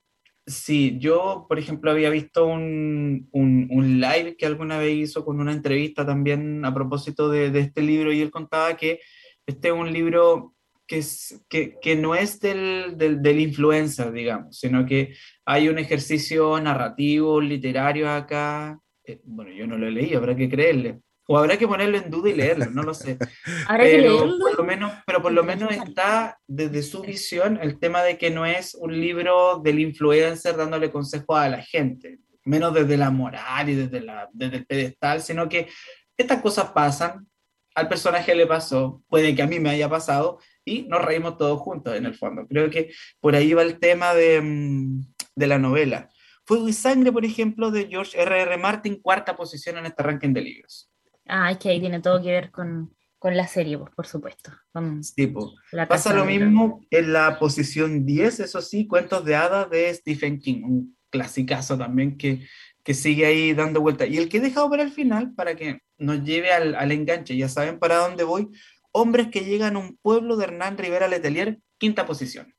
Sí, 0.48 0.98
yo, 1.00 1.46
por 1.50 1.58
ejemplo, 1.58 1.90
había 1.90 2.10
visto 2.12 2.46
un, 2.46 3.28
un- 3.32 3.68
un 3.72 4.00
live 4.00 4.36
que 4.38 4.46
alguna 4.46 4.78
vez 4.78 4.96
hizo 4.96 5.26
con 5.26 5.40
una 5.40 5.52
entrevista 5.52 6.06
también 6.06 6.64
a 6.66 6.74
propósito 6.74 7.30
de, 7.30 7.50
de 7.50 7.62
este 7.62 7.82
libro 7.82 8.12
y 8.14 8.22
él 8.22 8.30
contaba 8.30 8.78
que 8.78 9.00
este 9.48 9.70
es 9.70 9.74
un 9.74 9.92
libro 9.92 10.54
que, 10.86 11.00
es, 11.00 11.44
que, 11.50 11.80
que 11.82 11.96
no 11.96 12.14
es 12.14 12.40
del, 12.42 12.96
del, 12.96 13.24
del 13.24 13.40
influencer, 13.40 14.12
digamos, 14.12 14.56
sino 14.60 14.86
que 14.86 15.16
hay 15.46 15.68
un 15.68 15.80
ejercicio 15.80 16.60
narrativo, 16.62 17.42
literario 17.42 18.08
acá. 18.12 18.80
Eh, 19.04 19.22
bueno, 19.24 19.52
yo 19.52 19.66
no 19.66 19.80
lo 19.80 19.88
he 19.88 19.92
leído, 19.92 20.20
habrá 20.20 20.36
que 20.36 20.48
creerle. 20.50 21.00
O 21.28 21.38
habrá 21.38 21.58
que 21.58 21.68
ponerlo 21.68 21.98
en 21.98 22.10
duda 22.10 22.30
y 22.30 22.36
leerlo, 22.36 22.68
no 22.70 22.84
lo 22.84 22.94
sé. 22.94 23.18
Habrá 23.68 23.86
que 23.86 23.92
Pero 23.92 24.26
leerlo. 24.26 24.38
por 24.40 24.58
lo 24.60 24.64
menos, 24.64 24.92
pero 25.08 25.22
por 25.22 25.32
lo 25.32 25.44
menos 25.44 25.72
está 25.72 26.40
desde 26.48 26.84
su 26.84 27.02
visión 27.02 27.58
el 27.62 27.80
tema 27.80 28.04
de 28.04 28.18
que 28.18 28.30
no 28.30 28.46
es 28.46 28.76
un 28.76 29.00
libro 29.00 29.60
del 29.64 29.80
influencer 29.80 30.56
dándole 30.56 30.92
consejos 30.92 31.38
a 31.38 31.50
la 31.50 31.62
gente, 31.64 32.20
menos 32.44 32.74
desde 32.74 32.96
la 32.98 33.10
moral 33.10 33.70
y 33.70 33.76
desde, 33.76 34.02
la, 34.02 34.30
desde 34.34 34.58
el 34.58 34.66
pedestal, 34.68 35.22
sino 35.22 35.50
que 35.50 35.68
estas 36.16 36.42
cosas 36.42 36.72
pasan, 36.72 37.28
al 37.74 37.90
personaje 37.90 38.36
le 38.36 38.46
pasó, 38.48 39.04
puede 39.10 39.36
que 39.36 39.42
a 39.42 39.48
mí 39.48 39.60
me 39.60 39.70
haya 39.72 39.90
pasado 39.90 40.40
y 40.64 40.84
nos 40.84 41.04
reímos 41.04 41.38
todos 41.38 41.60
juntos 41.60 41.96
en 41.96 42.06
el 42.06 42.16
fondo. 42.16 42.48
Creo 42.48 42.70
que 42.70 42.92
por 43.20 43.36
ahí 43.36 43.52
va 43.54 43.64
el 43.64 43.80
tema 43.80 44.14
de, 44.14 44.42
mm, 44.42 45.02
de 45.36 45.48
la 45.48 45.58
novela. 45.60 46.10
Fuego 46.46 46.70
y 46.70 46.74
Sangre, 46.74 47.12
por 47.12 47.26
ejemplo, 47.26 47.72
de 47.72 47.88
George 47.88 48.22
R.R. 48.22 48.42
R. 48.44 48.58
Martin, 48.58 49.02
cuarta 49.02 49.36
posición 49.36 49.78
en 49.78 49.88
este 49.88 50.04
ranking 50.04 50.32
de 50.32 50.42
libros. 50.42 50.90
Ah, 51.28 51.52
es 51.52 51.58
que 51.58 51.70
ahí 51.70 51.80
tiene 51.80 52.02
todo 52.02 52.22
que 52.22 52.32
ver 52.32 52.52
con, 52.52 52.96
con 53.18 53.36
la 53.36 53.48
serie, 53.48 53.78
pues, 53.78 53.92
por 53.96 54.06
supuesto. 54.06 54.52
Con 54.72 55.02
Tipo, 55.16 55.54
la 55.72 55.88
Pasa 55.88 56.14
lo 56.14 56.26
mismo 56.26 56.86
en 56.92 57.14
la 57.14 57.40
posición 57.40 58.06
10, 58.06 58.42
eso 58.42 58.62
sí, 58.62 58.88
Cuentos 58.88 59.26
de 59.26 59.36
Hadas 59.36 59.70
de 59.70 59.94
Stephen 59.94 60.40
King, 60.40 60.64
un 60.64 60.98
clasicazo 61.10 61.78
también 61.78 62.18
que, 62.18 62.46
que 62.84 62.94
sigue 62.94 63.26
ahí 63.26 63.54
dando 63.54 63.82
vuelta. 63.82 64.06
Y 64.06 64.18
el 64.18 64.30
que 64.30 64.38
he 64.38 64.42
dejado 64.42 64.70
para 64.70 64.84
el 64.84 64.92
final, 64.92 65.34
para 65.34 65.56
que 65.56 65.80
nos 65.98 66.24
lleve 66.24 66.52
al, 66.52 66.76
al 66.76 66.92
enganche, 66.92 67.36
ya 67.36 67.50
saben 67.50 67.80
para 67.80 67.98
dónde 67.98 68.24
voy, 68.24 68.50
Hombres 68.98 69.28
que 69.28 69.42
llegan 69.42 69.76
a 69.76 69.80
un 69.80 69.98
pueblo 69.98 70.38
de 70.38 70.46
Hernán 70.46 70.78
Rivera 70.78 71.10
Letelier, 71.10 71.60
quinta 71.78 72.06
posición. 72.06 72.56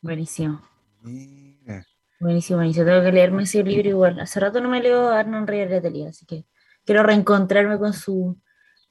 Buenísimo. 0.00 0.60
Mira. 1.02 1.86
Buenísimo, 2.18 2.58
buenísimo. 2.58 2.84
Tengo 2.84 3.00
que 3.00 3.12
leerme 3.12 3.44
ese 3.44 3.62
libro 3.62 3.88
igual. 3.88 4.18
Hace 4.18 4.40
rato 4.40 4.60
no 4.60 4.68
me 4.68 4.82
leo 4.82 5.08
a 5.10 5.20
Arnon 5.20 5.46
Reyes 5.46 5.70
Letelier, 5.70 6.08
así 6.08 6.26
que 6.26 6.46
quiero 6.84 7.02
reencontrarme 7.02 7.78
con 7.78 7.92
su 7.92 8.38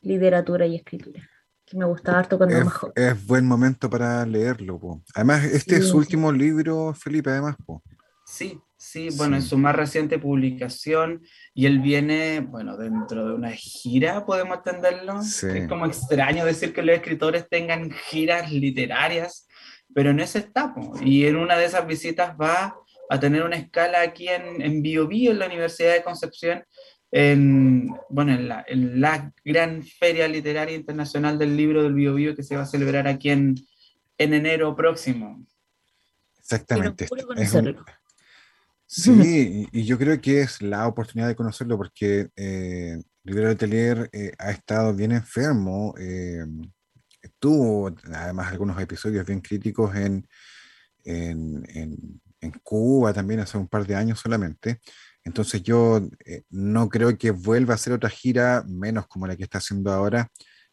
literatura 0.02 0.66
y 0.66 0.76
escritura, 0.76 1.22
que 1.66 1.78
me 1.78 1.86
gustaba 1.86 2.20
harto 2.20 2.38
cuando 2.38 2.56
era 2.56 2.62
Es, 2.64 2.66
más 2.66 2.74
joven. 2.76 2.94
es 2.96 3.26
buen 3.26 3.46
momento 3.46 3.90
para 3.90 4.26
leerlo, 4.26 4.80
po. 4.80 5.02
Además, 5.16 5.44
este 5.46 5.76
es 5.78 5.84
Sí, 5.84 5.88
su 5.88 5.92
sí. 5.92 5.98
último 5.98 6.32
libro, 6.32 6.94
Felipe, 6.94 7.30
además, 7.30 7.56
po. 7.66 7.82
Sí, 8.26 8.60
sí, 8.78 9.10
bueno, 9.18 9.36
en 9.36 9.42
Sí. 9.42 9.50
su 9.50 9.58
más 9.58 9.76
reciente 9.76 10.18
publicación, 10.20 11.22
y 11.54 11.66
él 11.66 11.80
viene, 11.80 12.40
bueno, 12.42 12.78
dentro 12.78 13.28
de 13.28 13.34
una 13.36 13.52
gira, 13.52 14.26
podemos 14.26 14.58
entenderlo. 14.58 15.22
Sí. 15.22 15.48
Es 15.54 15.68
como 15.68 15.86
extraño 15.86 16.46
decir 16.46 16.74
que 16.74 16.82
los 16.82 16.96
escritores 16.96 17.48
tengan 17.50 17.92
giras 17.92 18.52
literarias, 18.52 19.48
pero 19.94 20.10
en 20.10 20.20
ese 20.20 20.40
está, 20.40 20.74
po. 20.74 20.94
y 21.02 21.26
en 21.28 21.36
una 21.36 21.56
de 21.58 21.66
esas 21.66 21.86
visitas 21.86 22.36
va 22.40 22.76
a 23.10 23.20
tener 23.20 23.44
una 23.44 23.58
escala 23.58 24.02
aquí 24.02 24.28
en, 24.28 24.62
en 24.62 24.82
Bio 24.82 25.08
Bio, 25.08 25.32
en 25.32 25.40
la 25.40 25.46
Universidad 25.46 25.94
de 25.94 26.04
Concepción, 26.04 26.64
en, 27.16 27.90
bueno, 28.10 28.34
en 28.34 28.48
la, 28.50 28.66
en 28.68 29.00
la 29.00 29.32
gran 29.46 29.84
Feria 29.84 30.28
Literaria 30.28 30.76
Internacional 30.76 31.38
del 31.38 31.56
Libro 31.56 31.84
del 31.84 31.94
Bio 31.94 32.16
Bio 32.16 32.36
que 32.36 32.42
se 32.42 32.56
va 32.56 32.64
a 32.64 32.66
celebrar 32.66 33.08
aquí 33.08 33.30
en, 33.30 33.54
en 34.18 34.34
enero 34.34 34.76
próximo. 34.76 35.46
Exactamente. 36.40 37.08
Es 37.38 37.54
un-. 37.54 37.78
Sí, 38.88 39.68
y 39.72 39.80
y 39.82 39.86
yo 39.86 39.98
creo 40.00 40.20
que 40.20 40.42
es 40.42 40.62
la 40.62 40.88
oportunidad 40.88 41.28
de 41.28 41.36
conocerlo 41.36 41.78
porque 41.78 42.30
eh, 42.36 43.00
Rivera 43.24 43.50
Letelier 43.50 44.10
eh, 44.12 44.32
ha 44.40 44.50
estado 44.52 44.94
bien 44.96 45.12
enfermo. 45.12 45.94
eh, 46.00 46.44
tuvo 47.40 47.94
además 48.12 48.52
algunos 48.52 48.80
episodios 48.82 49.26
bien 49.26 49.40
críticos 49.40 49.96
en, 49.96 50.28
en, 51.06 51.64
en- 51.70 52.22
en 52.42 52.52
Cuba 52.62 53.14
también 53.14 53.40
hace 53.40 53.58
un 53.58 53.68
par 53.70 53.86
de 53.88 53.96
años 53.96 54.20
solamente. 54.20 54.80
Entonces 55.26 55.64
yo 55.64 56.02
eh, 56.26 56.44
no 56.50 56.90
creo 56.90 57.18
que 57.18 57.32
vuelva 57.32 57.74
a 57.74 57.76
hacer 57.76 57.94
otra 57.94 58.10
gira, 58.10 58.64
menos 58.68 59.08
como 59.08 59.28
la 59.28 59.36
que 59.36 59.44
está 59.44 59.60
haciendo 59.60 59.92
ahora, 59.92 60.30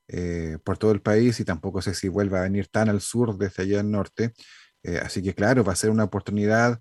eh, 0.09 0.59
por 0.65 0.77
todo 0.77 0.91
el 0.93 1.03
país 1.03 1.39
y 1.39 1.45
tampoco 1.45 1.81
sé 1.83 1.95
si 1.95 2.09
vuelva 2.09 2.41
a 2.41 2.43
venir 2.43 2.69
tan 2.69 2.89
al 2.89 3.01
sur 3.01 3.39
desde 3.39 3.63
allá 3.63 3.81
al 3.81 3.91
norte. 3.91 4.33
Eh, 4.83 4.99
así 5.03 5.23
que 5.23 5.35
claro, 5.35 5.63
va 5.63 5.73
a 5.73 5.77
ser 5.77 5.91
una 5.91 6.05
oportunidad 6.05 6.81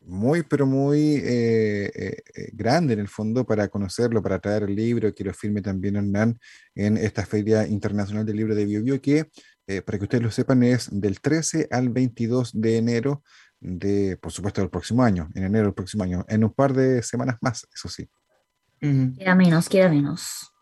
muy, 0.00 0.42
pero 0.42 0.66
muy 0.66 1.22
grande 2.52 2.94
en 2.94 2.98
el 3.00 3.08
fondo 3.08 3.46
para 3.46 3.68
conocerlo, 3.68 4.22
para 4.22 4.40
traer 4.40 4.64
el 4.64 4.74
libro, 4.74 5.14
que 5.14 5.24
lo 5.24 5.32
firme 5.32 5.62
también 5.62 5.96
Hernán 5.96 6.38
en 6.74 6.96
esta 6.96 7.24
Feria 7.24 7.66
Internacional 7.66 8.26
del 8.26 8.36
Libro 8.36 8.54
de 8.54 8.64
Biobío, 8.64 9.00
que 9.00 9.30
para 9.84 9.98
que 9.98 10.04
ustedes 10.04 10.24
lo 10.24 10.30
sepan 10.30 10.64
es 10.64 10.88
del 10.90 11.20
13 11.20 11.68
al 11.70 11.90
22 11.90 12.50
de 12.60 12.78
enero 12.78 13.22
de, 13.60 14.16
por 14.16 14.32
supuesto, 14.32 14.60
del 14.60 14.70
próximo 14.70 15.02
año, 15.02 15.28
en 15.34 15.44
enero 15.44 15.66
del 15.66 15.74
próximo 15.74 16.04
año, 16.04 16.24
en 16.28 16.44
un 16.44 16.52
par 16.52 16.72
de 16.72 17.02
semanas 17.02 17.36
más, 17.40 17.66
eso 17.74 17.88
sí. 17.88 18.08
Ujú. 18.80 19.14
Queda 19.18 19.34
menos, 19.34 19.68
queda 19.68 19.88
menos. 19.88 20.52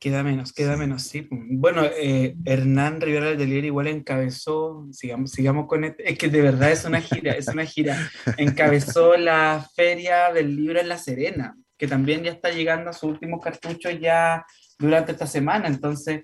Queda 0.00 0.22
menos, 0.22 0.52
queda 0.52 0.74
Sí. 0.74 0.78
menos, 0.78 1.02
sí. 1.02 1.28
Bueno, 1.30 1.82
eh, 1.84 2.36
Hernán 2.44 3.00
Rivera 3.00 3.30
Letelier 3.30 3.64
igual 3.64 3.88
encabezó, 3.88 4.86
sigamos, 4.92 5.32
sigamos 5.32 5.66
con 5.66 5.84
este, 5.84 6.08
es 6.10 6.16
que 6.16 6.28
de 6.28 6.40
verdad 6.40 6.70
es 6.70 6.84
una 6.84 7.00
gira, 7.00 7.32
es 7.32 7.48
una 7.48 7.64
gira. 7.64 7.96
Encabezó 8.38 9.16
la 9.16 9.66
feria 9.74 10.32
del 10.32 10.54
libro 10.54 10.78
en 10.80 10.88
La 10.88 10.98
Serena, 10.98 11.56
que 11.76 11.88
también 11.88 12.22
ya 12.22 12.30
está 12.30 12.50
llegando 12.50 12.90
a 12.90 12.92
sus 12.92 13.10
últimos 13.10 13.40
cartuchos 13.42 13.98
ya 14.00 14.44
durante 14.78 15.12
esta 15.12 15.26
semana. 15.26 15.66
Entonces, 15.66 16.22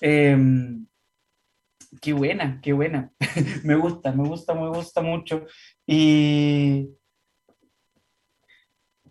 eh, 0.00 0.36
qué 2.00 2.12
buena, 2.12 2.60
qué 2.62 2.72
buena. 2.72 3.12
me 3.64 3.74
gusta, 3.76 4.12
me 4.12 4.26
gusta, 4.28 4.54
me 4.54 4.68
gusta 4.68 5.02
mucho. 5.02 5.46
Y, 5.86 6.90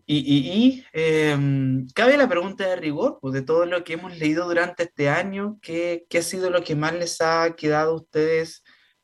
y, 0.06 0.84
y- 0.84 0.86
em, 0.94 1.88
cabe 1.96 2.18
la 2.18 2.28
pregunta 2.28 2.68
de 2.68 2.76
rigor, 2.76 3.20
pues 3.22 3.34
de 3.34 3.42
todo 3.44 3.66
lo 3.66 3.84
que 3.84 3.94
hemos 3.94 4.18
leído 4.18 4.48
durante 4.48 4.84
este 4.84 5.10
año, 5.10 5.58
¿qué, 5.62 6.06
qué 6.10 6.18
ha 6.20 6.24
sido 6.24 6.50
lo 6.50 6.64
que 6.64 6.76
más 6.76 6.94
les 6.94 7.22
ha 7.22 7.56
quedado 7.56 7.92
a 7.92 7.96
ustedes 7.96 8.64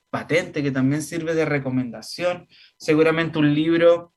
patente, 0.09 0.63
que 0.63 0.71
también 0.71 1.01
sirve 1.03 1.33
de 1.35 1.45
recomendación? 1.45 2.47
Seguramente 2.77 3.39
un 3.39 3.53
libro, 3.53 4.13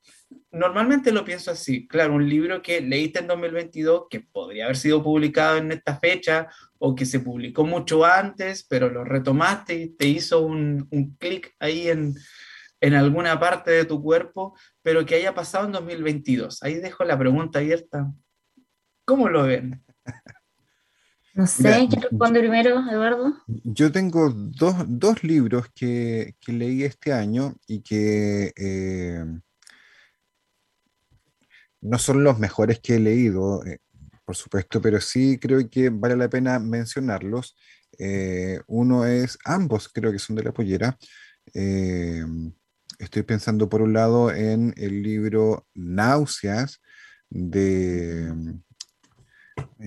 normalmente 0.51 1.11
lo 1.11 1.23
pienso 1.25 1.51
así, 1.51 1.87
claro, 1.87 2.15
un 2.15 2.27
libro 2.27 2.61
que 2.61 2.81
leíste 2.81 3.19
en 3.19 3.27
2022, 3.27 4.03
que 4.09 4.19
podría 4.19 4.65
haber 4.65 4.77
sido 4.77 5.03
publicado 5.03 5.57
en 5.57 5.71
esta 5.71 5.97
fecha, 5.97 6.47
o 6.77 6.95
que 6.95 7.05
se 7.05 7.19
publicó 7.19 7.63
mucho 7.65 8.03
antes, 8.05 8.65
pero 8.67 8.89
lo 8.89 9.03
retomaste 9.03 9.75
y 9.75 9.89
te 9.89 10.07
hizo 10.07 10.41
un, 10.41 10.87
un 10.91 11.15
clic 11.15 11.55
ahí 11.59 11.89
en, 11.89 12.15
en 12.79 12.93
alguna 12.95 13.39
parte 13.39 13.71
de 13.71 13.85
tu 13.85 14.01
cuerpo 14.01 14.55
pero 14.81 15.05
que 15.05 15.15
haya 15.15 15.33
pasado 15.33 15.65
en 15.65 15.73
2022. 15.73 16.63
Ahí 16.63 16.75
dejo 16.75 17.03
la 17.03 17.17
pregunta 17.17 17.59
abierta. 17.59 18.11
¿Cómo 19.05 19.29
lo 19.29 19.43
ven? 19.43 19.83
No 21.33 21.47
sé, 21.47 21.87
¿quién 21.89 22.01
responde 22.01 22.41
primero, 22.41 22.77
Eduardo? 22.91 23.33
Yo 23.47 23.89
tengo 23.89 24.31
dos, 24.31 24.75
dos 24.85 25.23
libros 25.23 25.65
que, 25.73 26.35
que 26.41 26.51
leí 26.51 26.83
este 26.83 27.13
año 27.13 27.55
y 27.65 27.83
que 27.83 28.51
eh, 28.53 29.23
No 31.81 31.97
son 31.97 32.23
los 32.23 32.37
mejores 32.39 32.79
que 32.79 32.95
he 32.95 32.99
leído, 32.99 33.65
eh, 33.65 33.79
por 34.23 34.35
supuesto, 34.35 34.81
pero 34.81 35.01
sí 35.01 35.39
creo 35.39 35.67
que 35.69 35.89
vale 35.89 36.15
la 36.15 36.29
pena 36.29 36.59
mencionarlos. 36.59 37.55
Eh, 37.97 38.59
uno 38.67 39.05
es, 39.05 39.37
ambos 39.45 39.89
creo 39.89 40.11
que 40.11 40.19
son 40.19 40.35
de 40.35 40.43
la 40.43 40.53
pollera. 40.53 40.97
Eh, 41.53 42.23
estoy 42.99 43.23
pensando 43.23 43.67
por 43.67 43.81
un 43.81 43.93
lado 43.93 44.31
en 44.31 44.73
el 44.77 45.01
libro 45.01 45.67
Náuseas 45.73 46.81
de... 47.29 48.31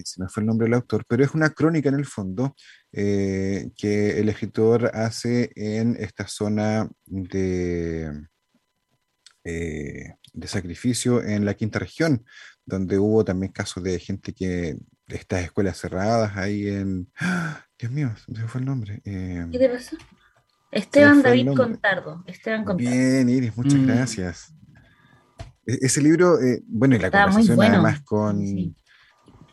se 0.04 0.20
me 0.20 0.28
fue 0.28 0.42
el 0.42 0.46
nombre 0.46 0.66
del 0.66 0.74
autor, 0.74 1.04
pero 1.08 1.24
es 1.24 1.32
una 1.32 1.50
crónica 1.50 1.88
en 1.90 1.94
el 1.96 2.06
fondo 2.06 2.56
que 2.92 4.18
el 4.18 4.28
escritor 4.28 4.90
hace 4.94 5.50
en 5.56 5.96
esta 5.98 6.26
zona 6.26 6.88
de, 7.06 8.10
de 10.34 10.46
sacrificio 10.48 11.22
en 11.22 11.44
la 11.46 11.54
quinta 11.54 11.78
región, 11.78 12.24
donde 12.66 12.98
hubo 12.98 13.24
también 13.24 13.52
casos 13.52 13.82
de 13.82 13.98
gente 13.98 14.32
que, 14.34 14.76
de 15.06 15.16
estas 15.16 15.42
escuelas 15.44 15.78
cerradas 15.78 16.36
ahí 16.36 16.68
en... 16.68 17.08
¡Ah! 17.18 17.64
Dios 17.78 17.90
mío, 17.92 18.12
se 18.24 18.30
me 18.32 18.46
fue 18.48 18.60
el 18.60 18.66
nombre. 18.66 19.00
eh, 19.04 19.46
¿Qué 19.50 19.58
te 19.58 19.68
pasó? 19.68 19.96
Esteban 20.70 21.22
David. 21.22 21.54
Contardo. 21.56 22.22
Esteban 22.26 22.64
Contardo. 22.64 22.90
Bien, 22.90 23.28
Iris, 23.28 23.56
muchas 23.56 23.80
Mm. 23.80 23.86
gracias. 23.86 24.54
E- 25.66 25.78
Ese 25.82 26.00
libro, 26.02 26.40
eh, 26.40 26.62
bueno, 26.66 26.96
y 26.96 26.98
la 26.98 27.06
Está 27.06 27.22
conversación 27.24 27.56
bueno. 27.56 27.74
además 27.74 28.02
con, 28.02 28.40
Sí. 28.46 28.76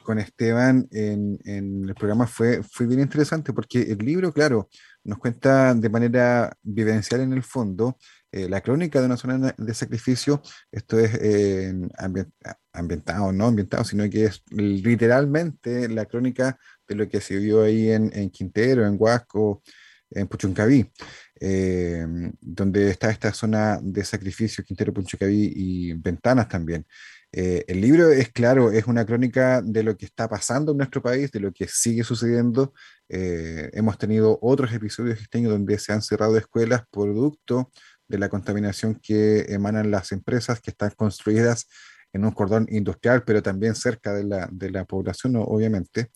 con 0.04 0.18
Esteban 0.20 0.88
en, 0.92 1.40
en 1.46 1.88
el 1.90 1.96
programa 1.96 2.26
fue, 2.28 2.64
fue 2.64 2.88
bien 2.88 3.02
interesante 3.02 3.54
porque 3.54 3.82
el 3.82 4.00
libro, 4.00 4.34
claro, 4.34 4.68
nos 5.04 5.20
cuenta 5.20 5.74
de 5.76 5.90
manera 5.90 6.56
vivencial 6.64 7.22
en 7.22 7.34
el 7.34 7.44
fondo 7.44 7.98
eh, 8.32 8.48
la 8.50 8.62
crónica 8.62 9.00
de 9.00 9.06
una 9.06 9.18
zona 9.18 9.54
de 9.58 9.74
sacrificio. 9.74 10.42
Esto 10.72 11.00
es 11.00 11.14
eh, 11.22 11.74
ambien- 11.98 12.32
ambientado, 12.74 13.32
no 13.32 13.48
ambientado, 13.48 13.84
sino 13.84 14.10
que 14.10 14.26
es 14.26 14.44
literalmente 14.52 15.90
la 15.90 16.06
crónica 16.06 16.58
de 16.88 16.96
lo 16.96 17.08
que 17.08 17.22
se 17.22 17.38
vio 17.38 17.64
ahí 17.64 17.90
en, 17.92 18.12
en 18.14 18.30
Quintero, 18.30 18.86
en 18.86 18.96
Huasco, 18.98 19.62
en 20.10 20.28
Puchuncaví, 20.28 20.92
eh, 21.40 22.06
donde 22.42 22.90
está 22.90 23.10
esta 23.10 23.34
zona 23.34 23.80
de 23.82 24.04
sacrificio, 24.04 24.64
Quintero, 24.64 24.94
Puchuncaví 24.94 25.54
y 25.56 25.94
Ventanas 25.94 26.50
también. 26.50 26.86
Eh, 27.34 27.64
el 27.68 27.80
libro 27.80 28.12
es 28.12 28.30
claro, 28.30 28.72
es 28.72 28.88
una 28.88 29.06
crónica 29.06 29.62
de 29.62 29.84
lo 29.84 29.96
que 29.96 30.06
está 30.06 30.28
pasando 30.28 30.74
en 30.74 30.80
nuestro 30.80 31.02
país, 31.02 31.32
de 31.32 31.40
lo 31.40 31.54
que 31.54 31.66
sigue 31.66 32.04
sucediendo. 32.04 32.74
Hemos 33.08 33.98
tenido 33.98 34.38
otros 34.42 34.72
episodios 34.74 35.20
este 35.20 35.38
año 35.38 35.50
donde 35.50 35.78
se 35.80 35.92
han 35.94 36.02
cerrado 36.02 36.38
escuelas 36.38 36.84
producto 36.90 37.72
de 38.12 38.20
la 38.20 38.30
contaminación 38.30 39.00
que 39.02 39.46
emanan 39.50 39.90
las 39.90 40.12
empresas 40.12 40.60
que 40.60 40.72
están 40.72 40.92
construidas 40.92 41.68
en 42.14 42.26
un 42.26 42.32
cordón 42.32 42.68
industrial, 42.70 43.24
pero 43.24 43.42
también 43.42 43.74
cerca 43.74 44.14
de 44.14 44.26
la, 44.26 44.48
de 44.52 44.70
la 44.70 44.86
población, 44.86 45.38
obviamente. 45.38 46.12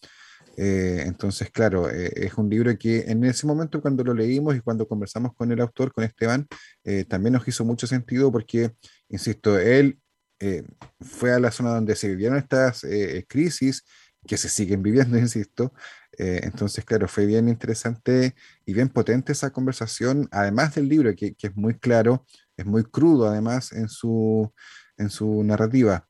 Eh, 0.57 1.03
entonces, 1.05 1.49
claro, 1.51 1.89
eh, 1.89 2.11
es 2.15 2.33
un 2.35 2.49
libro 2.49 2.77
que 2.77 3.01
en 3.07 3.23
ese 3.25 3.45
momento 3.45 3.81
cuando 3.81 4.03
lo 4.03 4.13
leímos 4.13 4.55
y 4.55 4.61
cuando 4.61 4.87
conversamos 4.87 5.33
con 5.35 5.51
el 5.51 5.59
autor, 5.61 5.91
con 5.91 6.03
Esteban, 6.03 6.47
eh, 6.83 7.05
también 7.05 7.33
nos 7.33 7.47
hizo 7.47 7.65
mucho 7.65 7.87
sentido 7.87 8.31
porque, 8.31 8.71
insisto, 9.09 9.59
él 9.59 9.99
eh, 10.39 10.63
fue 10.99 11.33
a 11.33 11.39
la 11.39 11.51
zona 11.51 11.71
donde 11.71 11.95
se 11.95 12.09
vivieron 12.09 12.37
estas 12.37 12.85
crisis, 13.27 13.83
que 14.26 14.38
se 14.38 14.49
siguen 14.49 14.84
viviendo, 14.84 15.17
insisto. 15.17 15.73
Eh, 16.17 16.41
entonces, 16.43 16.86
claro, 16.86 17.07
fue 17.07 17.26
bien 17.26 17.49
interesante 17.49 18.36
y 18.65 18.73
bien 18.73 18.89
potente 18.89 19.32
esa 19.34 19.51
conversación, 19.51 20.28
además 20.32 20.76
del 20.76 20.88
libro, 20.88 21.13
que, 21.15 21.36
que 21.36 21.47
es 21.47 21.55
muy 21.55 21.78
claro, 21.78 22.26
es 22.57 22.65
muy 22.65 22.84
crudo 22.84 23.28
además 23.28 23.71
en 23.73 23.89
su, 23.89 24.51
en 24.97 25.09
su 25.09 25.43
narrativa. 25.43 26.07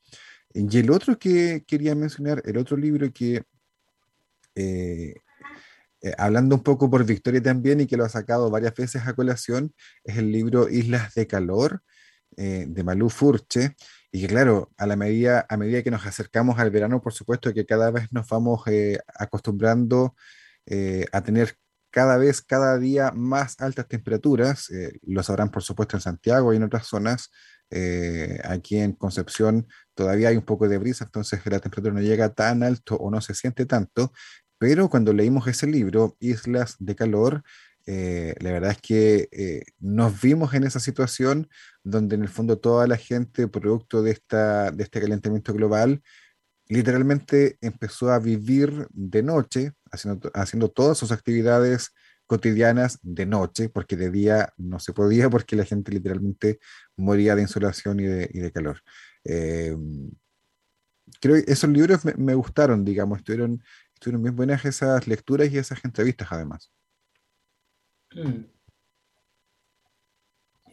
Y 0.54 0.78
el 0.78 0.92
otro 0.92 1.18
que 1.18 1.64
quería 1.68 1.96
mencionar, 1.96 2.42
el 2.46 2.58
otro 2.58 2.78
libro 2.78 3.12
que 3.12 3.44
eh, 4.56 5.16
eh, 6.02 6.14
hablando 6.18 6.56
un 6.56 6.64
poco 6.64 6.90
por 6.90 7.04
Victoria 7.04 7.42
también 7.42 7.82
y 7.82 7.88
que 7.88 7.98
lo 7.98 8.06
ha 8.06 8.10
sacado 8.10 8.50
varias 8.50 8.74
veces 8.74 9.06
a 9.06 9.14
colación, 9.14 9.74
es 10.04 10.18
el 10.18 10.32
libro 10.32 10.70
Islas 10.70 11.14
de 11.14 11.28
Calor 11.28 11.82
de 12.38 12.84
Malú 12.84 13.10
Furche. 13.10 13.76
Y 14.16 14.22
que 14.22 14.28
claro, 14.28 14.72
a, 14.78 14.88
la 14.88 14.96
medida, 14.96 15.46
a 15.50 15.58
medida 15.58 15.84
que 15.84 15.92
nos 15.92 16.06
acercamos 16.06 16.58
al 16.58 16.72
verano, 16.72 17.02
por 17.02 17.12
supuesto 17.12 17.54
que 17.54 17.66
cada 17.66 17.92
vez 17.92 18.14
nos 18.14 18.26
vamos 18.30 18.62
eh, 18.68 18.98
acostumbrando 19.14 20.16
eh, 20.66 21.06
a 21.12 21.22
tener 21.22 21.58
cada 21.92 22.16
vez, 22.16 22.42
cada 22.42 22.78
día 22.78 23.12
más 23.14 23.60
altas 23.60 23.90
temperaturas. 23.90 24.70
eh, 24.70 24.94
lo 25.06 25.22
sabrán, 25.22 25.52
por 25.52 25.64
supuesto, 25.64 25.98
en 25.98 26.02
Santiago 26.02 26.54
y 26.54 26.56
en 26.56 26.64
otras 26.64 26.88
zonas. 26.88 27.30
Aquí 28.46 28.78
en 28.78 28.94
Concepción 28.94 29.68
todavía 29.96 30.30
hay 30.30 30.38
un 30.38 30.46
poco 30.46 30.70
de 30.70 30.78
brisa, 30.78 31.04
entonces 31.04 31.42
la 31.46 31.60
temperatura 31.60 31.94
no 31.94 32.00
llega 32.00 32.34
tan 32.34 32.64
alto 32.64 32.96
o 32.96 33.12
no 33.12 33.20
se 33.20 33.34
siente 33.34 33.66
tanto, 33.66 34.14
pero 34.58 34.90
cuando 34.90 35.12
leímos 35.12 35.46
ese 35.48 35.68
libro, 35.68 36.16
Islas 36.22 36.78
de 36.80 36.96
Calor, 36.96 37.44
eh, 37.86 38.36
la 38.40 38.52
verdad 38.52 38.72
es 38.72 38.82
que 38.82 39.30
eh, 39.32 39.64
nos 39.80 40.20
vimos 40.22 40.54
en 40.54 40.64
esa 40.64 40.80
situación 40.80 41.50
donde 41.84 42.16
en 42.16 42.24
el 42.24 42.30
fondo 42.30 42.58
toda 42.58 42.88
la 42.88 42.98
gente, 42.98 43.48
producto 43.48 44.02
de, 44.02 44.12
esta, 44.12 44.72
de 44.72 44.84
este 44.84 45.02
calentamiento 45.02 45.54
global, 45.54 46.02
literalmente 46.68 47.58
empezó 47.62 48.12
a 48.12 48.20
vivir 48.20 48.88
de 48.92 49.22
noche, 49.22 49.74
haciendo, 49.92 50.32
haciendo 50.34 50.70
todas 50.70 50.98
sus 50.98 51.12
actividades 51.12 51.92
cotidianas 52.26 52.98
de 53.04 53.28
noche, 53.28 53.70
porque 53.70 53.96
de 53.96 54.10
día 54.10 54.52
no 54.58 54.80
se 54.80 54.94
podía, 54.94 55.30
porque 55.30 55.56
la 55.56 55.66
gente 55.66 55.92
literalmente 55.92 56.60
moría 56.98 57.36
de 57.36 57.44
insolación 57.44 58.00
y 58.00 58.06
de, 58.06 58.30
y 58.34 58.40
de 58.40 58.52
calor. 58.52 58.82
Eh, 59.24 59.76
creo 61.22 61.36
que 61.36 61.52
esos 61.52 61.70
libros 61.70 62.04
me, 62.04 62.16
me 62.16 62.34
gustaron, 62.34 62.84
digamos, 62.84 63.20
estuvieron, 63.20 63.64
estuvieron 63.94 64.24
bien 64.24 64.36
buenas 64.36 64.66
esas 64.66 65.08
lecturas 65.08 65.52
y 65.52 65.60
esas 65.60 65.86
entrevistas 65.86 66.30
además. 66.32 66.72
Mm. 68.16 68.46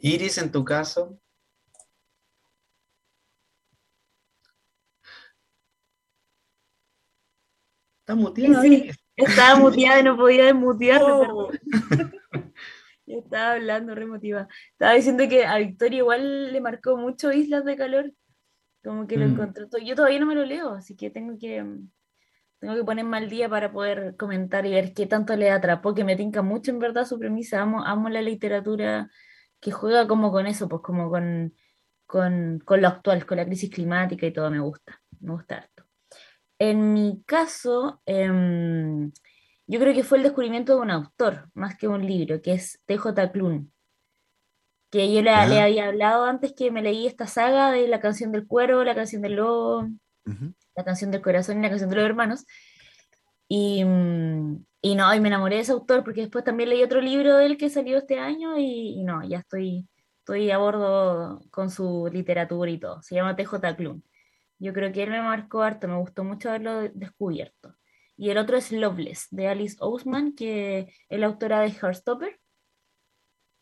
Iris, 0.01 0.39
en 0.39 0.51
tu 0.53 0.65
caso. 0.65 1.19
Está 8.01 8.15
muteada, 8.15 8.63
Sí. 8.63 8.75
Iris. 8.75 8.97
Estaba 9.17 9.59
muteada 9.61 10.01
y 10.01 10.03
no 10.05 10.17
podía 10.17 10.47
desmutearme, 10.47 11.07
Oh. 11.13 11.51
perdón. 11.51 11.61
Yo 13.07 13.19
estaba 13.19 13.53
hablando, 13.53 13.95
re 13.95 14.05
emotiva. 14.05 14.49
Estaba 14.73 14.95
diciendo 14.95 15.25
que 15.29 15.45
a 15.45 15.59
Victoria 15.59 15.99
igual 15.99 16.53
le 16.53 16.61
marcó 16.61 16.97
mucho 16.97 17.33
Islas 17.33 17.65
de 17.65 17.77
Calor. 17.77 18.13
Como 18.83 19.07
que 19.07 19.17
lo 19.17 19.27
Mm. 19.27 19.33
encontró 19.33 19.69
todo. 19.69 19.81
Yo 19.83 19.95
todavía 19.95 20.19
no 20.19 20.27
me 20.27 20.35
lo 20.35 20.45
leo, 20.45 20.71
así 20.71 20.97
que 20.97 21.11
tengo 21.11 21.37
que 21.39 21.65
tengo 22.63 22.77
que 22.77 22.85
ponerme 22.85 23.17
al 23.17 23.29
día 23.29 23.49
para 23.49 23.73
poder 23.73 24.15
comentar 24.17 24.65
y 24.67 24.71
ver 24.71 24.95
qué 24.95 25.07
tanto 25.07 25.35
le 25.35 25.51
atrapó, 25.51 25.95
que 25.95 26.05
me 26.05 26.15
tinca 26.15 26.43
mucho 26.43 26.71
en 26.71 26.79
verdad 26.79 27.05
su 27.05 27.19
premisa. 27.19 27.61
Amo, 27.61 27.85
amo 27.85 28.09
la 28.09 28.23
literatura 28.23 29.11
que 29.59 29.73
juega 29.73 30.07
como 30.07 30.31
con 30.31 30.47
eso, 30.47 30.69
pues 30.69 30.81
como 30.81 31.11
con, 31.11 31.57
con, 32.07 32.61
con 32.65 32.81
lo 32.81 32.87
actual, 32.87 33.27
con 33.27 33.39
la 33.39 33.47
crisis 33.47 33.69
climática 33.69 34.27
y 34.27 34.33
todo, 34.33 34.49
me 34.49 34.61
gusta, 34.61 35.03
me 35.19 35.33
gusta 35.33 35.57
harto. 35.57 35.85
En 36.57 36.93
mi 36.93 37.25
caso, 37.27 38.01
em, 38.07 39.11
yo 39.67 39.81
creo 39.81 39.93
que 39.93 40.05
fue 40.05 40.19
el 40.19 40.25
descubrimiento 40.25 40.77
de 40.77 40.83
un 40.83 40.91
autor, 40.93 41.51
más 41.55 41.77
que 41.77 41.89
un 41.89 42.07
libro, 42.07 42.41
que 42.41 42.53
es 42.53 42.81
T.J. 42.87 43.33
Klune, 43.33 43.67
que 44.89 45.13
yo 45.13 45.21
le 45.21 45.31
había 45.33 45.87
hablado 45.89 46.27
antes 46.27 46.55
que 46.55 46.71
me 46.71 46.83
leí 46.83 47.09
esta 47.09 47.27
saga 47.27 47.73
de 47.73 47.89
La 47.89 47.99
canción 47.99 48.31
del 48.31 48.47
cuero, 48.47 48.85
La 48.85 48.95
canción 48.95 49.21
del 49.21 49.35
lobo, 49.35 49.89
Ujú. 50.27 50.55
La 50.77 50.85
canción 50.85 51.11
del 51.11 51.23
corazón 51.23 51.59
y 51.59 51.63
La 51.63 51.69
canción 51.69 51.91
de 51.91 51.97
los 51.97 52.05
hermanos. 52.05 52.45
Y, 53.49 53.85
mm, 53.85 54.65
y 54.81 54.95
no, 54.95 55.15
y 55.15 55.21
me 55.21 55.29
enamoré 55.29 55.57
de 55.57 55.63
ese 55.63 55.73
autor 55.73 56.05
porque 56.05 56.23
después 56.23 56.45
también 56.45 56.71
leí 56.71 56.83
otro 56.83 57.01
libro 57.01 57.37
de 57.37 57.47
él 57.47 57.57
que 57.57 57.71
salió 57.71 57.99
este 57.99 58.19
año 58.19 58.57
y, 58.59 58.99
y 59.01 59.05
no, 59.05 59.23
ya 59.29 59.39
estoy, 59.39 59.87
estoy 60.19 60.51
a 60.51 60.59
bordo 60.59 61.41
con 61.51 61.71
su 61.71 62.09
literatura 62.13 62.71
y 62.71 62.79
todo. 62.79 63.03
Se 63.03 63.15
llama 63.15 63.37
T.J. 63.37 63.77
Klune. 63.77 64.03
Yo 64.59 64.73
creo 64.73 64.93
que 64.93 65.03
él 65.03 65.11
me 65.11 65.21
marcó 65.21 65.63
harto, 65.63 65.89
me 65.89 65.99
gustó 65.99 66.25
mucho 66.25 66.49
haberlo 66.49 66.81
de- 66.81 66.93
descubierto. 66.95 67.77
Y 68.17 68.31
el 68.31 68.39
otro 68.39 68.57
es 68.57 68.71
Loveless, 68.71 69.27
de 69.31 69.49
Alice 69.49 69.77
Ousman, 69.81 70.35
que 70.35 70.95
es 71.09 71.19
la 71.21 71.27
autora 71.27 71.61
de 71.61 71.71
Heartstopper. 71.73 72.39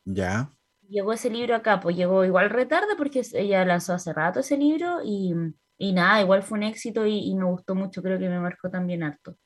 Ya. 0.04 0.50
Llegó 0.88 1.12
ese 1.12 1.30
libro 1.30 1.54
acá, 1.54 1.80
pues 1.80 1.96
llegó 1.96 2.24
igual 2.24 2.50
retarde 2.50 2.96
porque 2.96 3.22
ella 3.34 3.64
lanzó 3.64 3.94
hace 3.94 4.12
rato 4.12 4.40
ese 4.40 4.56
libro 4.56 5.00
y, 5.04 5.34
y 5.82 5.94
nada, 5.94 6.20
igual 6.20 6.42
fue 6.42 6.58
un 6.58 6.64
éxito 6.64 7.06
y, 7.06 7.20
y 7.20 7.34
me 7.34 7.46
gustó 7.46 7.74
mucho, 7.74 8.02
creo 8.02 8.18
que 8.18 8.28
me 8.28 8.38
marcó 8.38 8.68
también 8.68 9.02
harto. 9.02 9.38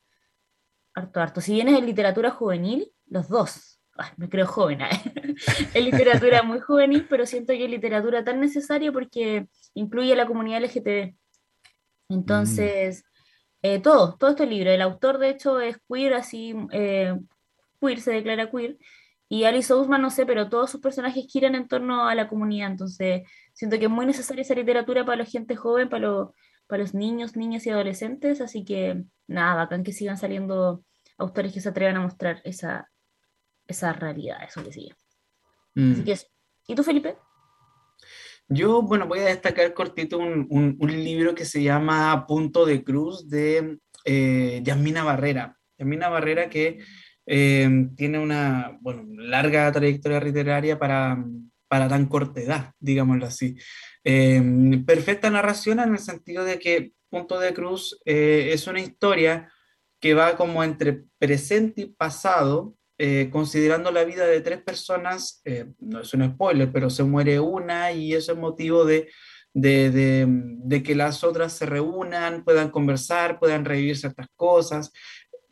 Harto, 0.93 1.21
harto. 1.21 1.39
Si 1.39 1.53
bien 1.53 1.69
es 1.69 1.79
en 1.79 1.85
literatura 1.85 2.29
juvenil, 2.29 2.91
los 3.07 3.29
dos. 3.29 3.79
Ay, 3.97 4.09
me 4.17 4.27
creo 4.27 4.45
joven. 4.45 4.81
¿eh? 4.81 4.89
es 5.73 5.85
literatura 5.85 6.43
muy 6.43 6.59
juvenil, 6.59 7.07
pero 7.09 7.25
siento 7.25 7.53
que 7.53 7.63
es 7.63 7.71
literatura 7.71 8.25
tan 8.25 8.41
necesaria 8.41 8.91
porque 8.91 9.47
incluye 9.75 10.11
a 10.11 10.17
la 10.17 10.27
comunidad 10.27 10.61
LGTB. 10.61 11.15
Entonces, 12.09 13.05
eh, 13.61 13.79
todo, 13.79 14.17
todo 14.17 14.31
este 14.31 14.45
libro. 14.45 14.71
El 14.71 14.81
autor, 14.81 15.19
de 15.19 15.29
hecho, 15.29 15.61
es 15.61 15.77
queer, 15.87 16.15
así, 16.15 16.53
eh, 16.73 17.17
queer, 17.79 18.01
se 18.01 18.11
declara 18.11 18.51
queer, 18.51 18.77
Y 19.29 19.45
Alice 19.45 19.71
Ousman, 19.71 20.01
no 20.01 20.09
sé, 20.09 20.25
pero 20.25 20.49
todos 20.49 20.69
sus 20.69 20.81
personajes 20.81 21.27
giran 21.29 21.55
en 21.55 21.69
torno 21.69 22.09
a 22.09 22.13
la 22.13 22.27
comunidad, 22.27 22.71
entonces 22.71 23.23
siento 23.55 23.79
que 23.79 23.85
es 23.85 23.91
muy 23.91 24.05
necesaria 24.05 24.43
esa 24.43 24.53
literatura 24.53 25.03
para 25.05 25.17
la 25.17 25.25
gente 25.25 25.55
joven, 25.55 25.89
para, 25.89 26.01
lo- 26.07 26.35
para 26.67 26.83
los 26.83 26.93
niños, 26.93 27.35
niñas 27.35 27.65
y 27.65 27.71
adolescentes, 27.71 28.41
así 28.41 28.63
que 28.63 29.03
nada, 29.27 29.55
bacán 29.55 29.83
que 29.83 29.91
sigan 29.93 30.17
saliendo 30.17 30.83
autores 31.17 31.51
que 31.53 31.61
se 31.61 31.69
atrevan 31.69 31.95
a 31.97 32.01
mostrar 32.01 32.41
esa, 32.43 32.91
esa 33.67 33.93
realidad, 33.93 34.37
eso 34.47 34.63
que 34.63 34.71
sigue. 34.73 34.93
Mm. 35.73 35.91
Así 35.93 36.03
que 36.03 36.11
eso. 36.11 36.27
¿Y 36.67 36.75
tú, 36.75 36.83
Felipe? 36.83 37.15
Yo, 38.47 38.81
bueno, 38.83 39.07
voy 39.07 39.19
a 39.19 39.25
destacar 39.25 39.73
cortito 39.73 40.17
un, 40.19 40.45
un- 40.49 40.77
un 40.79 40.91
libro 40.91 41.33
que 41.33 41.45
se 41.45 41.63
llama 41.63 42.27
Punto 42.27 42.65
de 42.65 42.83
Cruz 42.83 43.27
de 43.27 43.79
eh, 44.03 44.61
Yasmina 44.63 45.03
Barrera. 45.03 45.57
Yasmina 45.79 46.09
Barrera 46.09 46.49
que 46.49 46.79
eh, 47.25 47.89
tiene 47.95 48.19
una, 48.19 48.77
bueno, 48.81 49.03
larga 49.17 49.71
trayectoria 49.71 50.19
literaria 50.19 50.77
para, 50.77 51.17
para 51.67 51.87
tan 51.87 52.05
corta 52.07 52.41
edad, 52.41 52.71
digámoslo 52.79 53.25
así. 53.25 53.55
Eh, 54.03 54.41
perfecta 54.85 55.29
narración 55.29 55.79
en 55.79 55.93
el 55.93 55.99
sentido 55.99 56.43
de 56.43 56.59
que 56.59 56.91
Punto 57.09 57.39
de 57.39 57.53
Cruz 57.53 57.99
eh, 58.05 58.49
es 58.53 58.67
una 58.67 58.79
historia 58.81 59.51
que 59.99 60.13
va 60.13 60.35
como 60.35 60.63
entre 60.63 61.03
presente 61.17 61.81
y 61.81 61.85
pasado, 61.87 62.75
eh, 62.97 63.29
considerando 63.31 63.91
la 63.91 64.03
vida 64.03 64.25
de 64.27 64.41
tres 64.41 64.61
personas, 64.61 65.41
no 65.79 66.01
es 66.01 66.13
un 66.13 66.29
spoiler, 66.33 66.71
pero 66.71 66.89
se 66.89 67.03
muere 67.03 67.39
una 67.39 67.91
y 67.91 68.13
eso 68.13 68.33
es 68.33 68.37
motivo 68.37 68.85
de, 68.85 69.09
de- 69.53 70.25
de 70.27 70.83
que 70.83 70.95
las 70.95 71.23
otras 71.23 71.53
se 71.53 71.65
reúnan, 71.65 72.43
puedan 72.43 72.69
conversar, 72.69 73.39
puedan 73.39 73.65
revivir 73.65 73.97
ciertas 73.97 74.27
cosas. 74.35 74.91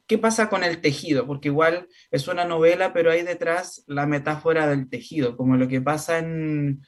¿Qué 0.06 0.18
pasa 0.18 0.50
con 0.50 0.64
el 0.64 0.82
tejido? 0.82 1.26
Porque 1.26 1.48
igual 1.48 1.88
es 2.12 2.28
una 2.28 2.46
novela, 2.46 2.92
pero 2.94 3.12
hay 3.12 3.24
detrás 3.24 3.84
la 3.88 4.06
metáfora 4.06 4.68
del 4.68 4.90
tejido, 4.90 5.38
como 5.38 5.56
lo 5.56 5.68
que 5.68 5.82
pasa 5.82 6.20
en, 6.20 6.82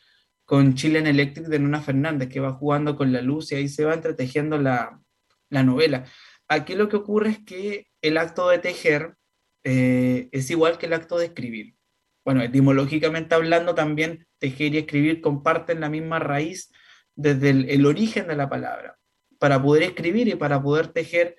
con 0.44 0.76
Chilean 0.76 1.08
Electric 1.08 1.48
de 1.48 1.60
Luna 1.60 1.82
Fernández, 1.82 2.30
que 2.30 2.42
va 2.42 2.54
jugando 2.54 2.96
con 2.98 3.14
la 3.14 3.22
luz 3.22 3.52
y 3.52 3.56
ahí 3.56 3.70
se 3.70 3.86
va 3.86 3.94
entretejiendo 3.94 4.58
la, 4.58 5.00
la 5.50 5.64
novela. 5.64 6.06
Aquí 6.48 6.76
lo 6.76 6.90
que 6.90 6.98
ocurre 6.98 7.30
es 7.30 7.40
que 7.40 7.88
el 8.02 8.18
acto 8.18 8.50
de 8.50 8.60
tejer 8.60 9.16
eh, 9.64 10.30
es 10.32 10.50
igual 10.52 10.78
que 10.78 10.86
el 10.86 10.94
acto 10.94 11.18
de 11.18 11.26
escribir. 11.26 11.76
Bueno, 12.24 12.42
etimológicamente 12.42 13.36
hablando, 13.36 13.76
también 13.76 14.28
tejer 14.40 14.74
y 14.74 14.80
escribir 14.80 15.22
comparten 15.22 15.80
la 15.80 15.90
misma 15.90 16.20
raíz 16.20 16.72
desde 17.16 17.50
el 17.50 17.86
origen 17.86 18.28
de 18.28 18.36
la 18.36 18.50
palabra. 18.50 18.98
Para 19.40 19.62
poder 19.62 19.84
escribir 19.84 20.28
y 20.28 20.36
para 20.36 20.62
poder 20.62 20.88
tejer, 20.90 21.36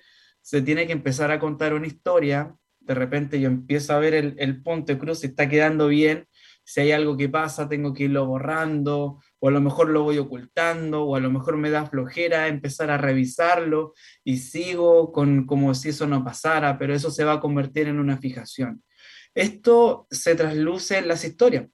se 0.47 0.61
tiene 0.61 0.87
que 0.87 0.93
empezar 0.93 1.29
a 1.29 1.39
contar 1.39 1.73
una 1.73 1.87
historia. 1.87 2.55
De 2.79 2.93
repente 2.93 3.37
yo 3.41 3.49
empiezo 3.49 3.91
a 3.91 3.99
ver 3.99 4.13
el, 4.13 4.33
el 4.37 4.63
punto 4.63 4.93
de 4.93 4.97
cruz, 4.97 5.19
si 5.19 5.27
está 5.27 5.49
quedando 5.49 5.89
bien, 5.89 6.25
si 6.63 6.79
hay 6.79 6.93
algo 6.93 7.17
que 7.17 7.27
pasa, 7.27 7.67
tengo 7.67 7.93
que 7.93 8.05
irlo 8.05 8.25
borrando, 8.25 9.19
o 9.39 9.47
a 9.49 9.51
lo 9.51 9.59
mejor 9.59 9.89
lo 9.89 10.03
voy 10.03 10.19
ocultando, 10.19 11.03
o 11.03 11.17
a 11.17 11.19
lo 11.19 11.29
mejor 11.29 11.57
me 11.57 11.69
da 11.69 11.85
flojera 11.85 12.47
empezar 12.47 12.89
a 12.91 12.97
revisarlo 12.97 13.93
y 14.23 14.37
sigo 14.37 15.11
con 15.11 15.45
como 15.45 15.75
si 15.75 15.89
eso 15.89 16.07
no 16.07 16.23
pasara, 16.23 16.77
pero 16.77 16.95
eso 16.95 17.11
se 17.11 17.25
va 17.25 17.33
a 17.33 17.39
convertir 17.41 17.89
en 17.89 17.99
una 17.99 18.15
fijación. 18.17 18.81
Esto 19.35 20.07
se 20.09 20.35
trasluce 20.35 20.97
en 20.97 21.09
las 21.09 21.25
historias. 21.25 21.67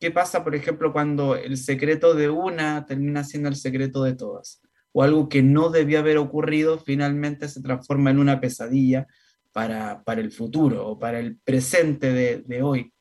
¿Qué 0.00 0.10
pasa, 0.10 0.42
por 0.42 0.56
ejemplo, 0.56 0.92
cuando 0.92 1.36
el 1.36 1.56
secreto 1.56 2.14
de 2.14 2.28
una 2.28 2.86
termina 2.86 3.22
siendo 3.22 3.48
el 3.48 3.54
secreto 3.54 4.02
de 4.02 4.16
todas? 4.16 4.65
O 4.98 5.02
algo 5.02 5.28
que 5.28 5.42
no 5.42 5.68
debió 5.68 5.98
haber 5.98 6.16
ocurrido 6.16 6.78
finalmente 6.78 7.48
se 7.48 7.60
transforma 7.60 8.10
en 8.10 8.18
una 8.18 8.40
pesadilla 8.40 9.06
para, 9.52 10.02
para 10.04 10.22
el 10.22 10.32
futuro 10.32 10.88
o 10.88 10.98
para 10.98 11.20
el 11.20 11.36
presente 11.36 12.14
de, 12.14 12.42
de 12.46 12.62
hoy. 12.62 12.94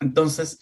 Entonces, 0.00 0.58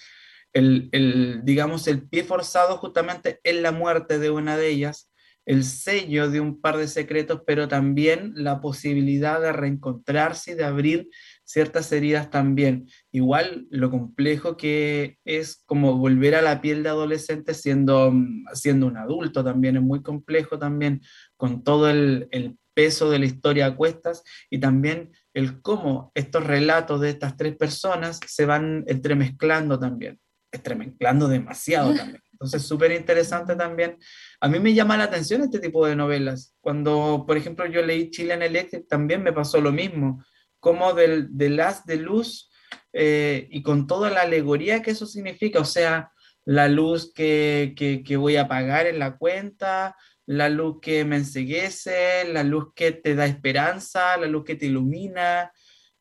el, 0.53 0.89
el, 0.91 1.43
digamos, 1.45 1.87
el 1.87 2.09
pie 2.09 2.25
forzado 2.25 2.79
justamente 2.79 3.39
es 3.45 3.55
la 3.63 3.71
muerte 3.71 4.19
de 4.19 4.31
una 4.31 4.57
de 4.57 4.67
ellas, 4.67 5.13
el 5.45 5.63
sello 5.63 6.31
de 6.31 6.41
un 6.41 6.61
par 6.61 6.79
de 6.79 6.89
secretos, 6.89 7.43
pero 7.47 7.69
también 7.69 8.33
la 8.35 8.61
posibilidad 8.61 9.41
de 9.41 9.53
reencontrarse 9.53 10.51
y 10.51 10.55
de 10.55 10.65
abrir 10.65 11.09
ciertas 11.47 11.91
heridas 11.93 12.31
también. 12.31 12.89
Igual 13.13 13.67
lo 13.71 13.91
complejo 13.91 14.57
que 14.57 15.19
es 15.25 15.63
como 15.65 15.97
volver 15.97 16.35
a 16.35 16.43
la 16.43 16.61
piel 16.61 16.83
de 16.83 16.91
adolescente 16.91 17.55
siendo, 17.55 18.11
mm, 18.11 18.47
siendo 18.53 18.87
un 18.87 18.99
adulto 18.99 19.43
también, 19.43 19.77
es 19.77 19.83
muy 19.83 20.03
complejo 20.03 20.59
también 20.59 21.01
con 21.37 21.65
todo 21.65 21.89
el, 21.89 22.29
el 22.33 22.59
peso 22.75 23.09
de 23.09 23.19
la 23.19 23.25
historia 23.25 23.67
a 23.67 23.77
cuestas 23.77 24.23
y 24.51 24.59
también 24.59 25.13
el 25.33 25.63
cómo 25.63 26.13
estos 26.15 26.45
relatos 26.45 27.01
de 27.01 27.11
estas 27.11 27.37
tres 27.37 27.57
personas 27.57 28.21
se 28.27 28.45
van 28.45 28.85
entremezclando 28.87 29.79
también, 29.79 30.21
entremezclando 30.53 31.29
demasiado 31.29 31.95
también. 31.95 32.23
Entonces, 32.33 32.65
súper 32.65 32.93
interesante 32.93 33.57
también. 33.57 33.97
A 34.43 34.49
mí 34.49 34.59
me 34.61 34.75
llama 34.75 34.99
la 34.99 35.05
atención 35.05 35.41
este 35.41 35.59
tipo 35.59 35.87
de 35.87 35.97
novelas. 35.97 36.55
Cuando, 36.61 37.25
por 37.27 37.39
ejemplo, 37.39 37.65
yo 37.65 37.81
leí 37.81 38.11
Chilean 38.11 38.43
Electric, 38.43 38.87
también 38.87 39.23
me 39.23 39.33
pasó 39.33 39.59
lo 39.59 39.73
mismo, 39.73 40.23
como 40.67 40.95
del, 40.95 41.29
del 41.31 41.61
haz 41.61 41.87
de 41.87 41.95
luz 41.95 42.51
eh, 42.93 43.47
y 43.53 43.63
con 43.63 43.87
toda 43.87 44.11
la 44.11 44.23
alegoría 44.23 44.83
que 44.83 44.91
eso 44.91 45.07
significa, 45.07 45.61
o 45.61 45.65
sea, 45.65 46.11
la 46.45 46.67
luz 46.67 47.13
que, 47.15 47.73
que, 47.77 48.03
que 48.03 48.17
voy 48.17 48.35
a 48.35 48.49
pagar 48.49 48.89
en 48.89 48.99
la 48.99 49.17
cuenta, 49.17 49.95
la 50.27 50.49
luz 50.49 50.79
que 50.83 51.05
me 51.05 51.15
enseguece, 51.15 52.25
la 52.33 52.43
luz 52.43 52.73
que 52.75 52.91
te 52.91 53.15
da 53.15 53.27
esperanza, 53.27 54.17
la 54.17 54.27
luz 54.27 54.43
que 54.43 54.57
te 54.57 54.67
ilumina, 54.67 55.53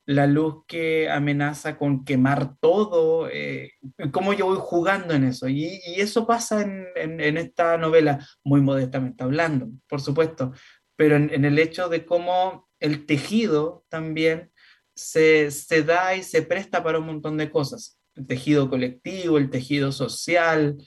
la 0.08 0.26
luz 0.26 0.64
que 0.68 1.12
amenaza 1.12 1.78
con 1.78 2.04
quemar 2.04 2.58
todo, 2.58 3.30
eh, 3.32 3.74
cómo 4.12 4.34
yo 4.34 4.48
voy 4.48 4.58
jugando 4.60 5.14
en 5.14 5.26
eso. 5.26 5.48
Y, 5.48 5.80
y 5.86 6.02
eso 6.02 6.26
pasa 6.26 6.64
en, 6.64 6.88
en, 6.96 7.22
en, 7.22 7.38
esta 7.38 7.78
novela, 7.78 8.18
muy 8.44 8.62
modestamente 8.62 9.24
hablando, 9.24 9.68
por 9.88 10.02
supuesto, 10.02 10.54
pero 10.96 11.18
en, 11.18 11.32
en 11.32 11.46
el 11.46 11.60
hecho 11.60 11.88
de 11.88 12.04
cómo 12.04 12.68
el 12.80 13.06
tejido 13.06 13.86
también 13.90 14.52
se, 14.96 15.52
se, 15.52 15.84
da 15.84 16.16
y 16.16 16.24
se 16.24 16.42
presta 16.42 16.84
para 16.84 17.00
un 17.00 17.06
montón 17.06 17.38
de 17.38 17.50
cosas. 17.50 18.00
El 18.16 18.28
tejido 18.28 18.70
colectivo, 18.70 19.38
el 19.38 19.50
tejido 19.50 19.92
social. 19.92 20.78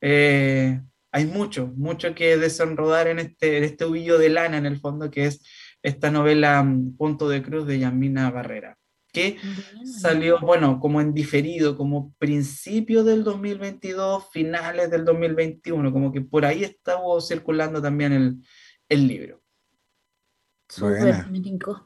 Eh, 0.00 0.80
hay 1.10 1.26
mucho, 1.26 1.68
mucho 1.76 2.14
que 2.14 2.36
desenrodar 2.36 3.06
en 3.06 3.20
este, 3.20 3.58
en 3.58 3.64
este 3.64 3.86
huillo 3.86 4.18
de 4.18 4.28
lana, 4.28 4.58
en 4.58 4.66
el 4.66 4.78
fondo, 4.78 5.10
que 5.10 5.26
es 5.26 5.42
esta 5.82 6.10
novela 6.10 6.66
Punto 6.98 7.28
de 7.28 7.42
Cruz 7.42 7.66
de 7.66 7.78
Yamina 7.78 8.30
Barrera, 8.30 8.76
que 9.12 9.38
Bien. 9.40 9.86
salió, 9.86 10.40
bueno, 10.40 10.80
como 10.80 11.00
en 11.00 11.14
diferido, 11.14 11.76
como 11.76 12.12
principio 12.18 13.04
del 13.04 13.22
2022, 13.22 14.24
finales 14.32 14.90
del 14.90 15.04
2021, 15.04 15.92
como 15.92 16.10
que 16.12 16.20
por 16.20 16.44
ahí 16.44 16.64
estaba 16.64 17.20
circulando 17.20 17.80
también 17.80 18.12
el, 18.12 18.36
el 18.88 19.06
libro. 19.06 19.40
Súper, 20.68 20.98
Buena. 20.98 21.28
me 21.30 21.40
tincó. 21.40 21.84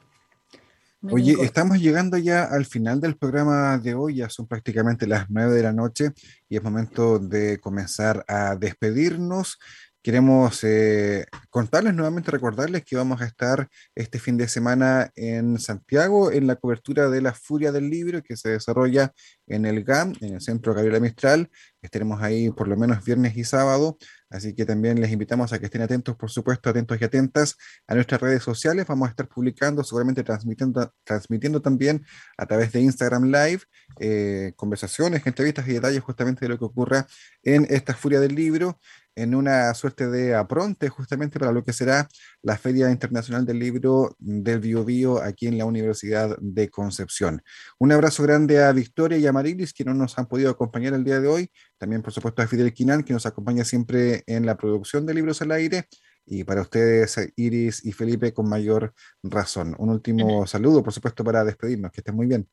Oye, 1.03 1.37
estamos 1.43 1.79
llegando 1.79 2.19
ya 2.19 2.43
al 2.43 2.67
final 2.67 3.01
del 3.01 3.17
programa 3.17 3.79
de 3.79 3.95
hoy, 3.95 4.17
ya 4.17 4.29
son 4.29 4.49
prácticamente 4.49 5.07
las 5.07 5.31
nueve 5.31 5.55
de 5.55 5.63
la 5.63 5.73
noche 5.73 6.11
y 6.49 6.57
es 6.57 6.63
momento 6.63 7.21
de 7.21 7.61
comenzar 7.61 8.25
a 8.27 8.57
despedirnos. 8.57 9.59
Queremos 10.03 10.65
eh, 10.65 11.27
contarles 11.51 11.95
nuevamente, 11.95 12.33
recordarles 12.33 12.85
que 12.85 12.97
vamos 12.97 13.21
a 13.21 13.27
estar 13.27 13.69
este 13.95 14.19
fin 14.19 14.37
de 14.37 14.49
semana 14.49 15.13
en 15.15 15.61
Santiago 15.61 16.33
en 16.33 16.49
la 16.49 16.57
cobertura 16.57 17.09
de 17.09 17.21
la 17.21 17.33
Furia 17.33 17.71
del 17.71 17.91
Libro 17.91 18.21
que 18.23 18.37
se 18.37 18.49
desarrolla 18.49 19.13
en 19.47 19.67
el 19.67 19.85
GAM, 19.85 20.15
en 20.21 20.35
el 20.35 20.41
Centro 20.41 20.75
Gabriela 20.75 20.99
Mistral. 20.99 21.49
Estaremos 21.81 22.21
ahí 22.23 22.51
por 22.51 22.67
lo 22.67 22.77
menos 22.77 23.05
viernes 23.05 23.37
y 23.37 23.45
sábado, 23.45 23.99
así 24.31 24.55
que 24.55 24.65
también 24.65 25.01
les 25.01 25.11
invitamos 25.11 25.53
a 25.53 25.59
que 25.59 25.67
estén 25.67 25.83
atentos, 25.83 26.17
por 26.17 26.31
supuesto, 26.31 26.71
atentos 26.71 27.01
y 27.01 27.05
atentas 27.05 27.57
a 27.87 27.95
nuestras 27.95 28.21
redes 28.21 28.43
sociales. 28.43 28.87
Vamos 28.87 29.09
a 29.09 29.11
estar 29.11 29.29
publicando, 29.29 29.83
seguramente 29.85 30.23
transmitiendo, 30.25 30.93
transmitiendo 31.05 31.63
también 31.63 32.05
a 32.37 32.47
través 32.47 32.73
de 32.73 32.81
Instagram 32.81 33.25
Live 33.25 33.63
eh, 34.01 34.53
conversaciones, 34.57 35.27
entrevistas 35.27 35.67
y 35.69 35.73
detalles 35.73 36.03
justamente 36.03 36.45
de 36.45 36.49
lo 36.49 36.59
que 36.59 36.65
ocurra 36.65 37.07
en 37.43 37.67
esta 37.71 37.95
Furia 37.95 38.21
del 38.21 38.35
Libro 38.35 38.79
en 39.19 39.35
una 39.35 39.75
suerte 39.75 40.09
de 40.09 40.35
apronte 40.35 40.89
justamente 40.89 41.39
para 41.39 41.53
lo 41.53 41.65
que 41.65 41.73
será 41.73 42.09
la 42.43 42.57
Feria 42.57 42.91
Internacional 42.91 43.45
del 43.45 43.59
Libro 43.59 44.15
del 44.19 44.61
Bio 44.61 44.85
Bio 44.85 45.23
aquí 45.23 45.49
en 45.49 45.59
la 45.59 45.65
Universidad 45.65 46.37
de 46.41 46.69
Concepción. 46.71 47.43
Un 47.79 47.93
abrazo 47.93 48.23
grande 48.23 48.63
a 48.63 48.73
Victoria 48.73 49.19
y 49.19 49.27
a 49.27 49.33
Marilis 49.33 49.73
que 49.73 49.85
no 49.85 49.93
nos 49.93 50.19
han 50.19 50.27
podido 50.27 50.51
acompañar 50.51 50.95
el 50.95 51.05
día 51.05 51.21
de 51.21 51.29
hoy. 51.29 51.51
También, 51.79 52.03
por 52.03 52.13
supuesto, 52.13 52.43
a 52.43 52.47
Fidel 52.47 52.73
Quinal 52.73 53.05
que 53.05 53.13
nos 53.13 53.27
acompaña 53.27 53.65
siempre 53.65 54.23
en 54.27 54.47
la 54.47 54.57
producción 54.57 55.05
de 55.05 55.15
Libros 55.15 55.43
al 55.43 55.51
Aire. 55.53 55.89
Y 56.25 56.45
para 56.45 56.61
ustedes, 56.61 57.19
Iris 57.37 57.85
y 57.85 57.93
Felipe, 57.93 58.33
con 58.33 58.49
mayor 58.49 58.93
razón. 59.23 59.75
Un 59.79 59.89
último 59.89 60.47
saludo, 60.47 60.83
por 60.83 60.93
supuesto, 60.93 61.25
para 61.25 61.43
despedirnos. 61.43 61.91
Que 61.91 62.03
estén 62.03 62.15
muy 62.15 62.27
bien. 62.27 62.47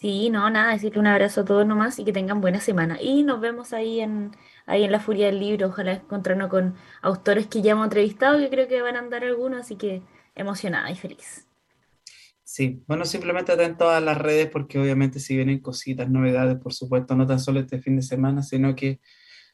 Sí, 0.00 0.30
no, 0.30 0.48
nada, 0.48 0.72
decirle 0.72 0.98
un 0.98 1.06
abrazo 1.08 1.42
a 1.42 1.44
todos 1.44 1.66
nomás 1.66 1.98
y 1.98 2.04
que 2.06 2.12
tengan 2.12 2.40
buena 2.40 2.58
semana. 2.58 2.96
Y 3.02 3.22
nos 3.22 3.38
vemos 3.38 3.74
ahí 3.74 4.00
en, 4.00 4.30
ahí 4.70 4.84
en 4.84 4.92
la 4.92 5.00
Furia 5.00 5.26
del 5.26 5.40
Libro. 5.40 5.68
Ojalá 5.68 5.92
encontrarnos 5.94 6.48
con 6.48 6.74
autores 7.02 7.46
que 7.46 7.62
ya 7.62 7.72
hemos 7.72 7.84
entrevistado, 7.84 8.38
que 8.38 8.48
creo 8.48 8.68
que 8.68 8.80
van 8.82 8.96
a 8.96 9.00
andar 9.00 9.24
algunos, 9.24 9.60
así 9.60 9.76
que 9.76 10.02
emocionada 10.34 10.90
y 10.90 10.96
feliz. 10.96 11.46
Sí, 12.42 12.82
bueno, 12.86 13.04
simplemente 13.04 13.52
atento 13.52 13.90
a 13.90 14.00
las 14.00 14.18
redes 14.18 14.48
porque 14.48 14.78
obviamente 14.78 15.20
si 15.20 15.36
vienen 15.36 15.60
cositas, 15.60 16.10
novedades, 16.10 16.58
por 16.58 16.72
supuesto, 16.72 17.14
no 17.14 17.26
tan 17.26 17.38
solo 17.38 17.60
este 17.60 17.80
fin 17.80 17.96
de 17.96 18.02
semana, 18.02 18.42
sino 18.42 18.74
que 18.74 19.00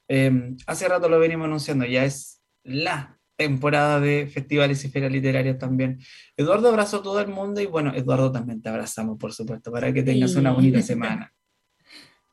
eh, 0.09 0.55
hace 0.67 0.89
rato 0.89 1.09
lo 1.09 1.19
venimos 1.19 1.45
anunciando, 1.45 1.85
ya 1.85 2.05
es 2.05 2.41
la 2.63 3.19
temporada 3.37 4.01
de 4.01 4.27
festivales 4.27 4.83
y 4.85 4.89
ferias 4.89 5.13
literarias 5.13 5.59
también. 5.59 5.99
Eduardo 6.37 6.69
abrazó 6.69 6.99
a 6.99 7.03
todo 7.03 7.21
el 7.21 7.29
mundo 7.29 7.61
y 7.61 7.67
bueno, 7.67 7.93
Eduardo 7.95 8.33
también 8.33 8.63
te 8.63 8.71
abrazamos, 8.71 9.19
por 9.19 9.33
supuesto, 9.33 9.71
para 9.71 9.93
que 9.93 10.03
tengas 10.03 10.35
una 10.37 10.53
bonita 10.53 10.81
semana. 10.83 11.36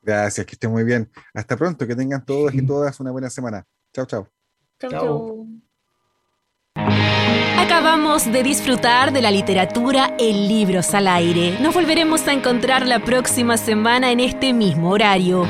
Gracias, 0.04 0.46
que 0.46 0.52
estén 0.52 0.70
muy 0.70 0.84
bien. 0.84 1.10
Hasta 1.32 1.56
pronto, 1.56 1.86
que 1.86 1.96
tengan 1.96 2.24
todos 2.24 2.54
y 2.54 2.62
todas 2.66 2.98
una 3.00 3.10
buena 3.10 3.30
semana. 3.30 3.64
Chao, 3.92 4.06
chao. 4.06 4.28
Chau, 4.80 4.90
Chau. 4.90 5.00
chau. 5.00 5.48
Acabamos 7.56 8.30
de 8.30 8.42
disfrutar 8.42 9.12
de 9.12 9.22
la 9.22 9.30
literatura 9.30 10.14
en 10.18 10.48
Libros 10.48 10.92
al 10.92 11.08
Aire. 11.08 11.58
Nos 11.60 11.72
volveremos 11.72 12.26
a 12.28 12.32
encontrar 12.32 12.86
la 12.86 13.02
próxima 13.02 13.56
semana 13.56 14.12
en 14.12 14.20
este 14.20 14.52
mismo 14.52 14.90
horario. 14.90 15.46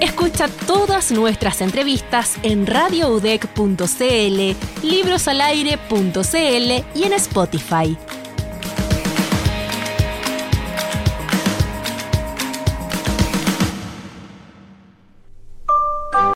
Escucha 0.00 0.48
todas 0.66 1.12
nuestras 1.12 1.60
entrevistas 1.60 2.36
en 2.42 2.66
radioudec.cl, 2.66 4.56
librosalaire.cl 4.82 6.98
y 6.98 7.04
en 7.04 7.12
Spotify. 7.12 7.96